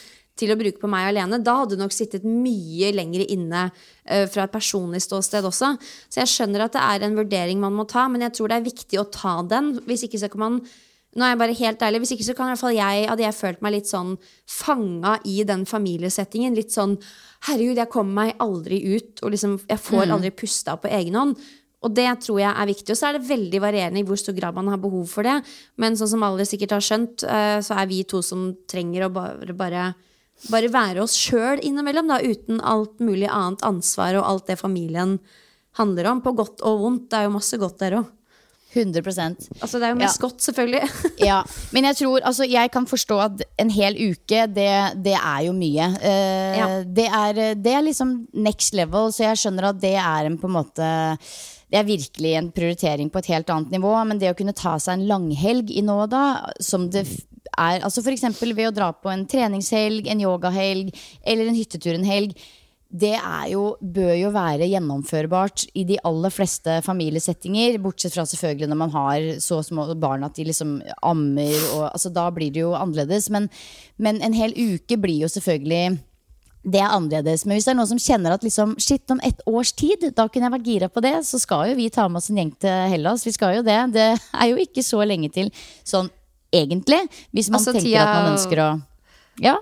til 0.40 0.52
å 0.52 0.58
bruke 0.58 0.80
på 0.80 0.90
meg 0.90 1.10
alene, 1.12 1.38
da 1.44 1.60
hadde 1.60 1.76
du 1.76 1.84
nok 1.84 1.94
sittet 1.94 2.26
mye 2.26 2.90
lenger 2.96 3.26
inne 3.28 3.68
uh, 3.70 4.26
fra 4.32 4.46
et 4.46 4.54
personlig 4.54 5.04
ståsted 5.04 5.46
også. 5.46 5.74
Så 6.08 6.22
jeg 6.22 6.34
skjønner 6.34 6.66
at 6.66 6.76
det 6.76 6.84
er 6.84 7.06
en 7.06 7.18
vurdering 7.20 7.60
man 7.62 7.76
må 7.76 7.86
ta, 7.90 8.08
men 8.10 8.26
jeg 8.26 8.38
tror 8.38 8.50
det 8.50 8.60
er 8.60 8.70
viktig 8.70 9.02
å 9.02 9.10
ta 9.12 9.40
den. 9.46 9.76
Hvis 9.86 10.08
ikke 10.08 10.22
så 10.22 10.32
kan 10.32 10.48
man 10.48 10.62
nå 11.10 11.24
er 11.26 11.32
jeg 11.32 11.40
bare 11.40 11.54
helt 11.58 11.80
ærlig, 11.82 12.00
Hvis 12.04 12.12
ikke 12.14 12.24
så 12.28 12.34
kan 12.38 12.46
i 12.46 12.52
hvert 12.52 12.62
fall 12.62 12.76
jeg, 12.76 13.06
hadde 13.10 13.24
jeg 13.24 13.34
følt 13.34 13.62
meg 13.66 13.72
litt 13.74 13.88
sånn 13.90 14.12
fanga 14.46 15.16
i 15.26 15.40
den 15.42 15.64
familiesettingen. 15.66 16.54
Litt 16.54 16.70
sånn 16.70 17.00
Herregud, 17.48 17.80
jeg 17.80 17.90
kommer 17.90 18.28
meg 18.28 18.42
aldri 18.44 18.78
ut, 18.94 19.22
og 19.24 19.32
liksom, 19.32 19.56
jeg 19.64 19.80
får 19.80 20.12
aldri 20.12 20.30
pusta 20.36 20.76
på 20.78 20.90
egen 20.92 21.16
hånd. 21.16 21.38
Og 21.80 21.94
det 21.96 22.06
tror 22.20 22.42
jeg 22.42 22.52
er 22.52 22.68
viktig. 22.68 22.92
Og 22.92 22.98
så 23.00 23.08
er 23.08 23.16
det 23.16 23.30
veldig 23.30 23.62
varierende 23.64 24.02
i 24.02 24.06
hvor 24.06 24.20
stor 24.20 24.36
grad 24.36 24.56
man 24.56 24.68
har 24.68 24.80
behov 24.80 25.08
for 25.08 25.26
det. 25.26 25.38
Men 25.80 25.96
sånn 25.96 26.12
som 26.12 26.26
alle 26.26 26.44
sikkert 26.48 26.76
har 26.76 26.84
skjønt, 26.84 27.24
eh, 27.24 27.56
så 27.64 27.78
er 27.80 27.88
vi 27.88 28.02
to 28.04 28.20
som 28.24 28.50
trenger 28.68 29.06
å 29.06 29.12
bare, 29.14 29.56
bare, 29.56 29.86
bare 30.48 30.70
være 30.72 31.02
oss 31.04 31.16
sjøl 31.20 31.60
innimellom, 31.66 32.08
da, 32.08 32.20
uten 32.22 32.60
alt 32.64 32.98
mulig 33.04 33.28
annet 33.28 33.60
ansvar 33.66 34.16
og 34.20 34.24
alt 34.30 34.46
det 34.48 34.58
familien 34.60 35.18
handler 35.78 36.08
om. 36.14 36.22
På 36.24 36.32
godt 36.38 36.62
og 36.66 36.80
vondt. 36.80 37.10
Det 37.10 37.18
er 37.20 37.28
jo 37.28 37.36
masse 37.36 37.60
godt 37.60 37.78
der 37.84 37.98
òg. 38.00 38.08
100% 38.70 39.48
Altså, 39.60 39.80
det 39.80 39.86
er 39.88 39.90
jo 39.90 39.98
mest 39.98 40.20
Ja. 40.20 40.22
godt, 40.28 40.42
selvfølgelig. 40.44 40.82
ja, 41.30 41.42
men 41.74 41.84
jeg 41.88 41.96
tror, 41.96 42.20
altså 42.22 42.46
jeg 42.46 42.70
kan 42.70 42.86
forstå 42.86 43.16
at 43.18 43.42
en 43.58 43.70
hel 43.74 43.96
uke, 43.98 44.44
det, 44.46 44.68
det 45.04 45.16
er 45.18 45.40
jo 45.48 45.52
mye. 45.52 45.88
Eh, 46.00 46.58
Ja. 46.60 46.68
det, 46.86 47.06
er, 47.10 47.54
det 47.58 47.72
er 47.74 47.82
liksom 47.82 48.28
next 48.32 48.74
level, 48.78 49.10
så 49.12 49.26
jeg 49.26 49.40
skjønner 49.42 49.70
at 49.72 49.80
det 49.82 49.96
er 49.98 50.26
en 50.30 50.38
på 50.38 50.46
en 50.46 50.54
måte 50.60 50.92
det 51.70 51.78
er 51.78 51.86
virkelig 51.86 52.32
en 52.34 52.48
prioritering 52.50 53.10
på 53.14 53.18
et 53.20 53.28
helt 53.30 53.50
annet 53.50 53.70
nivå. 53.70 53.92
Men 54.06 54.18
det 54.18 54.30
å 54.32 54.34
kunne 54.38 54.54
ta 54.58 54.72
seg 54.82 54.96
en 54.98 55.04
langhelg 55.06 55.70
i 55.70 55.82
nå 55.86 56.00
og 56.02 56.08
da, 56.10 56.22
som 56.58 56.88
det 56.90 57.04
er 57.58 57.84
altså 57.86 58.02
F.eks. 58.04 58.26
ved 58.42 58.68
å 58.68 58.74
dra 58.74 58.92
på 58.92 59.10
en 59.12 59.26
treningshelg, 59.28 60.08
en 60.08 60.24
yogahelg 60.24 60.90
eller 61.22 61.50
en 61.50 61.58
hyttetur 61.58 61.94
en 61.96 62.08
helg. 62.08 62.34
Det 62.90 63.14
jo, 63.52 63.76
bør 63.78 64.16
jo 64.18 64.32
være 64.34 64.66
gjennomførbart 64.66 65.68
i 65.78 65.84
de 65.86 66.00
aller 66.02 66.32
fleste 66.34 66.80
familiesettinger. 66.82 67.78
Bortsett 67.78 68.16
fra 68.16 68.24
selvfølgelig 68.26 68.66
når 68.72 68.80
man 68.80 68.94
har 68.96 69.26
så 69.38 69.60
små 69.62 69.86
barn 69.94 70.26
at 70.26 70.34
de 70.34 70.48
liksom 70.48 70.80
ammer. 71.06 71.54
Og, 71.76 71.84
altså, 71.92 72.10
da 72.10 72.26
blir 72.34 72.50
det 72.50 72.64
jo 72.64 72.74
annerledes. 72.74 73.30
Men, 73.30 73.46
men 73.96 74.18
en 74.26 74.34
hel 74.34 74.56
uke 74.58 74.98
blir 74.98 75.22
jo 75.22 75.30
selvfølgelig 75.30 76.00
det 76.60 76.80
er 76.82 76.92
annerledes. 76.92 77.46
Men 77.46 77.56
hvis 77.56 77.64
det 77.68 77.72
er 77.72 77.78
noen 77.78 77.88
som 77.88 78.02
kjenner 78.02 78.34
at 78.34 78.42
liksom, 78.44 78.74
shit, 78.82 79.04
om 79.12 79.20
et 79.24 79.38
års 79.48 79.72
tid, 79.72 80.10
da 80.16 80.26
kunne 80.28 80.48
jeg 80.48 80.56
vært 80.58 80.68
gira 80.68 80.88
på 80.92 81.02
det, 81.04 81.14
så 81.24 81.40
skal 81.40 81.70
jo 81.70 81.78
vi 81.78 81.88
ta 81.92 82.04
med 82.08 82.20
oss 82.20 82.28
en 82.32 82.40
gjeng 82.42 82.52
til 82.60 82.90
Hellas. 82.92 83.24
Vi 83.24 83.32
skal 83.36 83.60
jo 83.60 83.66
det. 83.66 83.78
Det 83.94 84.08
er 84.12 84.50
jo 84.50 84.58
ikke 84.60 84.84
så 84.84 85.00
lenge 85.06 85.30
til 85.32 85.48
sånn 85.86 86.10
egentlig. 86.52 87.02
Hvis 87.32 87.50
man 87.50 87.60
Altså, 87.60 87.72
tenker 87.72 87.88
tida- 87.88 88.06
at 88.06 88.22
man 88.22 88.32
ønsker 88.36 88.58
å 88.58 88.82
Ja. 89.40 89.56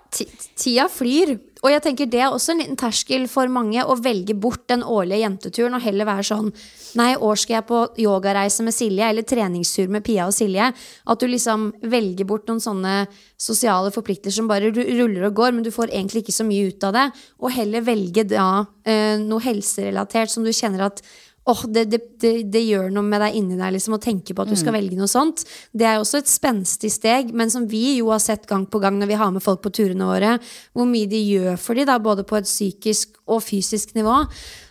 Tida 0.56 0.88
flyr. 0.88 1.38
Og 1.62 1.70
jeg 1.70 1.82
tenker 1.82 2.06
det 2.10 2.20
er 2.20 2.30
også 2.30 2.50
en 2.50 2.58
liten 2.58 2.76
terskel 2.78 3.28
for 3.28 3.46
mange 3.50 3.82
å 3.82 3.96
velge 4.00 4.34
bort 4.34 4.66
den 4.70 4.82
årlige 4.82 5.22
jenteturen 5.24 5.74
og 5.74 5.82
heller 5.82 6.06
være 6.06 6.24
sånn 6.26 6.52
Nei, 6.96 7.12
i 7.12 7.16
år 7.18 7.36
skal 7.36 7.54
jeg 7.58 7.66
på 7.66 7.78
yogareise 8.00 8.62
med 8.64 8.72
Silje, 8.72 9.04
eller 9.10 9.22
treningstur 9.22 9.90
med 9.92 10.02
Pia 10.02 10.24
og 10.26 10.32
Silje. 10.32 10.72
At 11.06 11.18
du 11.20 11.26
liksom 11.26 11.72
velger 11.82 12.24
bort 12.24 12.46
noen 12.46 12.62
sånne 12.64 13.06
sosiale 13.36 13.90
forpliktelser 13.92 14.38
som 14.40 14.48
bare 14.48 14.70
ruller 14.72 15.26
og 15.28 15.34
går, 15.34 15.52
men 15.52 15.62
du 15.62 15.70
får 15.70 15.90
egentlig 15.92 16.24
ikke 16.24 16.38
så 16.38 16.46
mye 16.48 16.68
ut 16.72 16.82
av 16.88 16.94
det. 16.96 17.12
Og 17.42 17.52
heller 17.52 17.84
velge 17.84 18.24
da 18.26 18.66
eh, 18.86 19.18
noe 19.20 19.38
helserelatert 19.44 20.30
som 20.32 20.44
du 20.44 20.50
kjenner 20.50 20.86
at 20.86 21.02
Åh, 21.48 21.62
det, 21.72 21.84
det, 21.88 22.00
det, 22.20 22.32
det 22.52 22.60
gjør 22.66 22.90
noe 22.92 23.06
med 23.08 23.22
deg 23.24 23.38
inni 23.38 23.56
deg 23.56 23.72
liksom, 23.72 23.96
å 23.96 24.02
tenke 24.02 24.34
på 24.36 24.44
at 24.44 24.50
du 24.52 24.56
skal 24.58 24.74
velge 24.76 24.98
noe 24.98 25.08
sånt. 25.08 25.46
Det 25.72 25.86
er 25.88 25.96
også 25.96 26.20
et 26.20 26.28
spenstig 26.28 26.90
steg, 26.92 27.32
men 27.32 27.48
som 27.52 27.64
vi 27.70 27.98
jo 27.98 28.10
har 28.12 28.20
sett 28.20 28.44
gang 28.50 28.66
på 28.68 28.80
gang 28.82 28.98
når 29.00 29.08
vi 29.08 29.16
har 29.22 29.32
med 29.32 29.44
folk 29.44 29.62
på 29.64 29.72
turene 29.72 30.08
våre, 30.10 30.36
hvor 30.76 30.88
mye 30.90 31.08
de 31.08 31.22
gjør 31.22 31.56
for 31.62 31.78
de 31.78 31.86
da, 31.88 31.96
både 32.04 32.26
på 32.28 32.36
et 32.36 32.48
psykisk 32.48 33.16
og 33.24 33.40
fysisk 33.46 33.94
nivå. 33.96 34.18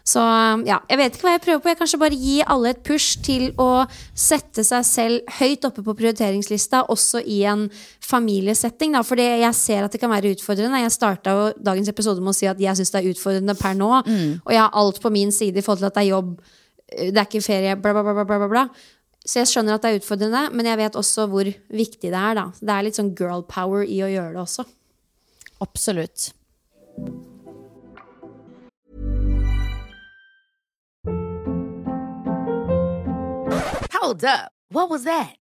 Så 0.08 0.22
ja, 0.68 0.78
jeg 0.88 1.00
vet 1.02 1.18
ikke 1.18 1.26
hva 1.26 1.34
jeg 1.34 1.44
prøver 1.44 1.64
på. 1.64 1.72
Jeg 1.72 1.80
kanskje 1.82 2.00
bare 2.00 2.20
gi 2.20 2.36
alle 2.46 2.72
et 2.72 2.84
push 2.86 3.18
til 3.26 3.50
å 3.60 3.72
sette 4.16 4.64
seg 4.64 4.86
selv 4.88 5.34
høyt 5.40 5.66
oppe 5.68 5.84
på 5.84 5.96
prioriteringslista, 6.00 6.86
også 6.94 7.24
i 7.28 7.42
en 7.50 7.66
familiesetting. 8.06 8.96
Da. 8.96 9.02
For 9.04 9.20
jeg 9.20 9.50
ser 9.58 9.84
at 9.84 9.98
det 9.98 10.00
kan 10.04 10.14
være 10.14 10.32
utfordrende. 10.38 10.80
Jeg 10.86 10.96
starta 10.96 11.36
dagens 11.58 11.92
episode 11.92 12.24
med 12.24 12.32
å 12.32 12.38
si 12.38 12.48
at 12.48 12.62
jeg 12.62 12.80
syns 12.80 12.94
det 12.94 13.02
er 13.02 13.10
utfordrende 13.12 13.58
per 13.60 13.76
nå. 13.76 13.92
Og 14.46 14.56
jeg 14.56 14.62
har 14.64 14.80
alt 14.80 15.02
på 15.04 15.12
min 15.12 15.34
side 15.36 15.60
i 15.60 15.66
forhold 15.66 15.84
til 15.84 15.90
at 15.90 16.00
det 16.00 16.06
er 16.06 16.14
jobb, 16.14 16.38
det 16.88 17.18
er 17.18 17.26
ikke 17.28 17.44
ferie, 17.44 17.76
bla, 17.76 17.92
bla, 17.94 18.04
bla. 18.04 18.24
bla, 18.24 18.38
bla, 18.38 18.48
bla. 18.48 18.66
Så 19.28 19.42
jeg 19.42 19.52
skjønner 19.52 19.76
at 19.76 19.84
det 19.84 19.90
er 19.92 20.00
utfordrende, 20.00 20.44
men 20.56 20.70
jeg 20.70 20.80
vet 20.80 20.96
også 20.96 21.28
hvor 21.28 21.48
viktig 21.48 22.12
det 22.14 22.16
er. 22.16 22.38
da. 22.40 22.46
Det 22.62 22.74
er 22.74 22.86
litt 22.88 23.00
sånn 23.00 23.16
girl 23.18 23.44
power 23.44 23.84
i 23.84 24.00
å 24.06 24.12
gjøre 24.12 24.38
det 24.38 24.44
også. 24.46 24.64
Absolutt. 25.60 26.32
Hold 33.98 34.24
up. 34.24 34.52
What 34.70 34.90
was 34.90 35.04
that? 35.04 35.37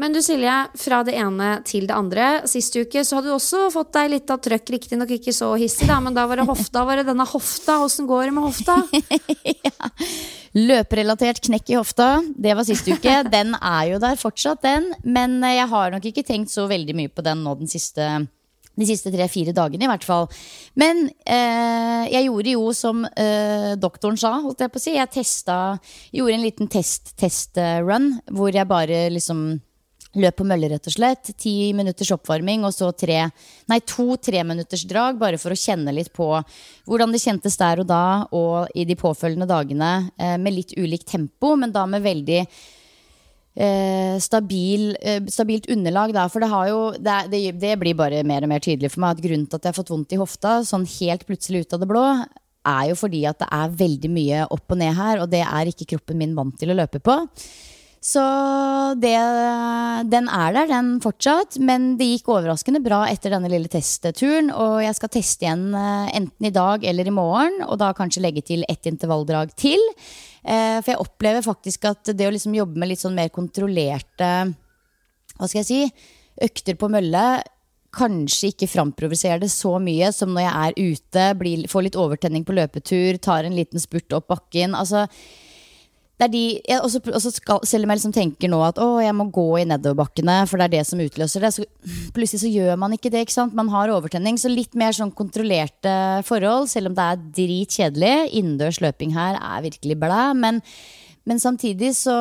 Men 0.00 0.14
du 0.14 0.18
Silje, 0.22 0.52
fra 0.80 1.02
det 1.06 1.14
ene 1.14 1.60
til 1.66 1.86
det 1.86 1.94
andre. 1.94 2.28
Sist 2.50 2.74
uke 2.74 3.04
så 3.06 3.18
hadde 3.18 3.30
du 3.30 3.36
også 3.36 3.68
fått 3.70 3.92
deg 3.94 4.10
litt 4.10 4.30
av 4.32 4.40
trøkk. 4.42 4.72
Riktignok 4.74 5.12
ikke 5.16 5.34
så 5.34 5.52
hissig, 5.60 5.86
da, 5.86 6.00
men 6.02 6.16
da 6.16 6.24
var 6.26 6.40
det 6.40 6.48
hofta. 6.48 6.82
Var 6.88 7.00
det 7.00 7.06
denne 7.12 7.26
hofta? 7.30 7.78
Åssen 7.84 8.08
går 8.10 8.26
det 8.26 8.34
med 8.34 8.46
hofta? 8.48 8.80
ja. 9.68 9.90
Løperelatert 10.58 11.42
knekk 11.46 11.70
i 11.70 11.78
hofta, 11.78 12.08
det 12.34 12.56
var 12.58 12.66
sist 12.66 12.88
uke. 12.90 13.20
Den 13.34 13.54
er 13.60 13.92
jo 13.92 14.00
der 14.02 14.18
fortsatt, 14.18 14.64
den. 14.66 14.90
Men 15.06 15.38
jeg 15.46 15.68
har 15.70 15.94
nok 15.94 16.08
ikke 16.10 16.26
tenkt 16.26 16.50
så 16.50 16.66
veldig 16.70 16.96
mye 16.98 17.12
på 17.14 17.22
den 17.26 17.46
nå 17.46 17.54
den 17.62 17.70
siste 17.70 18.26
de 18.74 18.86
siste 18.88 19.12
tre-fire 19.14 19.52
dagene, 19.54 19.86
i 19.86 19.90
hvert 19.90 20.02
fall. 20.02 20.24
Men 20.74 21.04
eh, 21.22 22.08
jeg 22.10 22.26
gjorde 22.26 22.54
jo 22.56 22.72
som 22.74 23.04
eh, 23.06 23.74
doktoren 23.78 24.18
sa, 24.18 24.32
holdt 24.42 24.64
jeg 24.64 24.72
på 24.74 24.80
å 24.80 24.82
si. 24.82 24.96
Jeg 24.96 25.12
testa 25.14 25.58
Gjorde 26.10 26.34
en 26.34 26.42
liten 26.42 26.70
test-test-run 26.72 28.10
hvor 28.34 28.50
jeg 28.50 28.66
bare 28.66 29.04
liksom 29.14 29.46
løp 30.20 30.38
på 30.38 30.46
mølle, 30.48 30.68
rett 30.72 30.86
og 30.90 30.94
slett. 30.94 31.32
Ti 31.40 31.72
minutters 31.76 32.12
oppvarming 32.14 32.66
og 32.66 32.74
så 32.74 32.90
tre, 32.96 33.20
nei, 33.70 33.80
to 33.88 34.14
treminuttersdrag, 34.16 35.18
bare 35.20 35.40
for 35.40 35.54
å 35.54 35.58
kjenne 35.58 35.94
litt 35.94 36.12
på 36.14 36.28
hvordan 36.88 37.14
det 37.14 37.22
kjentes 37.24 37.58
der 37.60 37.82
og 37.82 37.90
da 37.90 38.04
og 38.34 38.72
i 38.74 38.86
de 38.88 38.96
påfølgende 38.98 39.48
dagene, 39.50 39.92
eh, 40.18 40.36
med 40.38 40.56
litt 40.56 40.74
ulikt 40.78 41.10
tempo, 41.10 41.54
men 41.56 41.74
da 41.74 41.86
med 41.90 42.04
veldig 42.04 42.40
eh, 42.44 44.16
stabil, 44.20 44.96
eh, 45.00 45.20
stabilt 45.30 45.68
underlag. 45.70 46.14
Da, 46.14 46.28
for 46.28 46.44
det, 46.44 46.50
jo, 46.70 46.80
det, 46.98 47.18
det, 47.32 47.44
det, 47.60 47.74
blir 47.80 47.98
bare 47.98 48.24
mer 48.26 48.46
og 48.46 48.52
mer 48.54 48.64
tydelig 48.64 48.92
for 48.94 49.04
meg 49.04 49.16
at 49.16 49.26
grunnen 49.26 49.46
til 49.48 49.58
at 49.58 49.68
jeg 49.68 49.74
har 49.74 49.80
fått 49.82 49.92
vondt 49.94 50.16
i 50.16 50.20
hofta 50.20 50.56
sånn 50.66 50.88
helt 50.98 51.26
plutselig 51.28 51.64
ut 51.64 51.76
av 51.76 51.84
det 51.84 51.90
blå, 51.90 52.06
er 52.64 52.88
jo 52.90 52.96
fordi 52.96 53.26
at 53.28 53.42
det 53.42 53.50
er 53.52 53.78
veldig 53.84 54.10
mye 54.12 54.48
opp 54.54 54.72
og 54.72 54.80
ned 54.80 54.96
her, 54.96 55.22
og 55.22 55.30
det 55.32 55.44
er 55.44 55.70
ikke 55.70 55.90
kroppen 55.94 56.20
min 56.20 56.34
vant 56.36 56.56
til 56.60 56.72
å 56.72 56.78
løpe 56.78 57.02
på. 57.04 57.18
Så 58.04 58.22
det, 59.00 59.14
den 60.12 60.26
er 60.28 60.52
der, 60.52 60.68
den 60.68 60.90
fortsatt. 61.00 61.56
Men 61.56 61.94
det 61.96 62.10
gikk 62.10 62.28
overraskende 62.34 62.82
bra 62.84 63.04
etter 63.08 63.32
denne 63.32 63.48
lille 63.48 63.70
testturen. 63.72 64.50
Og 64.52 64.82
jeg 64.84 64.98
skal 64.98 65.12
teste 65.14 65.46
igjen 65.46 65.70
eh, 65.72 66.10
enten 66.20 66.50
i 66.50 66.52
dag 66.52 66.84
eller 66.84 67.08
i 67.08 67.14
morgen, 67.14 67.62
og 67.64 67.78
da 67.80 67.94
kanskje 67.96 68.26
legge 68.26 68.44
til 68.44 68.66
ett 68.68 68.90
intervalldrag 68.90 69.54
til. 69.56 69.80
Eh, 70.44 70.82
for 70.82 70.92
jeg 70.92 71.00
opplever 71.00 71.46
faktisk 71.46 71.88
at 71.88 72.12
det 72.12 72.28
å 72.28 72.34
liksom 72.34 72.56
jobbe 72.58 72.76
med 72.76 72.92
litt 72.92 73.00
sånn 73.00 73.16
mer 73.16 73.32
kontrollerte 73.32 74.30
Hva 75.38 75.48
skal 75.48 75.62
jeg 75.62 75.70
si? 75.70 75.80
Økter 76.44 76.76
på 76.76 76.90
mølle 76.92 77.24
kanskje 77.94 78.50
ikke 78.50 78.68
framprovoserer 78.68 79.40
det 79.44 79.50
så 79.54 79.76
mye 79.82 80.10
som 80.12 80.34
når 80.34 80.44
jeg 80.44 80.54
er 80.60 80.92
ute, 80.92 81.24
blir, 81.38 81.64
får 81.70 81.86
litt 81.86 81.98
overtenning 81.98 82.44
på 82.46 82.56
løpetur, 82.56 83.20
tar 83.22 83.46
en 83.46 83.56
liten 83.56 83.82
spurt 83.82 84.12
opp 84.16 84.28
bakken. 84.32 84.74
Altså, 84.74 85.06
det 86.14 86.28
er 86.28 86.30
de, 86.30 86.42
også 86.78 87.32
skal, 87.34 87.64
selv 87.66 87.86
om 87.86 87.90
jeg 87.90 87.98
liksom 87.98 88.12
tenker 88.14 88.50
nå 88.50 88.60
at 88.62 88.78
å, 88.78 89.00
jeg 89.02 89.14
må 89.18 89.26
gå 89.34 89.48
i 89.58 89.64
nedoverbakkene, 89.66 90.36
for 90.46 90.60
det 90.60 90.68
er 90.68 90.74
det 90.76 90.82
som 90.86 91.00
utløser 91.02 91.42
det, 91.42 91.50
så 91.56 91.64
plutselig 92.14 92.44
så 92.44 92.50
gjør 92.52 92.78
man 92.78 92.94
ikke 92.94 93.10
det. 93.10 93.24
ikke 93.24 93.34
sant? 93.34 93.56
Man 93.58 93.72
har 93.72 93.90
overtenning. 93.90 94.38
Så 94.38 94.52
litt 94.52 94.78
mer 94.78 94.94
sånn 94.94 95.10
kontrollerte 95.16 95.94
forhold, 96.28 96.70
selv 96.70 96.92
om 96.92 96.94
det 96.94 97.08
er 97.08 97.24
dritkjedelig. 97.40 98.14
Innendørs 98.38 98.78
løping 98.84 99.16
her 99.16 99.40
er 99.40 99.66
virkelig 99.66 99.98
blæ. 100.04 100.20
Men, 100.38 100.62
men 101.26 101.42
samtidig 101.42 101.90
så, 101.98 102.14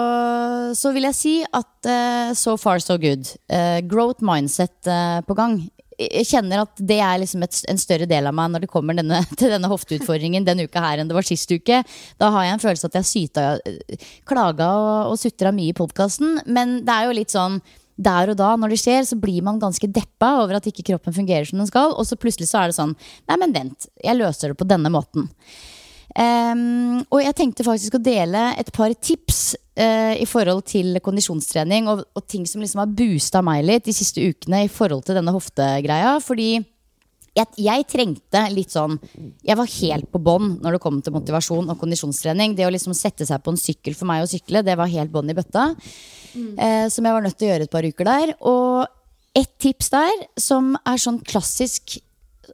så, 0.74 0.94
vil 0.96 1.06
jeg 1.12 1.20
si 1.20 1.36
at 1.46 1.90
uh, 1.94 2.34
so 2.34 2.58
far 2.58 2.82
so 2.82 2.98
good. 2.98 3.30
Uh, 3.46 3.78
growth 3.86 4.26
mindset 4.26 4.90
uh, 4.90 5.22
på 5.22 5.38
gang 5.38 5.60
jeg 6.00 6.26
kjenner 6.30 6.64
at 6.64 6.82
det 6.82 7.00
er 7.04 7.22
liksom 7.22 7.46
et, 7.46 7.60
en 7.70 7.82
større 7.82 8.08
del 8.10 8.28
av 8.30 8.36
meg 8.38 8.52
når 8.54 8.66
det 8.66 8.72
kommer 8.72 8.98
denne, 8.98 9.22
til 9.40 9.54
denne 9.54 9.70
hofteutfordringen 9.72 10.48
denne 10.48 10.68
uka 10.68 10.84
her 10.84 11.02
enn 11.02 11.12
det 11.12 11.18
var 11.18 11.28
sist 11.28 11.52
uke. 11.52 11.84
Da 12.22 12.32
har 12.34 12.48
jeg 12.48 12.58
en 12.58 12.64
følelse 12.64 12.90
at 12.90 13.00
jeg 13.00 13.10
syta, 13.10 13.46
klaga 14.30 14.70
og, 14.80 15.14
og 15.14 15.22
sutra 15.22 15.54
mye 15.56 15.74
i 15.74 15.78
podkasten. 15.78 16.42
Men 16.46 16.82
det 16.88 16.98
er 16.98 17.10
jo 17.10 17.18
litt 17.20 17.34
sånn 17.34 17.62
der 17.94 18.32
og 18.34 18.40
da, 18.40 18.56
når 18.58 18.74
det 18.74 18.80
skjer, 18.82 19.04
så 19.06 19.18
blir 19.22 19.44
man 19.46 19.60
ganske 19.62 19.88
deppa 19.94 20.32
over 20.42 20.58
at 20.58 20.68
ikke 20.70 20.86
kroppen 20.88 21.14
fungerer 21.14 21.46
som 21.46 21.62
den 21.62 21.70
skal. 21.70 21.94
Og 21.94 22.08
så 22.10 22.18
plutselig 22.18 22.50
så 22.50 22.64
er 22.64 22.72
det 22.72 22.80
sånn 22.80 22.96
Nei, 23.30 23.38
men 23.38 23.54
vent. 23.56 23.90
Jeg 24.02 24.18
løser 24.18 24.52
det 24.52 24.60
på 24.60 24.70
denne 24.70 24.92
måten. 24.94 25.30
Um, 26.14 27.00
og 27.10 27.24
jeg 27.24 27.34
tenkte 27.40 27.66
faktisk 27.66 27.96
å 27.98 28.04
dele 28.06 28.52
et 28.62 28.68
par 28.76 28.94
tips 28.94 29.56
uh, 29.82 30.14
i 30.14 30.28
forhold 30.30 30.62
til 30.70 31.00
kondisjonstrening 31.02 31.88
og, 31.90 32.04
og, 32.14 32.26
ting 32.30 32.46
som 32.46 32.62
liksom 32.62 32.84
har 32.84 32.92
boosta 32.94 33.42
meg 33.42 33.64
litt 33.66 33.88
de 33.88 33.96
siste 33.98 34.22
ukene 34.22 34.68
i 34.68 34.70
forhold 34.70 35.08
til 35.08 35.18
denne 35.18 35.34
hoftegreia. 35.34 36.20
Fordi 36.22 36.52
jeg, 37.34 37.50
jeg 37.66 37.88
trengte 37.90 38.44
litt 38.54 38.70
sånn 38.76 39.00
Jeg 39.42 39.58
var 39.58 39.72
helt 39.80 40.06
på 40.14 40.22
bånn 40.22 40.60
når 40.62 40.76
det 40.76 40.84
kom 40.84 41.00
til 41.02 41.16
motivasjon 41.16 41.74
og 41.74 41.80
kondisjonstrening. 41.82 42.54
Det 42.54 42.68
å 42.68 42.74
liksom 42.74 42.94
sette 42.98 43.26
seg 43.26 43.42
på 43.42 43.56
en 43.56 43.62
sykkel 43.62 43.98
for 43.98 44.10
meg 44.10 44.22
å 44.22 44.30
sykle, 44.30 44.62
det 44.62 44.78
var 44.78 44.92
helt 44.94 45.14
bånn 45.14 45.34
i 45.34 45.38
bøtta. 45.38 45.72
Mm. 46.38 46.54
Uh, 46.62 46.86
som 46.94 47.10
jeg 47.10 47.18
var 47.18 47.26
nødt 47.26 47.40
til 47.40 47.50
å 47.50 47.54
gjøre 47.56 47.70
et 47.70 47.74
par 47.74 47.90
uker 47.90 48.12
der. 48.12 48.36
Og 48.46 48.86
et 49.34 49.50
tips 49.58 49.90
der 49.90 50.28
som 50.38 50.76
er 50.86 51.02
sånn 51.02 51.24
klassisk 51.26 51.98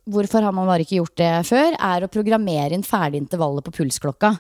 hvorfor 0.10 0.46
har 0.46 0.56
man 0.56 0.70
bare 0.70 0.86
ikke 0.86 1.00
gjort 1.00 1.20
det 1.20 1.34
før, 1.50 1.76
er 1.76 2.06
å 2.06 2.12
programmere 2.12 2.76
inn 2.76 2.86
ferdig 2.86 3.22
intervallet 3.24 3.66
på 3.66 3.76
pulsklokka. 3.80 4.34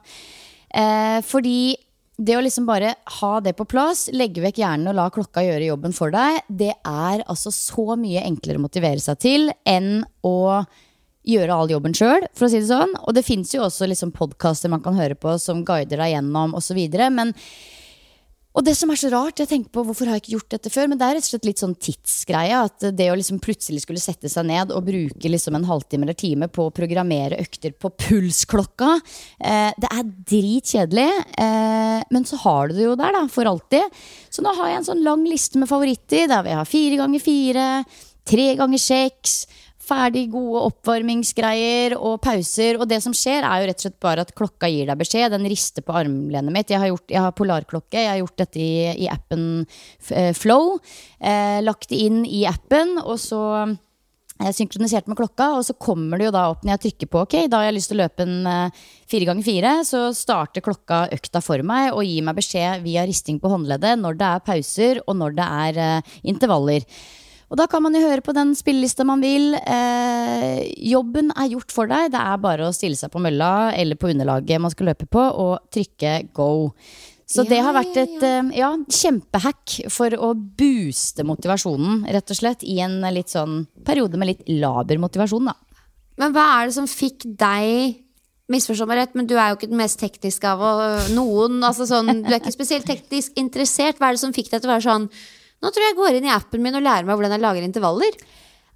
Eh, 0.70 1.20
fordi 1.26 1.78
det 2.20 2.36
å 2.36 2.44
liksom 2.44 2.66
bare 2.68 2.96
ha 3.22 3.32
det 3.40 3.54
på 3.56 3.68
plass, 3.70 4.10
legge 4.12 4.44
vekk 4.44 4.60
hjernen 4.60 4.92
og 4.92 4.98
la 4.98 5.08
klokka 5.14 5.44
gjøre 5.46 5.70
jobben 5.70 5.96
for 5.96 6.12
deg, 6.12 6.42
det 6.52 6.74
er 6.76 7.24
altså 7.24 7.54
så 7.56 7.96
mye 8.00 8.26
enklere 8.28 8.60
å 8.60 8.66
motivere 8.66 9.00
seg 9.04 9.22
til 9.24 9.48
enn 9.64 10.02
å 10.28 10.66
gjøre 11.30 11.56
all 11.56 11.72
jobben 11.72 11.96
sjøl, 11.96 12.26
for 12.36 12.48
å 12.48 12.52
si 12.52 12.60
det 12.60 12.70
sånn. 12.72 12.96
Og 13.06 13.16
det 13.16 13.24
fins 13.28 13.54
jo 13.54 13.64
også 13.66 13.88
liksom 13.88 14.12
podkaster 14.16 14.72
man 14.72 14.84
kan 14.84 14.98
høre 15.00 15.16
på 15.20 15.38
som 15.40 15.64
guider 15.68 16.02
deg 16.02 16.16
gjennom 16.16 16.56
osv. 16.58 16.80
Men 17.14 17.34
Og 18.58 18.66
det 18.66 18.74
som 18.74 18.90
er 18.90 18.98
så 18.98 19.12
rart, 19.14 19.38
jeg 19.38 19.50
tenker 19.50 19.70
på 19.74 19.84
hvorfor 19.86 20.10
har 20.10 20.18
jeg 20.18 20.24
ikke 20.24 20.34
gjort 20.34 20.54
dette 20.56 20.72
før, 20.74 20.88
men 20.90 20.98
det 20.98 21.06
er 21.06 21.16
rett 21.20 21.28
og 21.28 21.30
slett 21.30 21.46
litt 21.46 21.62
sånn 21.62 21.76
tidsgreie. 21.78 22.62
At 22.66 22.88
det 22.98 23.10
å 23.12 23.18
liksom 23.18 23.38
plutselig 23.44 23.84
skulle 23.84 24.02
sette 24.02 24.32
seg 24.32 24.48
ned 24.50 24.74
og 24.74 24.88
bruke 24.88 25.30
liksom 25.30 25.60
en 25.60 25.68
halvtime 25.70 26.08
eller 26.08 26.18
time 26.18 26.50
på 26.50 26.66
å 26.66 26.74
programmere 26.74 27.38
økter 27.44 27.76
på 27.78 27.94
pulsklokka, 28.08 28.96
eh, 29.38 29.70
det 29.78 29.92
er 29.94 30.12
dritkjedelig. 30.34 31.08
Eh, 31.46 32.02
men 32.10 32.26
så 32.26 32.42
har 32.42 32.70
du 32.72 32.80
det 32.80 32.88
jo 32.88 32.98
der, 32.98 33.14
da, 33.20 33.24
for 33.30 33.52
alltid. 33.52 34.02
Så 34.34 34.42
nå 34.42 34.56
har 34.58 34.74
jeg 34.74 34.82
en 34.82 34.90
sånn 34.92 35.06
lang 35.06 35.30
liste 35.30 35.62
med 35.62 35.70
favoritter, 35.70 36.26
der 36.32 36.46
vi 36.50 36.58
har 36.58 36.74
fire 36.74 37.02
ganger 37.04 37.26
fire, 37.30 37.72
tre 38.30 38.52
ganger 38.58 38.82
seks 38.82 39.44
ferdig 39.90 40.28
gode 40.34 40.62
oppvarmingsgreier 40.70 41.96
og 41.98 42.20
pauser. 42.24 42.80
Og 42.80 42.88
det 42.90 43.02
som 43.06 43.16
skjer, 43.16 43.44
er 43.44 43.64
jo 43.64 43.70
rett 43.70 43.82
og 43.82 43.88
slett 43.88 44.00
bare 44.06 44.26
at 44.26 44.36
klokka 44.38 44.70
gir 44.72 44.90
deg 44.90 45.02
beskjed. 45.02 45.34
Den 45.34 45.50
rister 45.50 45.86
på 45.86 45.98
armlenet 46.00 46.54
mitt. 46.56 46.72
Jeg 46.72 46.82
har, 46.82 46.92
gjort, 46.94 47.10
jeg 47.10 47.26
har 47.26 47.36
polarklokke. 47.38 48.00
Jeg 48.00 48.14
har 48.14 48.22
gjort 48.22 48.40
dette 48.46 48.64
i, 48.64 48.72
i 49.06 49.12
appen 49.12 49.46
eh, 50.14 50.32
Flow. 50.38 50.78
Eh, 51.20 51.60
lagt 51.66 51.90
det 51.92 52.02
inn 52.08 52.24
i 52.26 52.46
appen, 52.50 52.98
og 53.02 53.18
så 53.22 53.44
jeg 54.40 54.56
synkronisert 54.56 55.10
med 55.12 55.18
klokka, 55.20 55.50
og 55.58 55.66
så 55.68 55.74
kommer 55.76 56.16
det 56.16 56.30
jo 56.30 56.32
da 56.32 56.46
opp 56.54 56.62
når 56.64 56.78
jeg 56.78 56.84
trykker 56.86 57.10
på 57.12 57.24
ok, 57.26 57.34
da 57.52 57.60
har 57.60 57.68
jeg 57.68 57.76
lyst 57.76 57.92
til 57.92 57.98
å 57.98 58.06
løpe 58.06 58.24
en 58.24 58.48
uh, 58.48 58.86
fire 59.12 59.28
ganger 59.28 59.44
fire, 59.44 59.74
så 59.84 60.04
starter 60.16 60.64
klokka 60.64 61.02
økta 61.12 61.42
for 61.44 61.60
meg 61.68 61.90
og 61.92 62.08
gir 62.08 62.24
meg 62.24 62.38
beskjed 62.40 62.86
via 62.86 63.04
risting 63.10 63.42
på 63.44 63.52
håndleddet 63.52 64.00
når 64.00 64.16
det 64.22 64.30
er 64.30 64.46
pauser 64.48 65.02
og 65.04 65.20
når 65.20 65.36
det 65.42 65.50
er 65.66 65.82
intervaller. 66.24 66.88
Og 67.50 67.58
da 67.58 67.66
kan 67.70 67.82
man 67.82 67.96
jo 67.98 68.04
høre 68.04 68.22
på 68.22 68.34
den 68.38 68.54
spillelista 68.58 69.06
man 69.08 69.24
vil. 69.26 69.56
Eh, 69.58 70.68
jobben 70.92 71.32
er 71.34 71.50
gjort 71.50 71.74
for 71.74 71.90
deg. 71.90 72.12
Det 72.14 72.22
er 72.22 72.42
bare 72.42 72.68
å 72.68 72.76
stille 72.76 72.98
seg 73.00 73.10
på 73.14 73.22
mølla 73.24 73.72
eller 73.74 73.98
på 73.98 74.12
underlaget 74.12 74.62
man 74.62 74.74
skal 74.74 74.92
løpe 74.92 75.08
på, 75.10 75.22
og 75.22 75.72
trykke 75.74 76.20
go. 76.38 76.52
Så 77.30 77.44
ja, 77.44 77.50
det 77.50 77.62
har 77.62 77.76
vært 77.78 77.98
et 78.02 78.22
ja, 78.26 78.36
ja. 78.42 78.44
ja, 78.58 78.70
kjempehack 78.90 79.80
for 79.94 80.14
å 80.18 80.32
booste 80.34 81.26
motivasjonen, 81.26 82.04
rett 82.10 82.34
og 82.34 82.38
slett, 82.38 82.66
i 82.66 82.80
en 82.82 83.02
litt 83.14 83.34
sånn 83.34 83.64
periode 83.86 84.18
med 84.18 84.32
litt 84.32 84.46
laber 84.50 85.02
motivasjon, 85.02 85.50
da. 85.52 85.58
Men 86.20 86.34
hva 86.36 86.46
er 86.58 86.70
det 86.70 86.78
som 86.78 86.90
fikk 86.90 87.26
deg 87.40 88.06
Misforstå 88.50 88.88
meg 88.90 88.98
rett, 88.98 89.12
men 89.14 89.28
du 89.30 89.36
er 89.38 89.52
jo 89.52 89.60
ikke 89.60 89.68
den 89.70 89.78
mest 89.78 90.00
tekniske 90.02 90.50
av 90.50 91.12
noen. 91.14 91.60
Altså 91.62 91.86
sånn, 91.86 92.24
du 92.26 92.32
er 92.32 92.40
ikke 92.40 92.56
spesielt 92.56 92.88
teknisk 92.90 93.36
interessert. 93.38 94.00
Hva 94.02 94.10
er 94.10 94.18
det 94.18 94.24
som 94.24 94.34
fikk 94.34 94.50
deg 94.50 94.64
til 94.64 94.72
å 94.72 94.74
være 94.74 94.86
sånn 94.88 95.06
nå 95.60 95.72
tror 95.72 95.86
jeg 95.86 95.94
jeg 95.94 96.00
går 96.00 96.20
inn 96.20 96.28
i 96.30 96.36
appen 96.36 96.64
min 96.64 96.78
og 96.80 96.86
lærer 96.86 97.08
meg 97.08 97.18
hvordan 97.18 97.36
jeg 97.36 97.44
lager 97.44 97.66
intervaller. 97.68 98.20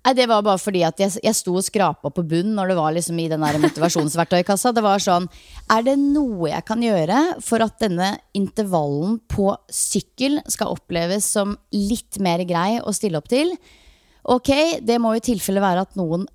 Nei, 0.04 0.14
Det 0.20 0.26
var 0.28 0.44
bare 0.44 0.60
fordi 0.60 0.82
at 0.84 1.00
jeg, 1.00 1.14
jeg 1.24 1.36
sto 1.38 1.54
og 1.56 1.64
skrapa 1.64 2.12
på 2.12 2.26
bunnen 2.28 2.58
når 2.58 2.74
det 2.74 2.76
var 2.76 2.92
liksom 2.96 3.20
i 3.24 3.30
den 3.32 3.40
motivasjonsverktøykassa. 3.40 4.74
Det 4.76 4.84
var 4.84 5.00
sånn 5.00 5.30
Er 5.72 5.86
det 5.86 5.96
noe 6.02 6.52
jeg 6.52 6.66
kan 6.68 6.84
gjøre 6.84 7.22
for 7.44 7.64
at 7.64 7.80
denne 7.80 8.18
intervallen 8.36 9.22
på 9.32 9.54
sykkel 9.72 10.42
skal 10.52 10.76
oppleves 10.76 11.30
som 11.38 11.56
litt 11.72 12.20
mer 12.20 12.44
grei 12.50 12.82
å 12.84 12.92
stille 12.96 13.22
opp 13.22 13.32
til? 13.32 13.56
Ok, 14.24 14.52
det 14.84 15.00
må 15.04 15.16
i 15.16 15.24
tilfelle 15.24 15.64
være 15.64 15.88
at 15.88 15.96
noen 16.00 16.28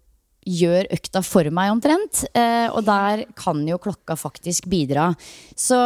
gjør 0.48 0.88
økta 0.94 1.22
for 1.24 1.48
meg 1.54 1.72
omtrent. 1.72 2.24
Eh, 2.36 2.66
og 2.72 2.84
der 2.86 3.24
kan 3.38 3.60
jo 3.68 3.78
klokka 3.82 4.16
faktisk 4.18 4.68
bidra. 4.70 5.10
Så, 5.52 5.78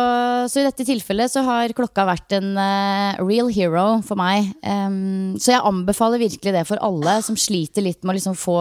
så, 0.49 0.61
i 0.61 0.67
dette 0.67 0.87
tilfellet 0.87 1.33
så 1.33 1.45
har 1.47 1.75
klokka 1.77 2.07
vært 2.09 2.37
en 2.39 2.53
eh, 2.61 3.21
real 3.23 3.51
hero 3.53 3.87
for 4.07 4.21
meg. 4.21 4.53
Um, 4.63 5.35
så 5.41 5.55
jeg 5.57 5.65
anbefaler 5.69 6.23
virkelig 6.23 6.55
det 6.55 6.67
for 6.69 6.83
alle 6.85 7.19
som 7.27 7.39
sliter 7.39 7.85
litt 7.85 8.03
med 8.03 8.15
å 8.15 8.19
liksom 8.19 8.39
få, 8.39 8.59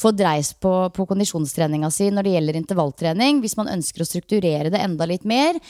få, 0.00 0.14
dreis 0.16 0.54
på, 0.56 0.72
på 0.94 1.08
kondisjonstreninga 1.10 1.90
si 1.92 2.10
når 2.12 2.26
det 2.26 2.36
gjelder 2.38 2.60
intervalltrening. 2.62 3.42
Hvis 3.44 3.58
man 3.60 3.72
ønsker 3.72 4.04
å 4.04 4.08
strukturere 4.08 4.72
det 4.72 4.82
enda 4.82 5.08
litt 5.10 5.26
mer 5.28 5.60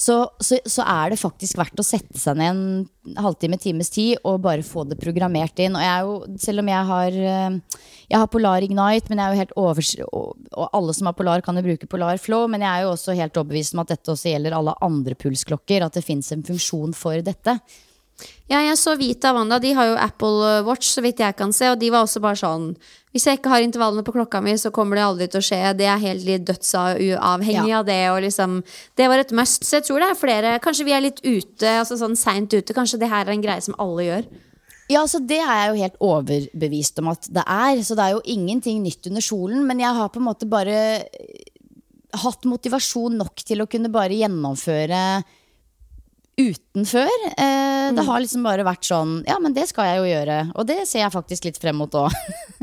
så, 0.00 0.14
så, 0.40 0.56
så, 0.64 0.84
er 0.88 1.12
det 1.12 1.18
faktisk 1.20 1.58
verdt 1.60 1.80
å 1.80 1.84
sette 1.84 2.16
seg 2.16 2.38
ned 2.40 2.50
en 2.54 3.18
halvtime, 3.20 3.58
times 3.60 3.92
tid 3.92 4.16
og 4.24 4.40
bare 4.46 4.64
få 4.64 4.86
det 4.88 4.96
programmert 5.00 5.60
inn. 5.60 5.76
Og 5.76 5.84
jeg 5.84 5.90
er 5.92 6.06
jo, 6.06 6.38
selv 6.40 6.62
om 6.62 6.70
jeg 6.72 6.88
har, 6.90 7.18
eh, 7.32 7.82
jeg 8.08 8.22
har 8.22 8.30
Polar 8.32 8.64
Ignite, 8.64 9.12
men 9.12 9.20
jeg 9.20 9.26
er 9.26 9.34
jo 9.34 9.42
helt 9.42 9.54
overs 9.60 9.92
og 10.08 10.64
alle 10.70 10.96
som 10.96 11.10
har 11.10 11.18
Polar, 11.18 11.44
kan 11.44 11.60
jo 11.60 11.66
bruke 11.66 11.90
Polar 11.90 12.20
Flow, 12.22 12.48
men 12.48 12.64
jeg 12.64 12.70
er 12.72 12.86
jo 12.86 12.94
også 12.94 13.18
helt 13.18 13.36
overbevist 13.36 13.76
om 13.76 13.84
at 13.84 13.92
dette 13.92 14.14
også 14.14 14.32
gjelder 14.32 14.56
alle 14.56 14.76
andre 14.88 15.18
pulsklokker. 15.20 15.84
At 15.84 16.00
det 16.00 16.06
fins 16.06 16.32
en 16.32 16.46
funksjon 16.48 16.96
for 16.96 17.20
dette. 17.26 17.58
Ja, 18.50 18.58
jeg 18.64 18.78
så 18.80 18.96
Vita 18.98 19.30
og 19.30 19.38
Wanda, 19.38 19.60
de 19.62 19.70
har 19.78 19.92
jo 19.92 19.98
Apple 20.00 20.48
Watch, 20.66 20.88
så 20.90 21.04
vidt 21.04 21.22
jeg 21.22 21.36
kan 21.38 21.52
se, 21.54 21.68
og 21.70 21.78
de 21.78 21.92
var 21.94 22.02
også 22.02 22.22
bare 22.22 22.38
sånn 22.40 22.72
Hvis 23.14 23.26
jeg 23.26 23.38
ikke 23.38 23.52
har 23.52 23.62
intervallene 23.62 24.02
på 24.06 24.14
klokka 24.14 24.40
mi, 24.42 24.56
så 24.58 24.72
kommer 24.74 24.98
det 24.98 25.04
aldri 25.06 25.26
til 25.30 25.40
å 25.40 25.46
skje. 25.46 25.60
Det 25.78 25.86
er 25.86 26.02
helt 26.02 26.46
dødsavhengig 26.46 27.72
ja. 27.72 27.80
av 27.80 27.86
det, 27.86 28.02
og 28.10 28.20
liksom 28.26 28.60
Det 28.98 29.08
var 29.10 29.22
et 29.22 29.34
must. 29.34 29.66
Så 29.66 29.78
jeg 29.78 29.88
tror 29.88 30.02
det 30.02 30.10
er 30.10 30.20
flere 30.20 30.58
Kanskje 30.62 30.86
vi 30.86 30.94
er 30.94 31.06
litt 31.06 31.22
ute, 31.22 31.78
altså 31.80 31.98
sånn 31.98 32.18
seint 32.18 32.50
ute. 32.54 32.76
Kanskje 32.76 33.00
det 33.02 33.10
her 33.10 33.26
er 33.26 33.34
en 33.34 33.44
greie 33.44 33.62
som 33.62 33.78
alle 33.82 34.06
gjør. 34.08 34.30
Ja, 34.90 35.04
så 35.06 35.20
Det 35.22 35.38
er 35.38 35.54
jeg 35.54 35.70
jo 35.70 35.82
helt 35.84 36.00
overbevist 36.02 36.98
om 36.98 37.12
at 37.12 37.30
det 37.30 37.46
er. 37.46 37.82
Så 37.86 37.94
det 37.94 38.06
er 38.06 38.16
jo 38.16 38.24
ingenting 38.26 38.82
nytt 38.82 39.06
under 39.06 39.22
solen. 39.22 39.62
Men 39.68 39.82
jeg 39.82 39.94
har 39.94 40.10
på 40.10 40.18
en 40.18 40.26
måte 40.26 40.50
bare 40.50 40.80
hatt 42.18 42.46
motivasjon 42.48 43.20
nok 43.20 43.44
til 43.46 43.62
å 43.62 43.68
kunne 43.70 43.90
bare 43.92 44.18
gjennomføre 44.18 45.22
uten 46.40 46.86
før. 46.88 47.10
Eh, 47.30 47.90
mm. 47.90 47.98
Det 47.98 48.04
har 48.06 48.22
liksom 48.22 48.46
bare 48.46 48.64
vært 48.66 48.86
sånn 48.88 49.20
Ja, 49.28 49.38
men 49.42 49.54
det 49.56 49.66
skal 49.70 49.88
jeg 49.88 50.00
jo 50.00 50.08
gjøre. 50.10 50.38
Og 50.54 50.66
det 50.68 50.78
ser 50.88 51.04
jeg 51.04 51.14
faktisk 51.14 51.48
litt 51.48 51.60
frem 51.60 51.78
mot 51.80 51.94
òg. 52.00 52.14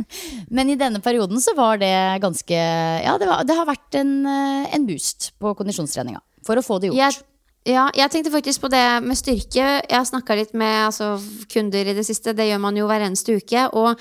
men 0.55 0.73
i 0.73 0.78
denne 0.80 1.01
perioden 1.03 1.41
så 1.43 1.55
var 1.57 1.82
det 1.82 1.93
ganske 2.23 2.57
Ja, 2.57 3.17
det, 3.21 3.30
var, 3.30 3.47
det 3.47 3.57
har 3.57 3.69
vært 3.69 3.99
en, 4.01 4.13
eh, 4.28 4.69
en, 4.75 4.88
boost 4.88 5.32
på 5.41 5.55
kondisjonstreninga. 5.57 6.23
For 6.47 6.59
å 6.59 6.65
få 6.65 6.80
det 6.82 6.91
gjort. 6.91 7.01
Jeg, 7.01 7.28
ja, 7.67 7.89
jeg 7.95 8.13
tenkte 8.13 8.34
faktisk 8.34 8.63
på 8.63 8.71
det 8.71 8.86
med 9.03 9.19
styrke. 9.19 9.65
Jeg 9.84 9.97
har 9.97 10.07
snakka 10.07 10.38
litt 10.39 10.55
med 10.57 10.88
altså, 10.88 11.15
kunder 11.51 11.91
i 11.91 11.95
det 11.97 12.05
siste. 12.07 12.36
Det 12.38 12.47
gjør 12.47 12.63
man 12.63 12.80
jo 12.80 12.88
hver 12.88 13.03
eneste 13.09 13.39
uke. 13.41 13.67
Og 13.75 13.99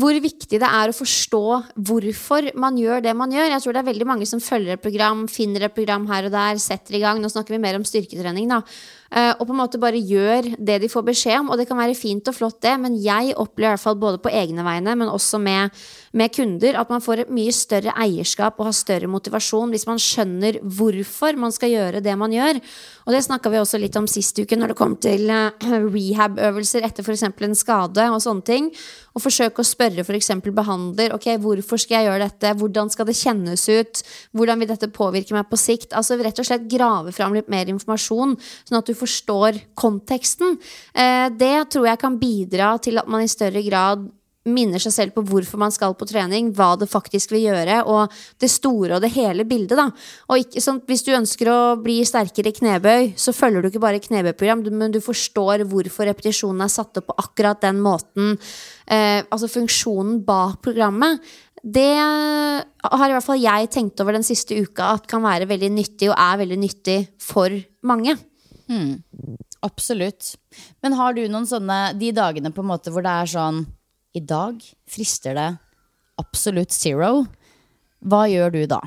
hvor 0.00 0.16
viktig 0.24 0.56
det 0.56 0.68
er 0.68 0.88
å 0.88 0.96
forstå 0.96 1.44
hvorfor 1.76 2.48
man 2.56 2.78
gjør 2.80 3.02
det 3.04 3.12
man 3.16 3.32
gjør. 3.34 3.50
Jeg 3.52 3.64
tror 3.64 3.76
det 3.76 3.82
er 3.82 3.90
veldig 3.90 4.08
mange 4.08 4.28
som 4.28 4.40
følger 4.40 4.78
et 4.78 4.84
program, 4.84 5.26
finner 5.28 5.66
et 5.66 5.74
program 5.76 6.06
her 6.08 6.28
og 6.28 6.32
der, 6.32 6.60
setter 6.62 6.96
i 6.96 7.02
gang. 7.02 7.20
Nå 7.20 7.28
snakker 7.32 7.52
vi 7.52 7.60
mer 7.60 7.76
om 7.76 7.84
styrketrening, 7.84 8.48
da. 8.48 8.62
Eh, 9.12 9.32
og 9.36 9.44
på 9.44 9.52
en 9.52 9.60
måte 9.60 9.80
bare 9.80 10.00
gjør 10.00 10.54
det 10.56 10.78
de 10.80 10.88
får 10.88 11.04
beskjed 11.04 11.42
om. 11.42 11.50
Og 11.52 11.60
det 11.60 11.66
kan 11.68 11.80
være 11.80 11.96
fint 11.98 12.28
og 12.30 12.36
flott, 12.36 12.60
det, 12.64 12.72
men 12.80 12.96
jeg 12.96 13.34
opplever 13.36 13.74
i 13.74 13.76
hvert 13.76 13.84
fall 13.84 13.98
både 14.00 14.22
på 14.24 14.32
egne 14.32 14.64
vegne, 14.64 14.94
men 14.96 15.12
også 15.12 15.40
med, 15.42 15.74
med 16.16 16.32
kunder, 16.32 16.78
at 16.80 16.92
man 16.92 17.04
får 17.04 17.24
et 17.24 17.34
mye 17.34 17.52
større 17.52 17.92
eierskap 18.00 18.60
og 18.60 18.70
har 18.70 18.76
større 18.76 19.10
motivasjon 19.12 19.72
hvis 19.72 19.86
man 19.88 20.00
skjønner 20.00 20.60
hvorfor 20.62 21.36
man 21.40 21.52
skal 21.52 21.74
gjøre 21.74 22.02
det 22.04 22.16
man 22.18 22.32
gjør. 22.32 22.60
Og 23.04 23.12
det 23.12 23.22
snakka 23.26 23.52
vi 23.52 23.60
også 23.60 23.80
litt 23.82 23.96
om 23.98 24.08
sist 24.10 24.38
uke 24.38 24.56
når 24.56 24.72
det 24.72 24.78
kom 24.78 24.96
til 25.02 25.28
uh, 25.28 25.52
rehab-øvelser 25.96 26.86
etter 26.86 27.04
f.eks. 27.04 27.26
en 27.28 27.58
skade 27.58 28.08
og 28.08 28.20
sånne 28.24 28.46
ting. 28.46 28.70
Og 29.12 29.24
forsøke 29.26 29.60
å 29.60 29.66
spørre 29.66 30.06
f.eks. 30.06 30.30
behandler 30.56 31.12
ok, 31.16 31.34
hvorfor 31.42 31.80
skal 31.80 31.98
jeg 31.98 32.08
gjøre 32.08 32.30
dette, 32.30 32.54
hvordan 32.62 32.92
skal 32.92 33.08
det 33.08 33.18
kjennes 33.18 33.66
ut, 33.68 34.02
hvordan 34.32 34.62
vil 34.62 34.70
dette 34.72 34.88
påvirke 34.94 35.36
meg 35.36 35.50
på 35.50 35.60
sikt? 35.60 35.92
Altså 35.98 36.16
rett 36.22 36.40
og 36.40 36.48
slett 36.48 36.64
grave 36.70 37.12
fram 37.12 37.36
litt 37.36 37.50
mer 37.52 37.68
informasjon, 37.68 38.38
sånn 38.68 38.80
at 38.80 38.88
du 38.88 38.96
forstår 39.02 39.60
konteksten. 39.78 40.58
Eh, 40.94 41.28
det 41.34 41.70
tror 41.74 41.90
jeg 41.90 42.02
kan 42.02 42.18
bidra 42.20 42.74
til 42.82 43.02
at 43.02 43.10
man 43.10 43.24
i 43.24 43.30
større 43.30 43.62
grad 43.66 44.10
minner 44.48 44.82
seg 44.82 44.94
selv 44.94 45.14
på 45.14 45.22
hvorfor 45.26 45.60
man 45.60 45.72
skal 45.74 45.94
på 45.98 46.06
trening, 46.08 46.50
hva 46.56 46.72
det 46.78 46.90
faktisk 46.90 47.34
vil 47.34 47.46
gjøre, 47.46 47.82
og 47.86 48.12
det 48.42 48.50
store 48.50 48.96
og 48.96 49.04
det 49.04 49.12
hele 49.14 49.46
bildet. 49.48 49.76
da. 49.78 49.88
Og 50.28 50.42
ikke, 50.42 50.60
sånn, 50.60 50.82
Hvis 50.86 51.04
du 51.06 51.12
ønsker 51.14 51.46
å 51.48 51.60
bli 51.82 52.00
sterkere 52.04 52.50
i 52.50 52.56
knebøy, 52.56 53.14
så 53.16 53.32
følger 53.32 53.62
du 53.62 53.70
ikke 53.70 53.84
bare 53.84 54.02
knebøyprogram, 54.02 54.64
men 54.72 54.90
du 54.90 55.00
forstår 55.00 55.64
hvorfor 55.70 56.06
repetisjonen 56.10 56.62
er 56.62 56.72
satt 56.72 56.98
opp 56.98 57.06
på 57.06 57.18
akkurat 57.18 57.60
den 57.62 57.80
måten. 57.80 58.38
Eh, 58.86 59.22
altså 59.30 59.48
funksjonen 59.48 60.24
bak 60.24 60.60
programmet. 60.62 61.20
Det 61.62 61.94
har 61.94 63.08
i 63.08 63.14
hvert 63.14 63.24
fall 63.24 63.38
jeg 63.38 63.70
tenkt 63.70 64.00
over 64.02 64.12
den 64.12 64.26
siste 64.26 64.58
uka 64.58 64.96
at 64.96 65.06
kan 65.06 65.22
være 65.22 65.46
veldig 65.46 65.70
nyttig, 65.70 66.10
og 66.10 66.18
er 66.18 66.42
veldig 66.42 66.58
nyttig 66.58 66.98
for 67.22 67.54
mange. 67.86 68.18
Mm, 68.72 69.36
absolutt. 69.66 70.32
Men 70.80 70.96
har 70.96 71.16
du 71.16 71.26
noen 71.28 71.48
sånne 71.48 71.92
De 72.00 72.12
dagene 72.16 72.52
på 72.54 72.62
en 72.64 72.70
måte 72.70 72.92
hvor 72.94 73.04
det 73.04 73.12
er 73.12 73.30
sånn 73.34 73.64
I 74.16 74.22
dag 74.24 74.62
frister 74.88 75.36
det 75.36 75.50
absolutt 76.20 76.74
zero. 76.74 77.24
Hva 78.02 78.24
gjør 78.30 78.54
du 78.54 78.62
da? 78.70 78.80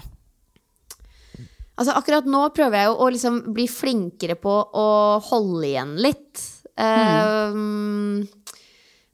Altså 1.76 1.96
Akkurat 1.98 2.28
nå 2.30 2.48
prøver 2.56 2.80
jeg 2.80 2.90
jo 2.90 2.98
å 3.04 3.12
liksom 3.12 3.40
bli 3.56 3.68
flinkere 3.68 4.38
på 4.40 4.54
å 4.80 4.90
holde 5.28 5.68
igjen 5.68 5.96
litt. 6.00 6.44
Mm. 6.80 7.56
Um, 7.56 8.56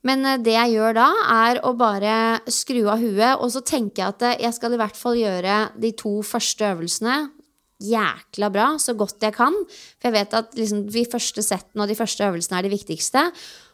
men 0.05 0.25
eh, 0.25 0.39
det 0.41 0.55
jeg 0.55 0.75
gjør 0.75 0.95
da, 0.97 1.07
er 1.33 1.61
å 1.65 1.73
bare 1.77 2.15
skru 2.49 2.83
av 2.89 3.01
huet, 3.01 3.37
og 3.37 3.51
så 3.53 3.61
tenker 3.65 4.03
jeg 4.03 4.15
at 4.15 4.41
jeg 4.45 4.57
skal 4.57 4.73
i 4.73 4.81
hvert 4.81 4.97
fall 4.97 5.17
gjøre 5.17 5.57
de 5.81 5.93
to 5.97 6.19
første 6.25 6.69
øvelsene 6.73 7.17
jækla 7.81 8.51
bra, 8.53 8.67
så 8.81 8.95
godt 8.97 9.23
jeg 9.25 9.35
kan. 9.35 9.57
For 9.99 10.09
jeg 10.09 10.17
vet 10.19 10.37
at 10.37 10.55
liksom, 10.57 10.85
de 10.91 11.05
første 11.09 11.43
settene 11.45 11.85
og 11.85 11.91
de 11.91 11.97
første 11.97 12.27
øvelsene 12.27 12.59
er 12.59 12.67
de 12.67 12.75
viktigste. 12.75 13.25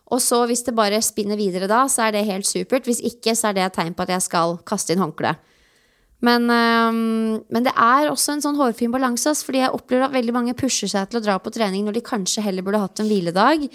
Og 0.08 0.24
så 0.24 0.46
hvis 0.48 0.64
det 0.64 0.76
bare 0.76 1.02
spinner 1.04 1.40
videre 1.40 1.68
da, 1.68 1.84
så 1.92 2.08
er 2.08 2.16
det 2.16 2.28
helt 2.30 2.48
supert. 2.48 2.88
Hvis 2.88 3.04
ikke, 3.04 3.36
så 3.36 3.50
er 3.50 3.58
det 3.58 3.68
et 3.68 3.78
tegn 3.80 3.96
på 3.98 4.08
at 4.08 4.16
jeg 4.16 4.28
skal 4.30 4.58
kaste 4.68 4.96
inn 4.96 5.04
håndkleet. 5.04 5.44
Men, 6.26 6.50
øhm, 6.50 7.44
men 7.54 7.66
det 7.66 7.74
er 7.78 8.08
også 8.10 8.34
en 8.34 8.42
sånn 8.42 8.58
hårfin 8.58 8.94
balanse, 8.94 9.36
fordi 9.46 9.60
jeg 9.62 9.74
opplever 9.76 10.08
at 10.08 10.16
veldig 10.16 10.34
mange 10.34 10.56
pusher 10.58 10.90
seg 10.90 11.12
til 11.12 11.20
å 11.20 11.26
dra 11.28 11.36
på 11.38 11.54
trening 11.54 11.86
når 11.86 12.00
de 12.00 12.02
kanskje 12.08 12.42
heller 12.42 12.66
burde 12.66 12.82
hatt 12.82 13.04
en 13.04 13.10
hviledag. 13.10 13.68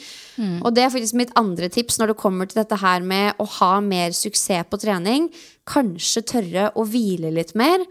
Og 0.66 0.74
det 0.74 0.82
er 0.82 0.90
faktisk 0.90 1.14
mitt 1.20 1.30
andre 1.38 1.70
tips 1.70 2.00
når 2.00 2.10
det 2.12 2.18
kommer 2.18 2.50
til 2.50 2.58
dette 2.58 2.80
her 2.82 3.06
med 3.06 3.38
å 3.38 3.46
ha 3.60 3.76
mer 3.80 4.10
suksess 4.10 4.66
på 4.66 4.80
trening. 4.82 5.30
Kanskje 5.70 6.24
tørre 6.26 6.72
å 6.74 6.82
hvile 6.82 7.30
litt 7.30 7.54
mer. 7.54 7.86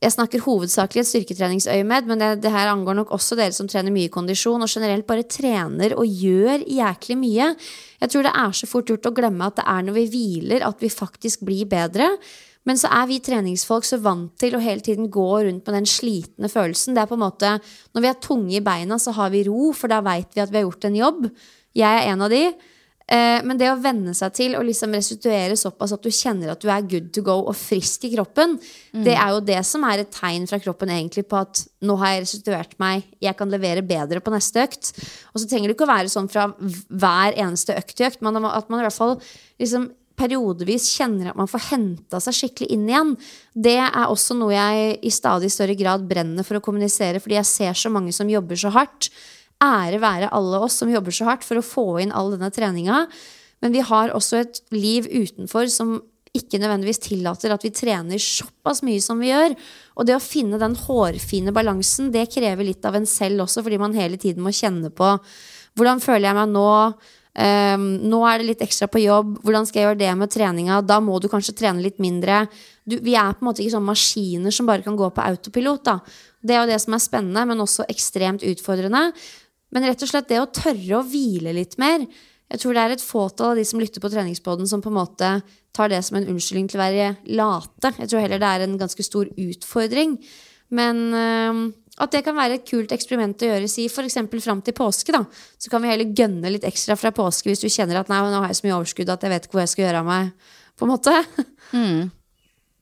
Jeg 0.00 0.14
snakker 0.14 0.40
hovedsakelig 0.40 1.02
et 1.02 1.08
styrketreningsøyemed, 1.10 2.06
men 2.08 2.22
det, 2.22 2.28
det 2.40 2.52
her 2.54 2.70
angår 2.72 2.96
nok 3.02 3.10
også 3.12 3.36
dere 3.36 3.52
som 3.52 3.66
trener 3.68 3.92
mye 3.92 4.08
kondisjon, 4.12 4.62
og 4.64 4.72
generelt 4.72 5.04
bare 5.08 5.26
trener 5.28 5.92
og 5.92 6.08
gjør 6.08 6.64
jæklig 6.64 7.16
mye. 7.20 7.48
Jeg 8.00 8.12
tror 8.12 8.24
det 8.24 8.32
er 8.32 8.54
så 8.56 8.68
fort 8.70 8.88
gjort 8.88 9.10
å 9.10 9.12
glemme 9.18 9.50
at 9.50 9.58
det 9.60 9.66
er 9.68 9.84
når 9.84 9.98
vi 9.98 10.06
hviler 10.14 10.64
at 10.64 10.80
vi 10.80 10.88
faktisk 10.88 11.44
blir 11.44 11.68
bedre. 11.68 12.08
Men 12.68 12.80
så 12.80 12.88
er 12.96 13.06
vi 13.08 13.20
treningsfolk 13.24 13.84
så 13.88 14.00
vant 14.00 14.32
til 14.40 14.56
å 14.56 14.64
hele 14.64 14.84
tiden 14.84 15.12
gå 15.12 15.28
rundt 15.44 15.68
med 15.68 15.76
den 15.76 15.88
slitne 15.88 16.48
følelsen. 16.48 16.96
Det 16.96 17.04
er 17.04 17.12
på 17.12 17.16
en 17.20 17.24
måte, 17.26 17.54
Når 17.92 18.00
vi 18.04 18.08
er 18.08 18.20
tunge 18.24 18.56
i 18.56 18.64
beina, 18.64 18.96
så 18.96 19.12
har 19.12 19.30
vi 19.30 19.44
ro, 19.44 19.72
for 19.76 19.88
da 19.88 20.00
veit 20.00 20.32
vi 20.32 20.40
at 20.40 20.50
vi 20.50 20.60
har 20.60 20.68
gjort 20.68 20.84
en 20.88 20.96
jobb. 20.96 21.24
Jeg 21.76 21.88
er 21.88 22.12
en 22.12 22.22
av 22.24 22.32
de. 22.32 22.44
Eh, 23.10 23.42
Men 23.42 23.58
det 23.58 23.66
å 23.72 23.78
venne 23.82 24.14
seg 24.14 24.32
til 24.36 24.54
å 24.54 24.62
liksom 24.62 24.92
restituere 24.94 25.56
såpass 25.58 25.92
at 25.96 26.02
du 26.04 26.10
kjenner 26.14 26.52
at 26.52 26.62
du 26.62 26.68
er 26.70 26.86
good 26.86 27.08
to 27.12 27.24
go 27.26 27.40
og 27.40 27.56
frisk 27.58 28.04
i 28.06 28.12
kroppen, 28.14 28.58
det 28.94 29.16
er 29.16 29.32
jo 29.34 29.40
det 29.42 29.58
som 29.66 29.82
er 29.88 30.04
et 30.04 30.12
tegn 30.14 30.46
fra 30.46 30.60
kroppen 30.62 30.92
egentlig 30.94 31.26
på 31.26 31.40
at 31.40 31.64
nå 31.82 31.96
har 31.98 32.14
jeg 32.14 32.22
restituert 32.22 32.76
meg, 32.78 33.02
jeg 33.20 33.34
kan 33.36 33.50
levere 33.50 33.82
bedre 33.82 34.20
på 34.22 34.30
neste 34.30 34.62
økt. 34.62 34.92
Og 35.34 35.40
så 35.40 35.48
trenger 35.50 35.68
det 35.68 35.74
ikke 35.74 35.88
å 35.88 35.94
være 35.94 36.12
sånn 36.12 36.30
fra 36.30 36.52
hver 36.54 37.34
eneste 37.34 37.74
økt 37.74 37.96
til 37.96 38.06
økt, 38.06 38.22
men 38.22 38.38
at 38.44 38.70
man 38.70 38.80
i 38.80 38.86
hvert 38.86 38.94
fall 38.94 39.16
liksom 39.58 39.90
periodevis 40.20 40.90
kjenner 40.98 41.30
at 41.30 41.38
man 41.38 41.48
får 41.48 41.66
henta 41.70 42.20
seg 42.20 42.36
skikkelig 42.36 42.70
inn 42.74 42.88
igjen. 42.90 43.12
Det 43.54 43.78
er 43.80 44.06
også 44.06 44.36
noe 44.38 44.52
jeg 44.52 44.98
i 45.02 45.12
stadig 45.14 45.50
større 45.52 45.76
grad 45.78 46.04
brenner 46.10 46.46
for 46.46 46.58
å 46.58 46.64
kommunisere, 46.64 47.22
fordi 47.22 47.38
jeg 47.40 47.48
ser 47.48 47.78
så 47.78 47.92
mange 47.92 48.12
som 48.12 48.30
jobber 48.30 48.60
så 48.60 48.72
hardt. 48.74 49.10
Ære 49.60 50.00
være 50.00 50.30
alle 50.36 50.62
oss 50.64 50.78
som 50.80 50.90
jobber 50.92 51.14
så 51.14 51.28
hardt 51.28 51.44
for 51.44 51.60
å 51.60 51.64
få 51.64 51.86
inn 52.00 52.14
all 52.16 52.32
denne 52.32 52.48
treninga. 52.54 53.04
Men 53.60 53.74
vi 53.76 53.84
har 53.84 54.14
også 54.16 54.40
et 54.40 54.62
liv 54.72 55.08
utenfor 55.10 55.68
som 55.72 55.98
ikke 56.36 56.60
nødvendigvis 56.62 57.02
tillater 57.02 57.52
at 57.52 57.64
vi 57.66 57.72
trener 57.74 58.22
såpass 58.22 58.84
mye 58.86 59.02
som 59.02 59.20
vi 59.20 59.32
gjør. 59.32 59.56
Og 59.98 60.06
det 60.06 60.16
å 60.16 60.22
finne 60.22 60.60
den 60.62 60.76
hårfine 60.78 61.52
balansen, 61.54 62.12
det 62.14 62.28
krever 62.32 62.68
litt 62.68 62.86
av 62.86 62.96
en 62.96 63.08
selv 63.08 63.44
også, 63.44 63.64
fordi 63.66 63.80
man 63.82 63.96
hele 63.98 64.20
tiden 64.20 64.44
må 64.44 64.54
kjenne 64.54 64.92
på 64.94 65.16
hvordan 65.78 66.02
føler 66.02 66.30
jeg 66.30 66.38
meg 66.38 66.52
nå? 66.52 66.68
Um, 67.30 67.84
nå 68.10 68.18
er 68.26 68.40
det 68.40 68.46
litt 68.48 68.62
ekstra 68.64 68.88
på 68.90 69.04
jobb. 69.04 69.36
Hvordan 69.44 69.68
skal 69.68 69.80
jeg 69.80 69.86
gjøre 69.86 70.00
det 70.00 70.14
med 70.18 70.32
treninga? 70.34 70.80
Da 70.82 70.98
må 71.02 71.20
du 71.22 71.28
kanskje 71.30 71.54
trene 71.56 71.84
litt 71.84 72.00
mindre. 72.02 72.42
Du, 72.82 72.98
vi 72.98 73.14
er 73.14 73.36
på 73.36 73.44
en 73.44 73.50
måte 73.50 73.62
ikke 73.62 73.76
sånne 73.76 73.92
maskiner 73.92 74.54
som 74.54 74.66
bare 74.68 74.84
kan 74.86 74.98
gå 74.98 75.08
på 75.14 75.24
autopilot. 75.24 75.84
Da. 75.86 75.96
Det 76.42 76.56
er 76.56 76.64
jo 76.64 76.72
det 76.72 76.80
som 76.82 76.96
er 76.96 77.04
spennende, 77.04 77.46
men 77.46 77.62
også 77.62 77.86
ekstremt 77.92 78.44
utfordrende. 78.50 79.12
Men 79.70 79.86
rett 79.86 80.02
og 80.02 80.10
slett 80.10 80.28
det 80.30 80.40
å 80.42 80.50
tørre 80.50 80.98
å 80.98 81.06
hvile 81.06 81.54
litt 81.56 81.76
mer. 81.80 82.06
Jeg 82.50 82.62
tror 82.62 82.74
det 82.74 82.82
er 82.82 82.94
et 82.96 83.04
fåtall 83.04 83.52
av 83.52 83.60
de 83.60 83.64
som 83.66 83.80
lytter 83.80 84.02
på 84.02 84.10
treningspoden, 84.10 84.66
som 84.66 84.82
på 84.82 84.90
en 84.90 84.98
måte 84.98 85.34
tar 85.76 85.92
det 85.92 86.00
som 86.02 86.18
en 86.18 86.26
unnskyldning 86.32 86.66
til 86.70 86.80
å 86.80 86.82
være 86.82 87.10
late. 87.30 87.92
Jeg 88.00 88.10
tror 88.10 88.24
heller 88.24 88.42
det 88.42 88.48
er 88.50 88.64
en 88.66 88.80
ganske 88.80 89.06
stor 89.06 89.30
utfordring. 89.38 90.16
Men 90.74 91.04
øh, 91.14 91.60
at 92.00 92.14
det 92.14 92.22
kan 92.26 92.36
være 92.36 92.58
et 92.58 92.66
kult 92.68 92.92
eksperiment 92.94 93.42
å 93.44 93.50
gjøre 93.50 93.68
si 93.70 93.86
f.eks. 93.90 94.18
fram 94.42 94.62
til 94.64 94.76
påske. 94.76 95.12
da. 95.14 95.24
Så 95.60 95.70
kan 95.72 95.82
vi 95.84 95.90
heller 95.92 96.14
gønne 96.16 96.52
litt 96.54 96.66
ekstra 96.66 96.96
fra 96.98 97.12
påske 97.14 97.50
hvis 97.50 97.62
du 97.62 97.68
kjenner 97.68 98.00
at 98.00 98.10
nei, 98.10 98.22
nå 98.24 98.40
har 98.40 98.50
jeg 98.50 98.60
så 98.60 98.66
mye 98.66 98.78
overskudd 98.78 99.12
at 99.12 99.26
jeg 99.26 99.34
vet 99.34 99.46
ikke 99.46 99.58
hvor 99.58 99.64
jeg 99.66 99.74
skal 99.74 99.86
gjøre 99.86 100.02
av 100.02 100.08
meg. 100.08 100.32
på 100.78 100.86
en 100.86 100.94
måte. 100.94 101.16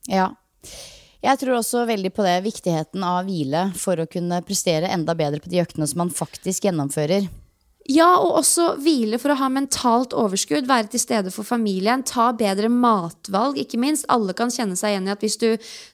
Ja. 0.09 0.31
Jeg 1.19 1.41
tror 1.41 1.57
også 1.57 1.83
veldig 1.89 2.13
på 2.15 2.23
det, 2.23 2.37
viktigheten 2.45 3.03
av 3.03 3.25
hvile 3.27 3.67
for 3.75 3.99
å 3.99 4.07
kunne 4.07 4.39
prestere 4.47 4.91
enda 4.93 5.15
bedre 5.19 5.41
på 5.43 5.51
de 5.51 5.59
øktene 5.59 5.87
som 5.89 6.05
man 6.05 6.13
faktisk 6.15 6.69
gjennomfører. 6.69 7.27
Ja, 7.89 8.19
og 8.21 8.35
også 8.43 8.75
hvile 8.83 9.17
for 9.17 9.33
å 9.33 9.39
ha 9.39 9.47
mentalt 9.49 10.13
overskudd, 10.13 10.67
være 10.69 10.91
til 10.93 11.01
stede 11.01 11.31
for 11.33 11.47
familien, 11.47 12.03
ta 12.05 12.27
bedre 12.37 12.69
matvalg, 12.69 13.57
ikke 13.57 13.79
minst. 13.81 14.05
Alle 14.13 14.35
kan 14.37 14.53
kjenne 14.53 14.77
seg 14.77 14.93
igjen 14.93 15.09
i 15.09 15.13
at 15.15 15.25
hvis 15.25 15.39
du 15.41 15.47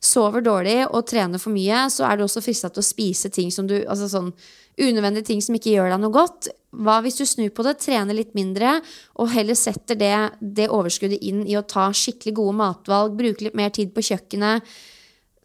sover 0.04 0.44
dårlig 0.44 0.82
og 0.90 1.06
trener 1.08 1.40
for 1.40 1.56
mye, 1.56 1.86
så 1.94 2.04
er 2.10 2.20
du 2.20 2.26
også 2.26 2.44
frista 2.44 2.70
til 2.70 2.84
å 2.84 2.90
spise 2.90 3.32
ting 3.32 3.54
som 3.54 3.70
du 3.70 3.78
Altså 3.86 4.10
sånn 4.12 4.34
unødvendige 4.76 5.30
ting 5.30 5.42
som 5.42 5.56
ikke 5.56 5.72
gjør 5.72 5.94
deg 5.94 6.02
noe 6.04 6.16
godt. 6.18 6.50
Hva 6.76 6.98
hvis 7.06 7.22
du 7.22 7.24
snur 7.30 7.54
på 7.56 7.64
det, 7.64 7.78
trener 7.80 8.18
litt 8.18 8.36
mindre, 8.36 8.82
og 9.16 9.32
heller 9.32 9.56
setter 9.56 9.96
det, 9.96 10.18
det 10.42 10.68
overskuddet 10.68 11.24
inn 11.24 11.46
i 11.48 11.56
å 11.56 11.64
ta 11.64 11.88
skikkelig 11.96 12.36
gode 12.42 12.58
matvalg, 12.60 13.16
bruke 13.16 13.48
litt 13.48 13.56
mer 13.56 13.72
tid 13.72 13.96
på 13.96 14.04
kjøkkenet. 14.10 14.76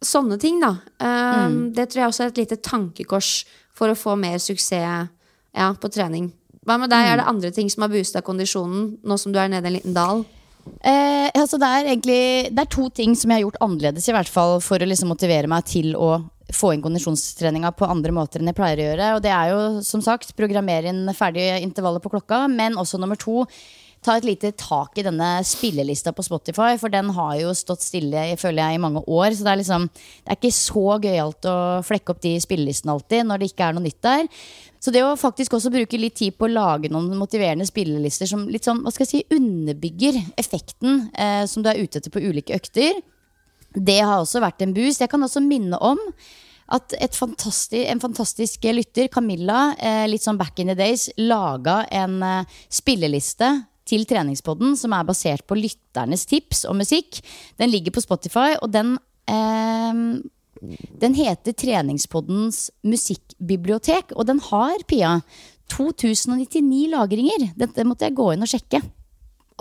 Sånne 0.01 0.37
ting, 0.41 0.59
da. 0.63 0.75
Um, 0.97 1.71
Det 1.75 1.91
tror 1.91 2.01
jeg 2.01 2.11
også 2.11 2.23
er 2.25 2.31
et 2.31 2.43
lite 2.43 2.57
tankekors 2.57 3.45
for 3.77 3.91
å 3.91 3.97
få 3.97 4.15
mer 4.17 4.39
suksess 4.41 5.09
ja, 5.53 5.73
på 5.77 5.91
trening. 5.93 6.31
Hva 6.65 6.77
med 6.77 6.91
deg? 6.93 7.07
Er 7.07 7.21
det 7.21 7.29
andre 7.29 7.51
ting 7.53 7.69
som 7.73 7.85
har 7.85 7.91
boosta 7.93 8.21
kondisjonen, 8.25 8.95
nå 9.01 9.17
som 9.17 9.33
du 9.33 9.39
er 9.41 9.49
nede 9.49 9.65
i 9.65 9.71
en 9.71 9.77
liten 9.79 9.97
dal? 9.97 10.23
Eh, 10.85 11.27
altså 11.33 11.57
det 11.57 11.65
er 11.67 11.87
egentlig 11.89 12.53
Det 12.53 12.61
er 12.61 12.69
to 12.69 12.83
ting 12.93 13.15
som 13.17 13.31
jeg 13.31 13.39
har 13.39 13.47
gjort 13.47 13.63
annerledes, 13.65 14.05
i 14.09 14.13
hvert 14.13 14.29
fall 14.29 14.59
for 14.61 14.77
å 14.77 14.87
liksom 14.87 15.09
motivere 15.09 15.49
meg 15.49 15.65
til 15.69 15.95
å 15.97 16.19
få 16.53 16.73
inn 16.75 16.83
kondisjonstreninga 16.83 17.71
på 17.77 17.87
andre 17.89 18.13
måter 18.13 18.41
enn 18.41 18.49
jeg 18.51 18.57
pleier 18.57 18.81
å 18.81 18.87
gjøre. 18.89 19.09
Og 19.15 19.21
det 19.25 19.31
er 19.33 19.53
jo 19.53 19.61
som 19.87 20.03
sagt 20.05 20.35
programmere 20.37 20.91
inn 20.91 21.05
ferdige 21.17 21.61
intervaller 21.63 22.03
på 22.03 22.11
klokka, 22.13 22.43
men 22.51 22.77
også 22.77 22.99
nummer 23.01 23.19
to 23.19 23.45
ta 24.01 24.15
et 24.17 24.25
lite 24.25 24.51
tak 24.57 24.97
i 24.97 25.05
denne 25.05 25.29
spillelista 25.45 26.13
på 26.15 26.25
Spotify, 26.25 26.73
for 26.81 26.93
den 26.93 27.11
har 27.13 27.35
jo 27.37 27.53
stått 27.57 27.85
stille 27.85 28.23
føler 28.41 28.63
jeg, 28.63 28.79
i 28.79 28.81
mange 28.81 29.03
år. 29.05 29.35
Så 29.35 29.45
det 29.45 29.53
er 29.53 29.61
liksom 29.61 29.87
Det 29.91 30.27
er 30.27 30.39
ikke 30.39 30.53
så 30.55 30.97
gøyalt 31.03 31.47
å 31.49 31.57
flekke 31.85 32.13
opp 32.13 32.21
de 32.23 32.35
spillelistene 32.41 32.95
alltid 32.95 33.29
når 33.29 33.41
det 33.41 33.51
ikke 33.51 33.67
er 33.67 33.77
noe 33.77 33.85
nytt 33.85 34.01
der. 34.01 34.27
Så 34.81 34.89
det 34.93 35.03
å 35.05 35.13
faktisk 35.19 35.53
også 35.53 35.69
bruke 35.73 35.99
litt 36.01 36.17
tid 36.17 36.33
på 36.37 36.47
å 36.47 36.53
lage 36.53 36.89
noen 36.89 37.13
motiverende 37.19 37.67
spillelister 37.69 38.29
som 38.29 38.47
litt 38.49 38.65
sånn, 38.65 38.81
hva 38.81 38.93
skal 38.93 39.05
jeg 39.05 39.11
si, 39.11 39.37
underbygger 39.37 40.17
effekten 40.41 41.03
eh, 41.13 41.43
som 41.45 41.61
du 41.61 41.69
er 41.69 41.83
ute 41.83 42.01
etter 42.01 42.13
på 42.13 42.23
ulike 42.23 42.57
økter, 42.57 42.97
det 43.77 43.99
har 44.01 44.17
også 44.19 44.41
vært 44.41 44.65
en 44.65 44.73
boost. 44.73 45.03
Jeg 45.03 45.11
kan 45.11 45.21
også 45.21 45.43
minne 45.45 45.77
om 45.77 46.01
at 46.71 46.95
fantastisk, 47.13 47.85
en 47.85 48.01
fantastisk 48.01 48.65
lytter, 48.73 49.09
Camilla, 49.11 49.75
eh, 49.77 50.07
litt 50.09 50.23
sånn 50.23 50.39
back 50.39 50.59
in 50.59 50.71
the 50.71 50.75
days, 50.75 51.09
laga 51.19 51.83
en 51.91 52.21
eh, 52.23 52.61
spilleliste 52.71 53.51
til 53.91 54.07
treningspodden 54.07 54.77
som 54.79 54.95
er 54.95 55.07
basert 55.07 55.43
på 55.47 55.59
lytternes 55.59 56.23
tips 56.29 56.63
og 56.69 56.79
musikk. 56.79 57.19
Den 57.59 57.73
ligger 57.73 57.93
på 57.95 58.03
Spotify, 58.03 58.55
og 58.61 58.71
den 58.73 58.95
eh, 59.27 60.21
den 61.01 61.15
heter 61.17 61.55
Treningspoddens 61.57 62.67
musikkbibliotek, 62.85 64.13
og 64.13 64.27
den 64.29 64.41
har, 64.51 64.83
Pia, 64.87 65.15
2099 65.73 66.83
lagringer. 66.91 67.47
Dette 67.57 67.85
måtte 67.87 68.05
jeg 68.05 68.17
gå 68.17 68.27
inn 68.33 68.45
og 68.45 68.51
sjekke. 68.51 68.81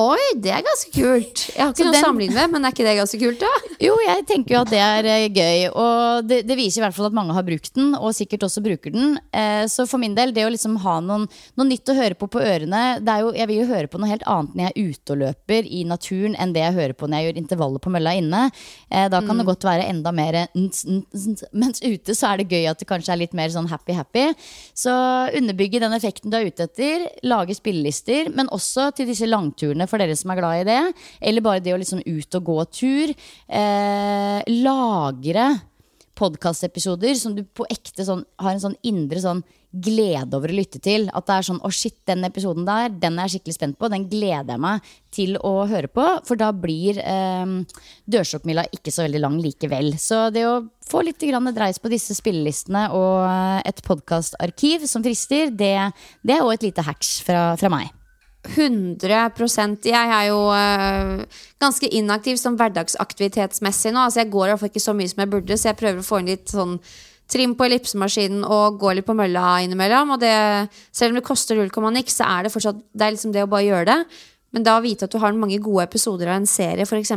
Oi, 0.01 0.23
det 0.41 0.53
er 0.55 0.63
ganske 0.65 0.91
kult! 0.95 1.41
Jeg 1.51 1.61
har 1.61 1.73
ikke 1.75 1.83
Så 1.83 1.85
noe 1.85 1.93
den- 1.93 2.01
å 2.01 2.07
sammenligne 2.07 2.37
med, 2.39 2.51
men 2.55 2.65
er 2.65 2.73
ikke 2.73 2.85
det 2.87 2.97
ganske 2.97 3.19
kult, 3.21 3.41
da? 3.43 3.51
Jo, 3.85 3.95
jeg 4.05 4.23
tenker 4.29 4.55
jo 4.55 4.61
at 4.63 4.71
det 4.73 4.79
er 4.81 5.07
eh, 5.09 5.27
gøy, 5.33 5.65
og 5.73 6.27
det, 6.29 6.39
det 6.49 6.57
viser 6.57 6.81
i 6.81 6.85
hvert 6.85 6.97
fall 6.97 7.09
at 7.11 7.17
mange 7.17 7.35
har 7.37 7.45
brukt 7.45 7.73
den, 7.77 7.91
og 7.99 8.15
sikkert 8.17 8.45
også 8.47 8.63
bruker 8.65 8.95
den. 8.95 9.19
Eh, 9.33 9.65
så 9.73 9.85
for 9.91 10.01
min 10.01 10.15
del, 10.17 10.33
det 10.37 10.45
å 10.47 10.53
liksom 10.53 10.79
ha 10.85 10.95
noen, 11.05 11.27
noe 11.59 11.69
nytt 11.69 11.91
å 11.93 11.97
høre 11.99 12.17
på 12.17 12.29
på 12.31 12.41
ørene 12.41 12.83
det 13.03 13.11
er 13.13 13.25
jo, 13.25 13.33
Jeg 13.35 13.49
vil 13.51 13.61
jo 13.63 13.67
høre 13.73 13.89
på 13.91 13.99
noe 14.01 14.09
helt 14.11 14.25
annet 14.31 14.55
når 14.55 14.65
jeg 14.69 14.73
er 14.77 14.91
ute 14.95 15.15
og 15.17 15.21
løper 15.25 15.69
i 15.69 15.83
naturen, 15.89 16.37
enn 16.41 16.53
det 16.57 16.63
jeg 16.65 16.77
hører 16.79 16.97
på 17.01 17.09
når 17.11 17.19
jeg 17.21 17.29
gjør 17.31 17.41
intervaller 17.43 17.83
på 17.85 17.93
mølla 17.97 18.15
inne. 18.21 18.43
Eh, 18.93 19.09
da 19.13 19.21
kan 19.27 19.41
det 19.43 19.49
godt 19.49 19.67
være 19.69 19.89
enda 19.91 20.13
mer 20.17 20.41
ns, 20.55 20.85
ns, 20.87 21.27
ns, 21.35 21.45
Mens 21.53 21.83
ute 21.83 22.15
så 22.17 22.31
er 22.33 22.41
det 22.45 22.49
gøy 22.55 22.69
at 22.71 22.81
det 22.81 22.89
kanskje 22.89 23.13
er 23.17 23.21
litt 23.25 23.35
mer 23.37 23.51
sånn 23.53 23.69
happy-happy. 23.73 24.27
Så 24.77 24.95
underbygge 25.41 25.81
den 25.83 25.97
effekten 25.97 26.31
du 26.33 26.39
er 26.39 26.47
ute 26.49 26.69
etter, 26.69 27.09
lage 27.27 27.57
spillelister, 27.59 28.31
men 28.37 28.49
også 28.55 28.91
til 28.97 29.09
disse 29.11 29.27
langturene 29.29 29.90
for 29.91 30.03
dere 30.03 30.17
som 30.19 30.33
er 30.33 30.41
glad 30.41 30.63
i 30.63 30.69
det. 30.69 30.81
Eller 31.21 31.45
bare 31.45 31.65
det 31.65 31.75
å 31.75 31.81
liksom 31.81 32.05
ut 32.07 32.39
og 32.39 32.47
gå 32.51 32.61
tur. 32.81 33.15
Eh, 33.61 34.55
lagre 34.63 35.49
podkastepisoder 36.21 37.17
som 37.19 37.35
du 37.37 37.45
på 37.45 37.67
ekte 37.73 38.05
sånn, 38.07 38.25
har 38.41 38.55
en 38.55 38.63
sånn 38.63 38.79
indre 38.87 39.23
sånn 39.23 39.43
glede 39.71 40.35
over 40.35 40.51
å 40.51 40.57
lytte 40.57 40.81
til. 40.83 41.07
At 41.15 41.29
det 41.29 41.37
er 41.37 41.47
sånn 41.47 41.61
'Å, 41.63 41.71
shit, 41.73 41.97
den 42.07 42.25
episoden 42.27 42.67
der, 42.67 42.89
den 42.89 43.19
er 43.19 43.29
jeg 43.29 43.41
skikkelig 43.41 43.55
spent 43.55 43.79
på'. 43.79 43.91
Den 43.91 44.09
gleder 44.09 44.55
jeg 44.55 44.61
meg 44.61 44.83
til 45.11 45.37
å 45.37 45.67
høre 45.69 45.89
på, 45.89 46.07
for 46.27 46.37
da 46.37 46.51
blir 46.53 46.99
eh, 46.99 47.47
dørstokkmila 48.11 48.67
ikke 48.75 48.91
så 48.91 49.07
veldig 49.07 49.21
lang 49.21 49.39
likevel. 49.41 49.95
Så 49.99 50.33
det 50.33 50.45
å 50.47 50.69
få 50.83 51.05
litt 51.05 51.19
dreis 51.21 51.79
på 51.79 51.89
disse 51.89 52.15
spillelistene 52.15 52.91
og 52.91 53.63
et 53.65 53.81
podkastarkiv 53.83 54.87
som 54.87 55.03
frister, 55.03 55.51
det, 55.51 55.93
det 56.25 56.35
er 56.35 56.43
òg 56.43 56.55
et 56.55 56.63
lite 56.63 56.83
hatch 56.83 57.23
fra, 57.23 57.57
fra 57.57 57.69
meg. 57.69 58.00
100% 58.49 59.85
Jeg 59.85 60.13
er 60.17 60.25
jo 60.31 60.41
øh, 60.49 61.25
ganske 61.61 61.89
inaktiv 61.93 62.39
som 62.41 62.57
hverdagsaktivitetsmessig 62.57 63.93
nå. 63.93 64.07
Altså 64.07 64.23
Jeg 64.23 64.33
går 64.33 64.47
i 64.47 64.51
hvert 64.51 64.63
fall 64.63 64.73
ikke 64.73 64.89
så 64.89 64.97
mye 64.97 65.13
som 65.13 65.23
jeg 65.23 65.31
burde, 65.31 65.59
så 65.59 65.71
jeg 65.71 65.81
prøver 65.81 66.01
å 66.01 66.07
få 66.07 66.21
inn 66.21 66.31
litt 66.33 66.53
sånn 66.53 66.79
trim 67.31 67.53
på 67.55 67.67
ellipsemaskinen 67.69 68.43
og 68.43 68.81
gå 68.81 68.95
litt 68.97 69.07
på 69.07 69.15
mølla 69.15 69.61
innimellom. 69.65 70.17
Og 70.17 70.23
det, 70.23 70.35
selv 70.91 71.13
om 71.13 71.21
det 71.21 71.27
koster 71.29 71.59
null 71.59 71.71
komma 71.75 71.93
niks, 71.95 72.17
så 72.19 72.27
er 72.27 72.47
det 72.47 72.55
fortsatt 72.55 72.81
Det 72.91 73.07
er 73.07 73.15
liksom 73.15 73.35
det 73.37 73.45
å 73.45 73.51
bare 73.51 73.69
gjøre 73.69 73.91
det. 73.93 74.01
Men 74.57 74.67
da 74.67 74.79
å 74.79 74.85
vite 74.85 75.07
at 75.07 75.13
du 75.13 75.21
har 75.23 75.37
mange 75.37 75.61
gode 75.63 75.85
episoder 75.87 76.33
av 76.33 76.41
en 76.41 76.49
serie, 76.49 76.89
f.eks., 76.89 77.13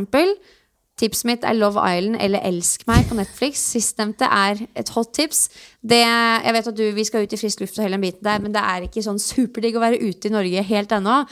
Tipset 1.01 1.25
mitt 1.25 1.45
er 1.47 1.57
Love 1.57 1.81
Island 1.81 2.19
eller 2.21 2.43
Elsk 2.45 2.85
meg 2.85 3.07
på 3.09 3.17
Netflix. 3.17 3.63
Sistnevnte 3.73 4.27
er 4.29 4.61
et 4.77 4.91
hot 4.93 5.09
tips. 5.17 5.47
Det, 5.81 6.03
jeg 6.03 6.53
vet 6.53 6.69
at 6.69 6.77
du, 6.77 6.85
Vi 6.93 7.05
skal 7.07 7.25
ut 7.25 7.33
i 7.33 7.39
frisk 7.41 7.63
luft 7.63 7.79
og 7.79 7.87
hele 7.87 7.97
den 7.97 8.05
biten 8.05 8.25
der, 8.27 8.39
men 8.43 8.53
det 8.53 8.61
er 8.61 8.85
ikke 8.85 9.03
sånn 9.05 9.21
superdigg 9.21 9.79
å 9.79 9.83
være 9.83 10.01
ute 10.03 10.29
i 10.29 10.33
Norge 10.33 10.65
helt 10.69 10.93
ennå. 10.93 11.23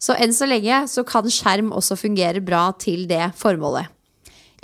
Så 0.00 0.16
enn 0.16 0.32
så 0.32 0.48
lenge 0.48 0.86
så 0.88 1.04
kan 1.04 1.28
skjerm 1.28 1.74
også 1.76 1.98
fungere 2.00 2.40
bra 2.40 2.70
til 2.80 3.04
det 3.10 3.34
formålet. 3.36 3.92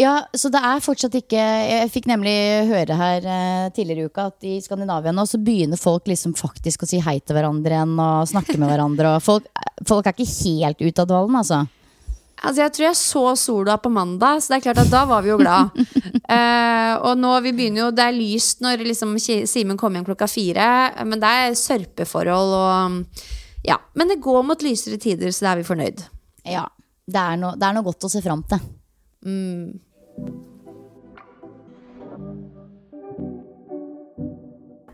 Ja, 0.01 0.19
så 0.37 0.51
det 0.53 0.61
er 0.61 0.83
fortsatt 0.85 1.15
ikke 1.17 1.41
Jeg 1.41 1.89
fikk 1.89 2.05
nemlig 2.11 2.35
høre 2.69 2.97
her 2.99 3.25
eh, 3.33 3.69
tidligere 3.73 4.05
i 4.05 4.11
uka 4.11 4.27
at 4.29 4.45
i 4.45 4.59
Skandinavia 4.61 5.13
nå 5.17 5.25
så 5.25 5.41
begynner 5.41 5.81
folk 5.81 6.05
liksom 6.11 6.35
faktisk 6.37 6.85
å 6.85 6.89
si 6.91 7.01
hei 7.01 7.17
til 7.21 7.37
hverandre 7.37 7.79
igjen 7.79 7.95
og 7.97 8.29
snakke 8.29 8.59
med 8.61 8.69
hverandre. 8.73 9.15
Og 9.17 9.25
folk, 9.25 9.49
folk 9.89 10.09
er 10.09 10.17
ikke 10.17 10.29
helt 10.45 10.85
ute 10.85 11.05
av 11.05 11.09
dvalen, 11.09 11.41
altså. 11.41 11.63
Altså, 12.37 12.61
jeg 12.63 12.73
tror 12.77 12.85
jeg 12.85 12.99
så 13.01 13.23
sola 13.41 13.77
på 13.81 13.91
mandag, 13.93 14.43
så 14.43 14.53
det 14.53 14.59
er 14.59 14.65
klart 14.67 14.83
at 14.83 14.93
da 14.93 15.05
var 15.09 15.25
vi 15.25 15.33
jo 15.33 15.39
glad. 15.41 15.73
uh, 16.29 16.93
og 17.09 17.17
nå 17.17 17.33
vi 17.47 17.55
begynner 17.57 17.87
jo 17.87 17.91
Det 17.97 18.05
er 18.05 18.17
lyst 18.17 18.61
når 18.65 18.85
liksom 18.85 19.17
Simen 19.21 19.79
kommer 19.81 20.01
hjem 20.01 20.09
klokka 20.11 20.29
fire, 20.29 20.69
men 21.09 21.23
det 21.23 21.33
er 21.33 21.59
sørpeforhold 21.59 22.57
og 22.61 23.27
Ja. 23.67 23.81
Men 23.95 24.13
det 24.13 24.21
går 24.23 24.45
mot 24.47 24.63
lysere 24.63 25.01
tider, 25.01 25.33
så 25.33 25.47
da 25.47 25.53
er 25.55 25.63
vi 25.63 25.71
fornøyd. 25.71 26.05
Ja. 26.47 26.67
Det 27.07 27.23
er 27.23 27.39
noe, 27.41 27.57
det 27.59 27.67
er 27.67 27.75
noe 27.75 27.87
godt 27.87 28.05
å 28.07 28.11
se 28.11 28.23
fram 28.23 28.43
til. 28.51 28.63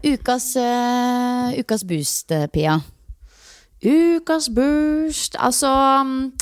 Ukas, 0.03 0.57
uh, 0.57 1.53
ukas 1.61 1.84
boost, 1.84 2.32
eh, 2.32 2.49
Pia. 2.53 2.80
Ukas 3.82 4.49
boost 4.55 5.36
Altså 5.38 5.70
mm, 6.07 6.32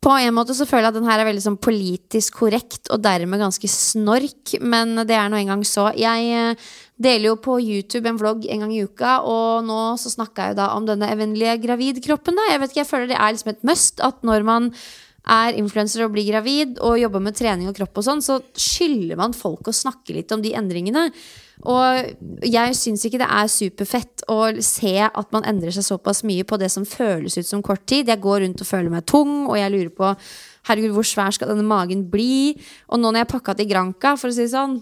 På 0.00 0.14
en 0.16 0.32
måte 0.32 0.54
så 0.56 0.64
føler 0.64 0.86
jeg 0.86 0.94
at 0.94 0.96
den 0.96 1.08
her 1.10 1.20
er 1.20 1.28
veldig 1.28 1.42
sånn 1.44 1.58
politisk 1.60 2.38
korrekt 2.40 2.88
og 2.88 3.02
dermed 3.04 3.42
ganske 3.42 3.68
snork, 3.68 4.54
men 4.64 4.94
det 5.04 5.12
er 5.12 5.28
nå 5.28 5.36
engang 5.36 5.60
så. 5.68 5.90
Jeg 5.92 6.30
eh, 6.32 6.70
deler 6.96 7.34
jo 7.34 7.34
på 7.44 7.58
YouTube 7.60 8.08
en 8.08 8.16
vlogg 8.20 8.46
en 8.48 8.64
gang 8.64 8.72
i 8.72 8.80
uka, 8.88 9.18
og 9.28 9.66
nå 9.68 9.82
så 10.00 10.12
snakka 10.14 10.48
jeg 10.48 10.54
jo 10.54 10.60
da 10.62 10.70
om 10.78 10.88
denne 10.88 11.10
evinnelige 11.12 11.58
gravidkroppen. 11.66 12.40
da 12.40 12.48
Jeg 12.48 12.62
vet 12.62 12.72
ikke, 12.72 12.80
jeg 12.80 12.90
føler 12.94 13.12
det 13.12 13.20
er 13.20 13.36
liksom 13.36 13.52
et 13.52 13.68
must 13.68 14.00
at 14.08 14.24
når 14.24 14.48
man 14.48 14.72
er 15.28 15.60
influenser 15.60 16.06
og 16.06 16.14
blir 16.14 16.30
gravid 16.30 16.80
og 16.80 16.96
jobber 16.96 17.20
med 17.20 17.36
trening 17.36 17.68
og 17.68 17.76
kropp 17.76 18.00
og 18.00 18.06
sånn, 18.06 18.24
så 18.24 18.40
skylder 18.56 19.20
man 19.20 19.36
folk 19.36 19.68
å 19.68 19.76
snakke 19.76 20.16
litt 20.16 20.32
om 20.32 20.40
de 20.40 20.56
endringene. 20.56 21.10
Og 21.68 22.44
jeg 22.46 22.76
syns 22.78 23.02
ikke 23.04 23.18
det 23.20 23.26
er 23.28 23.50
superfett 23.52 24.22
å 24.32 24.38
se 24.64 24.94
at 25.04 25.32
man 25.34 25.44
endrer 25.44 25.74
seg 25.76 25.84
såpass 25.84 26.22
mye 26.24 26.44
på 26.48 26.56
det 26.60 26.70
som 26.72 26.86
føles 26.88 27.36
ut 27.36 27.46
som 27.48 27.60
kort 27.62 27.84
tid. 27.90 28.08
Jeg 28.08 28.20
går 28.24 28.40
rundt 28.46 28.62
og 28.64 28.68
føler 28.70 28.88
meg 28.94 29.04
tung, 29.10 29.44
og 29.50 29.58
jeg 29.60 29.72
lurer 29.74 29.90
på 29.92 30.12
herregud, 30.70 30.94
hvor 30.96 31.04
svær 31.08 31.34
skal 31.36 31.52
denne 31.52 31.66
magen 31.68 32.06
bli? 32.12 32.54
Og 32.88 33.00
nå 33.00 33.10
når 33.12 33.24
jeg 33.24 33.30
pakka 33.34 33.54
til 33.58 33.68
Granca, 33.70 34.14
for 34.20 34.30
å 34.32 34.36
si 34.36 34.46
det 34.46 34.54
sånn, 34.54 34.78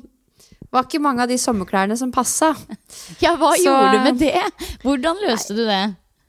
var 0.71 0.85
ikke 0.85 1.01
mange 1.03 1.25
av 1.25 1.31
de 1.33 1.39
sommerklærne 1.41 1.97
som 1.99 2.13
passa. 2.15 2.53
Ja, 3.25 3.35
hva 3.41 3.55
Så- 3.57 3.65
gjorde 3.65 3.95
du 3.97 4.05
med 4.05 4.19
det? 4.21 4.43
Hvordan 4.85 5.19
løste 5.27 5.57
du 5.57 5.65
det? 5.67 5.83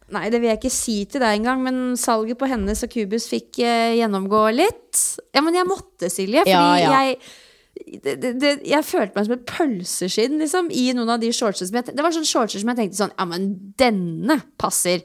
Nei, 0.09 0.23
det 0.33 0.39
vil 0.41 0.49
jeg 0.49 0.57
ikke 0.57 0.71
si 0.73 0.95
til 1.05 1.21
deg 1.21 1.35
engang, 1.37 1.59
men 1.61 1.93
salget 1.99 2.39
på 2.39 2.47
Hennes 2.49 2.79
og 2.81 2.89
Kubus 2.89 3.27
fikk 3.29 3.59
eh, 3.61 3.91
gjennomgå 3.99 4.39
litt. 4.55 4.97
Ja, 5.35 5.43
men 5.45 5.53
jeg 5.53 5.67
måtte, 5.69 6.09
Silje, 6.09 6.41
fordi 6.47 6.55
Ja, 6.55 6.79
ja. 6.81 7.01
jeg 7.03 7.19
det, 8.03 8.33
det, 8.41 8.51
jeg 8.67 8.85
følte 8.85 9.15
meg 9.15 9.25
som 9.25 9.35
et 9.35 9.47
pølseskinn 9.49 10.37
liksom, 10.41 10.69
i 10.75 10.89
noen 10.97 11.15
av 11.15 11.23
de 11.23 11.31
shortsene. 11.33 11.69
Som 11.69 11.79
jeg, 11.79 11.95
det 11.95 12.05
var 12.05 12.15
sånne 12.15 12.29
shortser 12.29 12.61
som 12.61 12.71
jeg 12.73 12.79
tenkte 12.81 12.99
sånn 13.01 13.15
Ja, 13.15 13.25
men 13.29 13.49
denne 13.79 14.39
passer. 14.61 15.03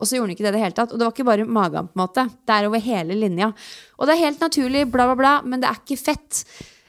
Og 0.00 0.08
så 0.08 0.18
gjorde 0.18 0.32
den 0.32 0.36
ikke 0.36 0.46
det 0.46 0.52
i 0.52 0.56
det 0.58 0.62
hele 0.64 0.76
tatt. 0.76 0.92
Og 0.92 1.00
det 1.00 1.06
var 1.06 1.14
ikke 1.14 1.28
bare 1.30 1.48
magen, 1.48 1.88
på 1.88 1.96
en 1.96 2.02
måte. 2.04 2.26
Det 2.44 2.54
er 2.56 2.68
over 2.68 2.82
hele 2.84 3.16
linja. 3.18 3.52
Og 3.96 4.08
det 4.08 4.16
er 4.16 4.24
helt 4.26 4.42
naturlig, 4.42 4.86
bla, 4.92 5.08
bla, 5.10 5.18
bla, 5.18 5.34
men 5.48 5.62
det 5.62 5.70
er 5.70 5.80
ikke 5.80 6.00
fett. 6.02 6.44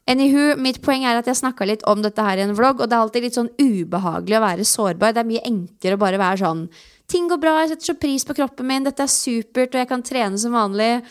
Anywho, 0.09 0.51
mitt 0.61 0.83
poeng 0.85 1.05
er 1.07 1.17
at 1.17 1.29
jeg 1.29 1.39
snakka 1.39 1.65
litt 1.65 1.85
om 1.89 2.03
dette 2.05 2.21
her 2.21 2.37
i 2.37 2.43
en 2.45 2.53
vlogg, 2.57 2.81
og 2.81 2.89
det 2.89 2.97
er 2.97 3.05
alltid 3.05 3.23
litt 3.25 3.37
sånn 3.37 3.53
ubehagelig 3.57 4.37
å 4.37 4.43
være 4.43 4.67
sårbar. 4.69 5.15
Det 5.15 5.23
er 5.23 5.31
mye 5.31 5.45
enklere 5.49 5.97
å 5.97 6.03
bare 6.03 6.21
være 6.21 6.43
sånn 6.43 6.67
Ting 7.05 7.27
går 7.29 7.37
bra, 7.37 7.51
jeg 7.61 7.69
setter 7.69 7.91
så 7.91 7.93
pris 8.01 8.23
på 8.25 8.33
kroppen 8.33 8.65
min, 8.65 8.85
dette 8.87 9.03
er 9.05 9.11
supert, 9.13 9.75
og 9.75 9.77
jeg 9.77 9.89
kan 9.91 10.01
trene 10.01 10.39
som 10.41 10.55
vanlig. 10.57 11.03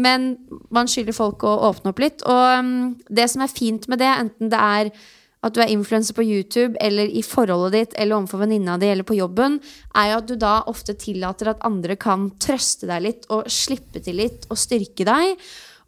Men 0.00 0.34
man 0.72 0.88
skylder 0.88 1.16
folk 1.16 1.42
å 1.44 1.56
åpne 1.70 1.92
opp 1.92 2.02
litt. 2.02 2.22
Og 2.28 2.60
um, 2.60 2.74
det 3.08 3.26
som 3.32 3.42
er 3.44 3.52
fint 3.52 3.88
med 3.90 4.00
det, 4.02 4.10
enten 4.10 4.52
det 4.52 4.60
er 4.60 4.92
at 5.40 5.56
du 5.56 5.62
er 5.62 5.72
influenser 5.72 6.12
på 6.16 6.24
YouTube, 6.26 6.76
eller 6.84 7.08
i 7.08 7.22
forholdet 7.24 7.72
ditt, 7.76 7.94
eller 7.96 8.18
overfor 8.18 8.42
venninna 8.42 8.76
di, 8.80 8.90
eller 8.92 9.06
på 9.08 9.16
jobben, 9.16 9.56
er 9.96 10.10
jo 10.10 10.18
at 10.20 10.28
du 10.28 10.34
da 10.40 10.54
ofte 10.68 10.94
tillater 11.00 11.48
at 11.54 11.62
andre 11.64 11.96
kan 12.00 12.28
trøste 12.42 12.88
deg 12.90 13.06
litt, 13.06 13.28
og 13.32 13.48
slippe 13.48 14.02
til 14.04 14.20
litt, 14.20 14.44
og 14.52 14.60
styrke 14.60 15.06
deg. 15.08 15.40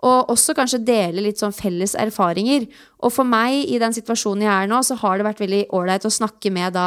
Og 0.03 0.33
også 0.33 0.57
kanskje 0.59 0.81
dele 0.83 1.23
litt 1.23 1.43
sånn 1.43 1.55
felles 1.55 1.95
erfaringer. 2.01 2.65
Og 3.05 3.13
for 3.15 3.29
meg, 3.29 3.61
i 3.69 3.79
den 3.79 3.95
situasjonen 3.95 4.47
jeg 4.47 4.55
er 4.55 4.73
nå, 4.73 4.81
så 4.83 4.97
har 5.03 5.21
det 5.21 5.29
vært 5.29 5.45
veldig 5.45 5.67
ålreit 5.77 6.09
å 6.09 6.17
snakke 6.17 6.51
med 6.55 6.75
da 6.75 6.87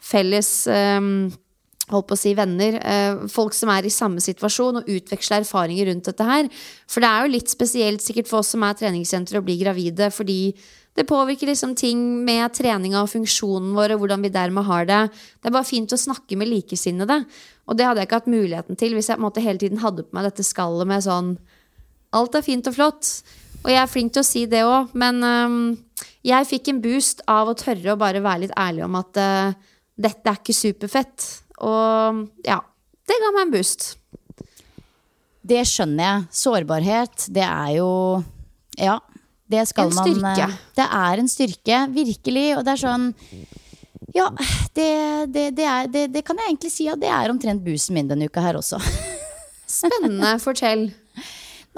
felles 0.00 0.50
um, 0.66 1.30
holdt 1.90 2.08
på 2.10 2.16
å 2.16 2.20
si 2.20 2.34
venner, 2.38 2.78
eh, 2.80 3.26
folk 3.28 3.54
som 3.56 3.70
er 3.74 3.86
i 3.86 3.92
samme 3.92 4.22
situasjon, 4.22 4.80
og 4.80 4.90
utveksle 4.90 5.42
erfaringer 5.42 5.90
rundt 5.90 6.10
dette 6.10 6.26
her. 6.26 6.50
For 6.86 7.00
det 7.00 7.10
er 7.10 7.24
jo 7.24 7.34
litt 7.34 7.52
spesielt 7.52 8.04
sikkert 8.04 8.28
for 8.30 8.40
oss 8.40 8.52
som 8.54 8.62
er 8.62 8.78
treningssentre 8.78 9.40
å 9.40 9.46
bli 9.46 9.58
gravide, 9.60 10.10
fordi 10.14 10.54
det 10.98 11.06
påvirker 11.06 11.46
liksom 11.46 11.76
ting 11.78 12.00
med 12.26 12.52
treninga 12.56 13.04
og 13.04 13.10
funksjonen 13.12 13.74
vår, 13.76 13.94
og 13.94 14.02
hvordan 14.02 14.24
vi 14.24 14.32
dermed 14.34 14.66
har 14.66 14.88
det. 14.88 15.02
Det 15.40 15.50
er 15.50 15.54
bare 15.54 15.68
fint 15.68 15.92
å 15.94 15.98
snakke 16.00 16.36
med 16.36 16.50
likesinnede. 16.50 17.22
Og 17.70 17.78
det 17.78 17.86
hadde 17.86 18.02
jeg 18.02 18.10
ikke 18.10 18.20
hatt 18.20 18.32
muligheten 18.32 18.78
til 18.78 18.96
hvis 18.96 19.08
jeg 19.08 19.18
på 19.18 19.22
en 19.22 19.28
måte 19.28 19.44
hele 19.44 19.62
tiden 19.62 19.82
hadde 19.84 20.04
på 20.04 20.16
meg 20.16 20.26
dette 20.26 20.46
skallet 20.46 20.90
med 20.90 21.06
sånn 21.06 21.36
Alt 22.10 22.34
er 22.34 22.42
fint 22.42 22.66
og 22.66 22.74
flott. 22.74 23.06
Og 23.62 23.68
jeg 23.70 23.78
er 23.78 23.90
flink 23.90 24.10
til 24.16 24.24
å 24.24 24.26
si 24.26 24.40
det 24.50 24.64
òg, 24.66 24.90
men 24.98 25.20
um, 25.22 25.58
jeg 26.26 26.48
fikk 26.48 26.72
en 26.72 26.80
boost 26.82 27.20
av 27.30 27.52
å 27.52 27.54
tørre 27.54 27.92
å 27.92 28.00
bare 28.00 28.22
være 28.24 28.48
litt 28.48 28.56
ærlig 28.58 28.82
om 28.86 28.96
at 28.98 29.20
uh, 29.20 29.52
dette 30.00 30.26
er 30.26 30.40
ikke 30.40 30.56
superfett. 30.56 31.28
Og 31.66 32.26
ja, 32.46 32.60
det 33.08 33.18
ga 33.22 33.32
meg 33.34 33.46
en 33.46 33.54
boost. 33.54 33.94
Det 35.50 35.62
skjønner 35.68 36.04
jeg. 36.04 36.26
Sårbarhet, 36.42 37.26
det 37.32 37.46
er 37.46 37.72
jo 37.78 37.90
Ja, 38.78 38.98
det 39.50 39.66
skal 39.70 39.90
En 39.90 39.96
styrke. 39.96 40.20
Man, 40.22 40.58
Det 40.76 40.86
er 40.86 41.22
en 41.22 41.28
styrke, 41.30 41.80
virkelig. 41.94 42.46
Og 42.58 42.64
det 42.66 42.76
er 42.76 42.82
sånn 42.84 43.10
Ja, 44.14 44.28
det, 44.74 44.90
det, 45.34 45.44
det, 45.58 45.66
er, 45.66 45.90
det, 45.90 46.24
kan 46.26 46.38
jeg 46.38 46.52
egentlig 46.52 46.72
si 46.74 46.88
at 46.90 47.00
det 47.00 47.10
er 47.10 47.32
omtrent 47.32 47.64
boosten 47.64 47.96
min 47.98 48.08
denne 48.10 48.26
uka 48.26 48.42
her 48.44 48.58
også. 48.58 48.80
Spennende. 49.80 50.36
Fortell. 50.42 50.88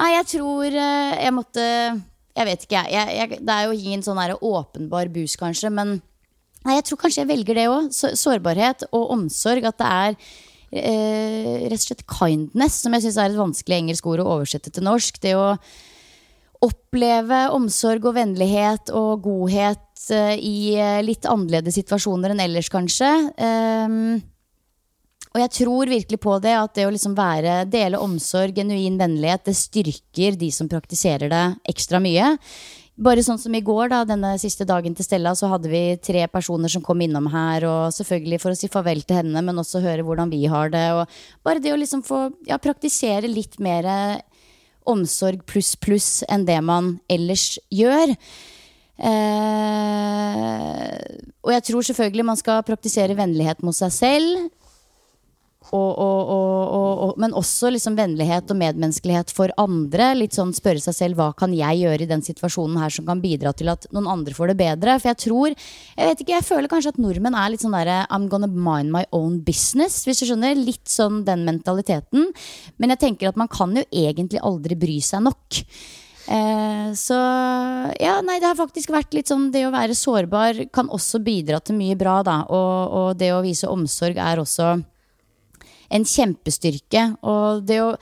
Nei, 0.00 0.14
jeg 0.14 0.28
tror 0.38 0.72
eh, 0.72 1.18
jeg 1.20 1.32
måtte 1.36 1.64
Jeg 2.32 2.46
vet 2.48 2.62
ikke, 2.64 2.80
jeg. 2.80 2.92
jeg, 2.96 3.18
jeg 3.18 3.42
det 3.44 3.56
er 3.56 3.68
jo 3.68 3.76
ingen 3.76 4.04
sånn 4.04 4.20
åpenbar 4.40 5.12
boost, 5.12 5.36
kanskje, 5.40 5.68
men 5.72 6.00
Nei, 6.62 6.78
jeg 6.78 6.86
tror 6.88 7.00
kanskje 7.02 7.24
jeg 7.24 7.30
velger 7.32 7.58
det 7.58 7.68
òg. 7.70 7.92
Sårbarhet 7.92 8.86
og 8.90 9.14
omsorg. 9.16 9.66
At 9.66 9.80
det 9.80 9.88
er 9.90 10.18
eh, 10.72 11.64
rett 11.68 11.80
og 11.80 11.86
slett 11.86 12.04
kindness, 12.10 12.82
som 12.84 12.94
jeg 12.96 13.06
syns 13.06 13.18
er 13.18 13.32
et 13.32 13.40
vanskelig 13.40 13.80
engelsk 13.80 14.10
ord 14.12 14.22
å 14.24 14.28
oversette 14.38 14.72
til 14.72 14.86
norsk. 14.86 15.20
Det 15.22 15.34
å 15.38 15.56
oppleve 16.62 17.46
omsorg 17.56 18.04
og 18.06 18.16
vennlighet 18.20 18.92
og 18.94 19.24
godhet 19.24 20.04
eh, 20.14 20.36
i 20.38 20.74
eh, 20.78 21.00
litt 21.04 21.26
annerledes 21.26 21.80
situasjoner 21.80 22.34
enn 22.34 22.44
ellers, 22.44 22.70
kanskje. 22.72 23.10
Ehm, 23.42 24.20
og 25.32 25.40
jeg 25.40 25.52
tror 25.56 25.88
virkelig 25.88 26.20
på 26.20 26.36
det, 26.44 26.52
at 26.54 26.74
det 26.76 26.86
å 26.86 26.92
liksom 26.92 27.16
være, 27.16 27.62
dele 27.72 28.00
omsorg, 28.02 28.54
genuin 28.60 29.00
vennlighet, 29.00 29.46
det 29.48 29.56
styrker 29.56 30.36
de 30.38 30.52
som 30.52 30.68
praktiserer 30.70 31.32
det 31.32 31.44
ekstra 31.72 32.02
mye. 32.04 32.34
Bare 32.92 33.22
sånn 33.24 33.38
som 33.40 33.54
i 33.56 33.62
går, 33.64 33.88
da, 33.88 34.02
denne 34.04 34.34
siste 34.40 34.66
dagen 34.68 34.92
til 34.92 35.06
Stella, 35.06 35.32
så 35.34 35.48
hadde 35.48 35.70
vi 35.72 35.96
tre 36.04 36.26
personer 36.28 36.68
som 36.68 36.82
kom 36.84 37.00
innom 37.00 37.30
her, 37.32 37.64
og 37.64 37.94
selvfølgelig 37.96 38.40
for 38.42 38.52
å 38.52 38.58
si 38.58 38.68
farvel 38.72 39.00
til 39.06 39.22
henne, 39.22 39.40
men 39.40 39.62
også 39.62 39.80
høre 39.80 40.04
hvordan 40.04 40.28
vi 40.32 40.44
har 40.52 40.68
det. 40.74 40.84
Og 40.98 41.08
bare 41.46 41.62
det 41.64 41.72
å 41.72 41.80
liksom 41.80 42.04
få 42.04 42.26
ja, 42.48 42.60
praktisere 42.60 43.30
litt 43.32 43.56
mer 43.64 43.88
omsorg 44.88 45.44
pluss 45.48 45.72
pluss 45.80 46.22
enn 46.28 46.44
det 46.44 46.58
man 46.64 46.98
ellers 47.10 47.58
gjør. 47.72 48.12
Eh, 49.02 50.90
og 51.42 51.50
jeg 51.54 51.64
tror 51.68 51.86
selvfølgelig 51.88 52.26
man 52.28 52.38
skal 52.38 52.66
praktisere 52.66 53.16
vennlighet 53.18 53.64
mot 53.64 53.76
seg 53.76 53.92
selv. 53.94 54.50
Og, 55.72 55.92
og, 56.04 56.32
og, 56.32 57.12
men 57.22 57.32
også 57.38 57.70
liksom 57.72 57.94
vennlighet 57.96 58.50
og 58.52 58.58
medmenneskelighet 58.60 59.32
for 59.32 59.52
andre. 59.60 60.10
Litt 60.18 60.36
sånn 60.36 60.52
Spørre 60.52 60.82
seg 60.84 60.96
selv 60.98 61.20
hva 61.20 61.30
kan 61.36 61.54
jeg 61.56 61.80
gjøre 61.80 62.04
i 62.04 62.10
den 62.10 62.24
situasjonen 62.24 62.76
her 62.82 62.92
som 62.92 63.06
kan 63.08 63.22
bidra 63.22 63.54
til 63.56 63.70
at 63.72 63.86
noen 63.94 64.10
andre 64.12 64.36
får 64.36 64.52
det 64.52 64.58
bedre. 64.60 64.98
For 65.00 65.12
jeg 65.12 65.20
tror 65.24 65.54
Jeg 65.54 66.10
vet 66.10 66.20
ikke, 66.20 66.36
jeg 66.36 66.46
føler 66.46 66.70
kanskje 66.72 66.92
at 66.92 67.00
nordmenn 67.00 67.38
er 67.38 67.54
litt 67.54 67.64
sånn 67.64 67.76
derre 67.76 68.02
I'm 68.12 68.28
gonna 68.28 68.50
mind 68.50 68.92
my 68.92 69.06
own 69.16 69.40
business. 69.46 70.02
Hvis 70.04 70.22
du 70.22 70.28
skjønner. 70.28 70.60
Litt 70.62 70.92
sånn 70.92 71.22
den 71.26 71.46
mentaliteten. 71.48 72.28
Men 72.76 72.92
jeg 72.94 73.02
tenker 73.06 73.32
at 73.32 73.40
man 73.40 73.50
kan 73.50 73.72
jo 73.76 73.84
egentlig 73.88 74.42
aldri 74.44 74.76
bry 74.78 75.00
seg 75.04 75.24
nok. 75.24 75.62
Eh, 76.28 76.92
så 76.94 77.16
ja, 77.98 78.20
nei, 78.22 78.38
det 78.38 78.46
har 78.46 78.58
faktisk 78.58 78.92
vært 78.94 79.10
litt 79.16 79.26
sånn 79.26 79.48
Det 79.50 79.64
å 79.66 79.72
være 79.74 79.96
sårbar 79.98 80.60
kan 80.70 80.86
også 80.86 81.18
bidra 81.18 81.58
til 81.58 81.74
mye 81.80 81.96
bra, 81.98 82.20
da. 82.22 82.36
Og, 82.46 82.94
og 83.00 83.08
det 83.18 83.32
å 83.34 83.42
vise 83.42 83.70
omsorg 83.70 84.20
er 84.22 84.42
også 84.42 84.76
en 85.92 86.06
kjempestyrke. 86.08 87.04
Og 87.28 87.62
det 87.68 87.78
å 87.82 87.92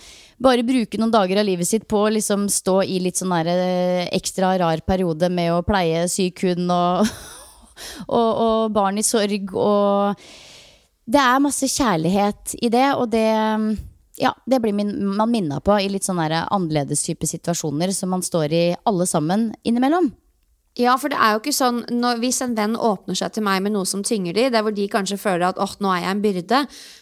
bare 0.42 0.64
bruke 0.66 1.00
noen 1.00 1.12
dager 1.14 1.40
av 1.40 1.48
livet 1.48 1.68
sitt 1.68 1.88
på 1.90 2.04
å 2.04 2.12
liksom 2.14 2.48
stå 2.52 2.80
i 2.86 3.00
litt 3.02 3.20
sånn 3.20 3.34
eh, 3.42 4.06
ekstra 4.14 4.54
rar 4.60 4.84
periode 4.86 5.30
med 5.32 5.52
å 5.54 5.64
pleie 5.66 6.06
syk 6.10 6.44
hund 6.46 6.70
og, 6.74 7.10
og, 8.20 8.30
og 8.30 8.72
barn 8.76 9.00
i 9.00 9.06
sorg 9.06 9.54
og 9.54 10.26
Det 11.10 11.18
er 11.18 11.42
masse 11.42 11.66
kjærlighet 11.66 12.54
i 12.62 12.68
det, 12.70 12.88
og 12.94 13.08
det 13.10 13.26
ja, 14.20 14.34
det 14.46 14.60
blir 14.60 14.74
min, 14.76 14.92
man 15.16 15.30
minna 15.32 15.60
på 15.64 15.78
i 15.80 15.88
litt 15.88 16.04
sånne 16.04 16.44
annerledes 16.52 17.02
type 17.06 17.26
situasjoner 17.26 17.90
som 17.96 18.12
man 18.12 18.22
står 18.22 18.52
i 18.52 18.64
alle 18.84 19.06
sammen 19.08 19.48
innimellom. 19.64 20.10
Ja, 20.78 20.94
for 21.00 21.10
det 21.10 21.18
er 21.18 21.34
jo 21.34 21.40
ikke 21.40 21.54
sånn 21.54 21.80
når, 21.90 22.20
Hvis 22.22 22.38
en 22.44 22.52
venn 22.54 22.76
åpner 22.78 23.16
seg 23.18 23.32
til 23.34 23.42
meg 23.42 23.58
med 23.64 23.74
noe 23.74 23.88
som 23.88 24.04
tynger 24.06 24.36
de, 24.36 24.46
der 24.54 24.62
hvor 24.62 24.74
de 24.74 24.86
kanskje 24.90 25.18
føler 25.18 25.48
at 25.48 25.58
åh, 25.58 25.72
nå 25.82 25.90
er 25.90 26.04
jeg 26.04 26.14
en 26.14 26.22
byrde, 26.22 26.60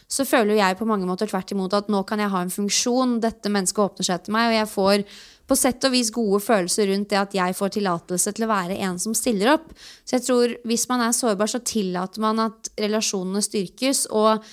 så 0.09 0.25
føler 0.25 0.57
jeg 0.57 0.79
på 0.79 0.89
mange 0.89 1.09
måter 1.09 1.29
tvert 1.29 1.53
imot 1.53 1.77
at 1.77 1.91
nå 1.93 2.01
kan 2.09 2.23
jeg 2.23 2.33
ha 2.33 2.41
en 2.43 2.53
funksjon. 2.53 3.19
Dette 3.21 3.53
mennesket 3.53 3.85
åpner 3.85 4.09
seg 4.09 4.25
til 4.25 4.35
meg, 4.39 4.49
og 4.49 4.57
jeg 4.57 4.71
får 4.73 5.05
på 5.49 5.57
sett 5.57 5.85
og 5.85 5.93
vis 5.93 6.11
gode 6.13 6.41
følelser 6.45 6.91
rundt 6.91 7.13
det 7.13 7.21
at 7.21 7.37
jeg 7.37 7.57
får 7.57 7.75
tillatelse 7.77 8.35
til 8.37 8.45
å 8.45 8.51
være 8.51 8.81
en 8.89 8.99
som 9.01 9.15
stiller 9.17 9.55
opp. 9.55 9.71
Så 10.05 10.17
jeg 10.17 10.27
tror 10.27 10.57
hvis 10.69 10.89
man 10.91 11.05
er 11.05 11.17
sårbar, 11.17 11.53
så 11.53 11.61
tillater 11.65 12.25
man 12.25 12.41
at 12.49 12.73
relasjonene 12.81 13.45
styrkes. 13.45 14.07
Og 14.13 14.45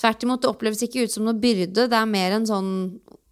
tvert 0.00 0.26
imot, 0.26 0.42
det 0.42 0.52
oppleves 0.52 0.84
ikke 0.84 1.06
ut 1.06 1.14
som 1.14 1.28
noe 1.28 1.36
byrde. 1.40 1.88
Det 1.88 1.96
er 1.96 2.08
mer 2.08 2.36
en 2.36 2.48
sånn, 2.48 2.70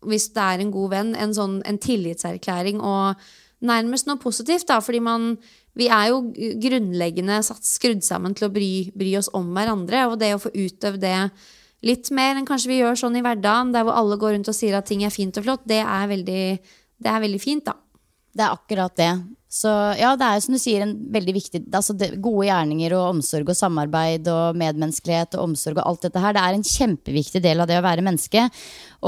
hvis 0.08 0.30
det 0.36 0.46
er 0.46 0.64
en 0.64 0.72
god 0.72 0.96
venn, 0.96 1.12
en 1.16 1.36
sånn 1.36 1.60
en 1.68 1.80
tillitserklæring 1.80 2.80
og 2.80 3.20
nærmest 3.60 4.08
noe 4.08 4.20
positivt, 4.20 4.68
da, 4.68 4.80
fordi 4.80 5.02
man 5.04 5.34
Vi 5.78 5.86
er 5.86 6.08
jo 6.10 6.32
grunnleggende 6.58 7.36
skrudd 7.46 8.02
sammen 8.02 8.34
til 8.34 8.48
å 8.48 8.50
bry, 8.50 8.90
bry 8.90 9.12
oss 9.16 9.28
om 9.32 9.52
hverandre, 9.54 10.00
og 10.10 10.16
det 10.18 10.32
å 10.34 10.40
få 10.42 10.50
utøve 10.50 10.98
det 10.98 11.30
litt 11.86 12.10
mer 12.10 12.34
enn 12.34 12.48
kanskje 12.48 12.72
vi 12.72 12.78
gjør 12.80 12.98
sånn 12.98 13.16
i 13.20 13.22
hverdagen, 13.22 13.70
der 13.72 13.86
hvor 13.86 13.94
alle 13.94 14.18
går 14.18 14.34
rundt 14.34 14.50
og 14.50 14.56
sier 14.56 14.74
at 14.76 14.88
ting 14.90 15.04
er 15.06 15.14
fint 15.14 15.38
og 15.38 15.46
flott, 15.46 15.62
det 15.70 15.78
er 15.78 16.10
veldig, 16.10 16.42
det 16.98 17.12
er 17.12 17.22
veldig 17.22 17.40
fint, 17.40 17.64
da. 17.70 17.76
Det 18.34 18.44
er 18.44 18.56
akkurat 18.58 18.96
det. 18.98 19.12
Så 19.50 19.70
ja, 19.98 20.12
det 20.14 20.26
er 20.26 20.42
som 20.44 20.54
du 20.54 20.60
sier 20.62 20.84
en 20.84 20.92
veldig 21.10 21.32
viktig 21.34 21.60
altså 21.74 21.96
det, 21.98 22.12
Gode 22.22 22.46
gjerninger 22.46 22.92
og 22.94 23.16
omsorg 23.16 23.48
og 23.50 23.56
samarbeid 23.58 24.28
og 24.30 24.58
medmenneskelighet 24.60 25.34
og 25.34 25.48
omsorg 25.48 25.80
og 25.80 25.88
alt 25.90 26.06
dette 26.06 26.22
her, 26.22 26.36
det 26.36 26.44
er 26.44 26.58
en 26.58 26.66
kjempeviktig 26.68 27.42
del 27.42 27.62
av 27.64 27.66
det 27.66 27.80
å 27.80 27.82
være 27.82 28.04
menneske. 28.06 28.44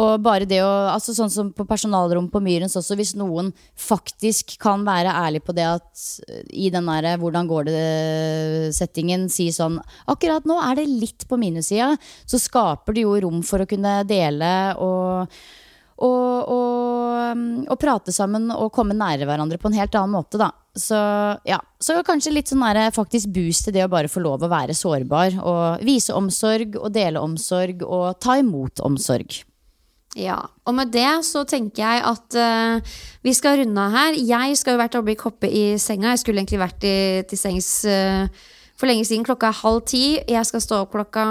Og 0.03 0.17
bare 0.25 0.49
det 0.49 0.59
å 0.65 0.73
altså 0.91 1.15
Sånn 1.15 1.31
som 1.31 1.51
på 1.55 1.67
personalrom 1.69 2.27
på 2.33 2.41
Myrens 2.43 2.75
også, 2.81 2.97
hvis 2.99 3.13
noen 3.21 3.53
faktisk 3.79 4.57
kan 4.63 4.83
være 4.87 5.13
ærlig 5.13 5.45
på 5.47 5.55
det 5.55 5.67
at 5.69 6.05
i 6.49 6.71
den 6.73 6.89
derre 6.89 7.19
'hvordan 7.21 7.51
går 7.51 7.69
det'-settingen 7.69 9.29
si 9.31 9.51
sånn 9.53 9.79
Akkurat 10.09 10.49
nå 10.49 10.57
er 10.59 10.81
det 10.81 10.89
litt 10.89 11.29
på 11.29 11.39
minussida, 11.39 11.93
så 12.27 12.41
skaper 12.41 12.95
det 12.97 13.05
jo 13.05 13.21
rom 13.21 13.43
for 13.43 13.61
å 13.63 13.69
kunne 13.69 14.01
dele 14.09 14.75
og 14.81 15.29
og, 15.99 16.49
og, 16.49 17.43
og, 17.69 17.77
prate 17.81 18.15
sammen 18.15 18.51
og 18.55 18.73
komme 18.75 18.97
nære 18.97 19.29
hverandre 19.29 19.59
på 19.61 19.71
en 19.71 19.79
helt 19.79 19.95
annen 19.99 20.17
måte, 20.17 20.41
da. 20.41 20.51
Så 20.79 20.97
ja, 21.45 21.59
så 21.83 21.99
kanskje 22.07 22.33
litt 22.33 22.49
sånn 22.49 22.65
der, 22.65 22.89
faktisk 22.95 23.33
boost 23.35 23.67
til 23.67 23.77
det 23.77 23.85
å 23.85 23.93
bare 23.93 24.11
få 24.11 24.23
lov 24.25 24.43
å 24.43 24.51
være 24.51 24.77
sårbar. 24.77 25.37
Og 25.45 25.85
vise 25.85 26.17
omsorg 26.17 26.79
og 26.81 26.93
dele 26.95 27.21
omsorg 27.21 27.85
og 27.85 28.17
ta 28.25 28.39
imot 28.41 28.81
omsorg. 28.85 29.43
Ja, 30.19 30.37
og 30.69 30.75
med 30.77 30.91
det 30.93 31.09
så 31.25 31.45
tenker 31.49 31.81
jeg 31.81 32.03
at 32.05 32.37
uh, 32.37 32.97
vi 33.25 33.33
skal 33.37 33.63
runde 33.63 33.81
av 33.81 33.95
her. 33.97 34.19
Jeg 34.21 34.59
skal 34.61 34.77
jo 34.77 34.83
vært 34.83 34.99
oppe 34.99 35.15
i 35.15 35.21
koppe 35.21 35.49
i 35.49 35.63
senga. 35.81 36.13
Jeg 36.13 36.25
skulle 36.25 36.43
egentlig 36.43 36.61
vært 36.61 36.85
i, 36.85 36.97
til 37.29 37.41
sengs 37.41 37.71
uh, 37.89 38.29
for 38.77 38.91
lenge 38.91 39.07
siden. 39.09 39.25
Klokka 39.25 39.49
er 39.49 39.61
halv 39.63 39.81
ti. 39.89 40.05
Jeg 40.29 40.49
skal 40.49 40.65
stå 40.65 40.83
opp 40.85 40.93
klokka 40.93 41.25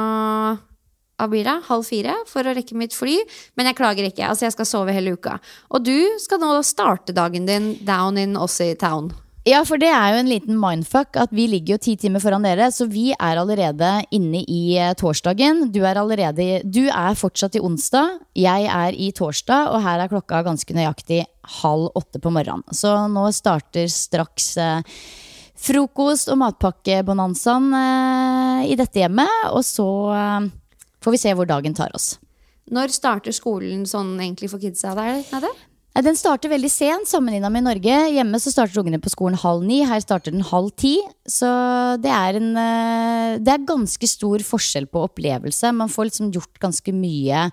blir? 1.30 1.50
Halv 1.68 1.86
fire 1.86 2.16
for 2.30 2.48
å 2.48 2.56
rekke 2.58 2.78
mitt 2.78 2.96
fly. 2.98 3.20
Men 3.60 3.70
jeg 3.70 3.78
klager 3.78 4.08
ikke. 4.08 4.30
Altså, 4.30 4.48
jeg 4.48 4.56
skal 4.56 4.70
sove 4.70 4.96
hele 4.96 5.14
uka. 5.18 5.38
Og 5.70 5.84
du 5.86 5.98
skal 6.22 6.42
nå 6.42 6.54
starte 6.66 7.14
dagen 7.14 7.46
din 7.50 7.76
down 7.86 8.18
in 8.18 8.38
Aussie 8.40 8.78
Town. 8.80 9.12
Ja, 9.42 9.64
for 9.66 9.82
det 9.82 9.90
er 9.90 10.12
jo 10.14 10.20
en 10.22 10.30
liten 10.30 10.58
mindfuck 10.62 11.18
at 11.18 11.32
vi 11.34 11.48
ligger 11.50 11.74
jo 11.74 11.82
ti 11.82 11.96
timer 11.98 12.22
foran 12.22 12.44
dere. 12.46 12.68
Så 12.70 12.86
vi 12.92 13.08
er 13.16 13.40
allerede 13.42 13.90
inne 14.14 14.44
i 14.46 14.78
eh, 14.78 14.94
torsdagen. 14.98 15.64
Du 15.74 15.80
er 15.82 15.98
allerede 15.98 16.62
Du 16.62 16.84
er 16.86 17.18
fortsatt 17.18 17.58
i 17.58 17.64
onsdag. 17.66 18.20
Jeg 18.38 18.70
er 18.70 18.94
i 18.94 19.10
torsdag, 19.18 19.74
og 19.74 19.82
her 19.82 20.04
er 20.04 20.14
klokka 20.14 20.44
ganske 20.46 20.78
nøyaktig 20.78 21.24
halv 21.62 21.90
åtte 21.98 22.22
på 22.22 22.30
morgenen. 22.30 22.62
Så 22.70 22.94
nå 23.10 23.26
starter 23.34 23.90
straks 23.90 24.54
eh, 24.62 24.86
frokost- 25.58 26.30
og 26.30 26.38
matpakkebonanzaen 26.44 27.74
eh, 27.82 28.70
i 28.70 28.78
dette 28.78 29.02
hjemmet. 29.02 29.50
Og 29.56 29.66
så 29.66 29.90
eh, 30.14 30.52
får 31.04 31.16
vi 31.16 31.22
se 31.22 31.34
hvor 31.38 31.50
dagen 31.50 31.76
tar 31.78 31.94
oss. 31.98 32.16
Når 32.72 32.94
starter 32.94 33.36
skolen 33.36 33.84
sånn 33.90 34.14
egentlig 34.20 34.52
for 34.52 34.62
kidsa 34.62 34.94
der 34.98 35.22
nede? 35.34 35.52
Den 35.92 36.16
starter 36.16 36.48
veldig 36.48 36.70
sent 36.72 37.10
sammenligna 37.10 37.50
med 37.52 37.66
Norge. 37.66 37.96
Hjemme 38.16 38.40
så 38.40 38.54
starter 38.54 38.80
ungene 38.80 39.02
på 39.04 39.12
skolen 39.12 39.36
halv 39.36 39.66
ni. 39.68 39.82
Her 39.84 40.00
starter 40.00 40.32
den 40.32 40.46
halv 40.48 40.70
ti. 40.80 40.94
Så 41.28 41.50
det 42.00 42.14
er, 42.16 42.40
en, 42.40 42.54
eh, 42.56 43.34
det 43.44 43.52
er 43.52 43.68
ganske 43.68 44.08
stor 44.08 44.40
forskjell 44.40 44.88
på 44.88 45.04
opplevelse. 45.10 45.74
Man 45.76 45.92
får 45.92 46.08
liksom 46.08 46.32
gjort 46.32 46.64
ganske 46.64 46.96
mye 46.96 47.50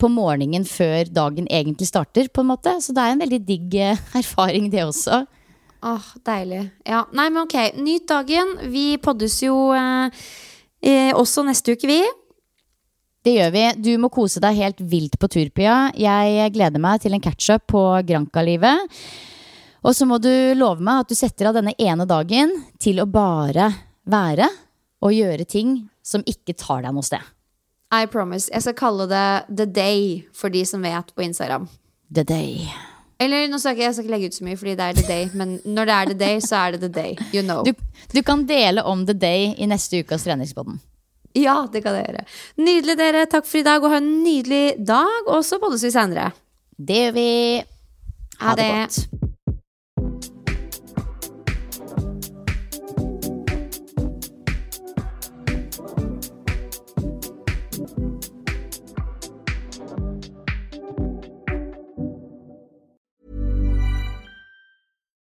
på 0.00 0.08
morgenen 0.08 0.64
før 0.64 1.12
dagen 1.12 1.44
egentlig 1.52 1.90
starter, 1.90 2.32
på 2.32 2.40
en 2.40 2.50
måte. 2.54 2.72
Så 2.80 2.96
det 2.96 3.04
er 3.04 3.12
en 3.12 3.22
veldig 3.26 3.42
digg 3.52 3.76
eh, 3.76 4.00
erfaring, 4.22 4.72
det 4.72 4.86
også. 4.88 5.26
Åh, 5.84 6.10
deilig. 6.24 6.64
Ja, 6.88 7.04
nei, 7.12 7.28
men 7.28 7.44
ok. 7.44 7.58
Nyt 7.76 8.08
dagen. 8.08 8.56
Vi 8.72 8.94
poddes 8.96 9.42
jo 9.44 9.58
eh, 9.76 10.24
eh 10.80 11.12
også 11.12 11.44
neste 11.44 11.76
uke, 11.76 11.90
vi. 11.90 12.00
Det 13.24 13.32
gjør 13.32 13.52
vi. 13.54 13.62
Du 13.80 13.92
må 14.02 14.10
kose 14.12 14.40
deg 14.42 14.58
helt 14.58 14.80
vilt 14.84 15.14
på 15.16 15.28
tur, 15.32 15.48
Pia. 15.56 15.88
Jeg 15.96 16.50
gleder 16.52 16.82
meg 16.82 17.00
til 17.00 17.16
en 17.16 17.22
catch-up 17.24 17.64
på 17.72 17.80
Granca-livet. 18.04 18.92
Og 19.84 19.96
så 19.96 20.04
må 20.08 20.18
du 20.20 20.32
love 20.56 20.84
meg 20.84 21.04
at 21.04 21.12
du 21.12 21.16
setter 21.16 21.48
av 21.48 21.56
denne 21.56 21.72
ene 21.80 22.04
dagen 22.08 22.52
til 22.80 23.00
å 23.00 23.08
bare 23.08 23.70
være 24.04 24.48
og 25.04 25.16
gjøre 25.16 25.48
ting 25.48 25.76
som 26.04 26.24
ikke 26.28 26.56
tar 26.60 26.84
deg 26.84 26.92
noe 26.92 27.04
sted. 27.04 27.24
I 27.94 28.04
promise. 28.10 28.50
Jeg 28.52 28.64
skal 28.66 28.76
kalle 28.76 29.08
det 29.08 29.26
The 29.48 29.68
Day 29.72 30.24
for 30.36 30.52
de 30.52 30.64
som 30.68 30.84
vet 30.84 31.12
på 31.16 31.24
Instagram. 31.24 31.68
The 32.12 32.24
Day. 32.28 32.68
Eller 33.22 33.48
nå 33.48 33.56
skal 33.62 33.78
jeg, 33.78 33.86
jeg 33.86 33.96
skal 33.96 34.04
ikke 34.04 34.16
legge 34.18 34.28
ut 34.28 34.36
så 34.36 34.44
mye, 34.44 34.58
fordi 34.60 34.74
det 34.76 34.86
er 34.88 34.98
The 34.98 35.08
Day. 35.08 35.28
Men 35.32 35.60
når 35.64 35.88
det 35.88 35.94
er 35.96 36.10
The 36.10 36.18
Day, 36.26 36.40
så 36.44 36.60
er 36.60 36.76
det 36.76 36.84
The 36.84 36.92
Day. 36.92 37.28
You 37.32 37.44
know. 37.46 37.64
Du, 37.64 37.72
du 38.12 38.20
kan 38.26 38.44
dele 38.48 38.84
om 38.84 39.06
The 39.08 39.16
Day 39.16 39.54
i 39.56 39.68
neste 39.70 40.04
ukas 40.04 40.26
treningspodden. 40.28 40.82
Ja, 41.34 41.66
det 41.72 41.82
kan 41.82 41.96
jeg 41.98 42.06
gjøre. 42.06 42.24
Nydelig, 42.62 42.94
dere. 42.98 43.26
Takk 43.26 43.46
for 43.48 43.58
i 43.58 43.66
dag, 43.66 43.82
og 43.82 43.90
ha 43.90 43.98
en 43.98 44.22
nydelig 44.22 44.78
dag. 44.78 45.26
Og 45.26 45.42
så 45.42 45.58
poddes 45.62 45.82
vi 45.82 45.90
senere. 45.94 46.30
Det 46.78 47.00
gjør 47.06 47.14
vi. 47.18 47.28
Ha, 48.38 48.50
ha 48.50 48.54
det, 48.58 48.64
det 48.64 48.74
godt. 48.78 49.32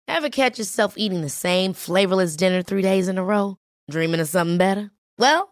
Ever 0.08 0.30
catch 0.30 0.58
yourself 0.58 0.94
eating 0.96 1.22
the 1.22 1.28
same 1.28 1.72
flavorless 1.72 2.36
dinner 2.36 2.62
three 2.62 2.82
days 2.82 3.08
in 3.08 3.18
a 3.18 3.24
row? 3.24 3.56
Dreaming 3.90 4.20
of 4.20 4.28
something 4.28 4.58
better? 4.58 4.90
Well, 5.18 5.51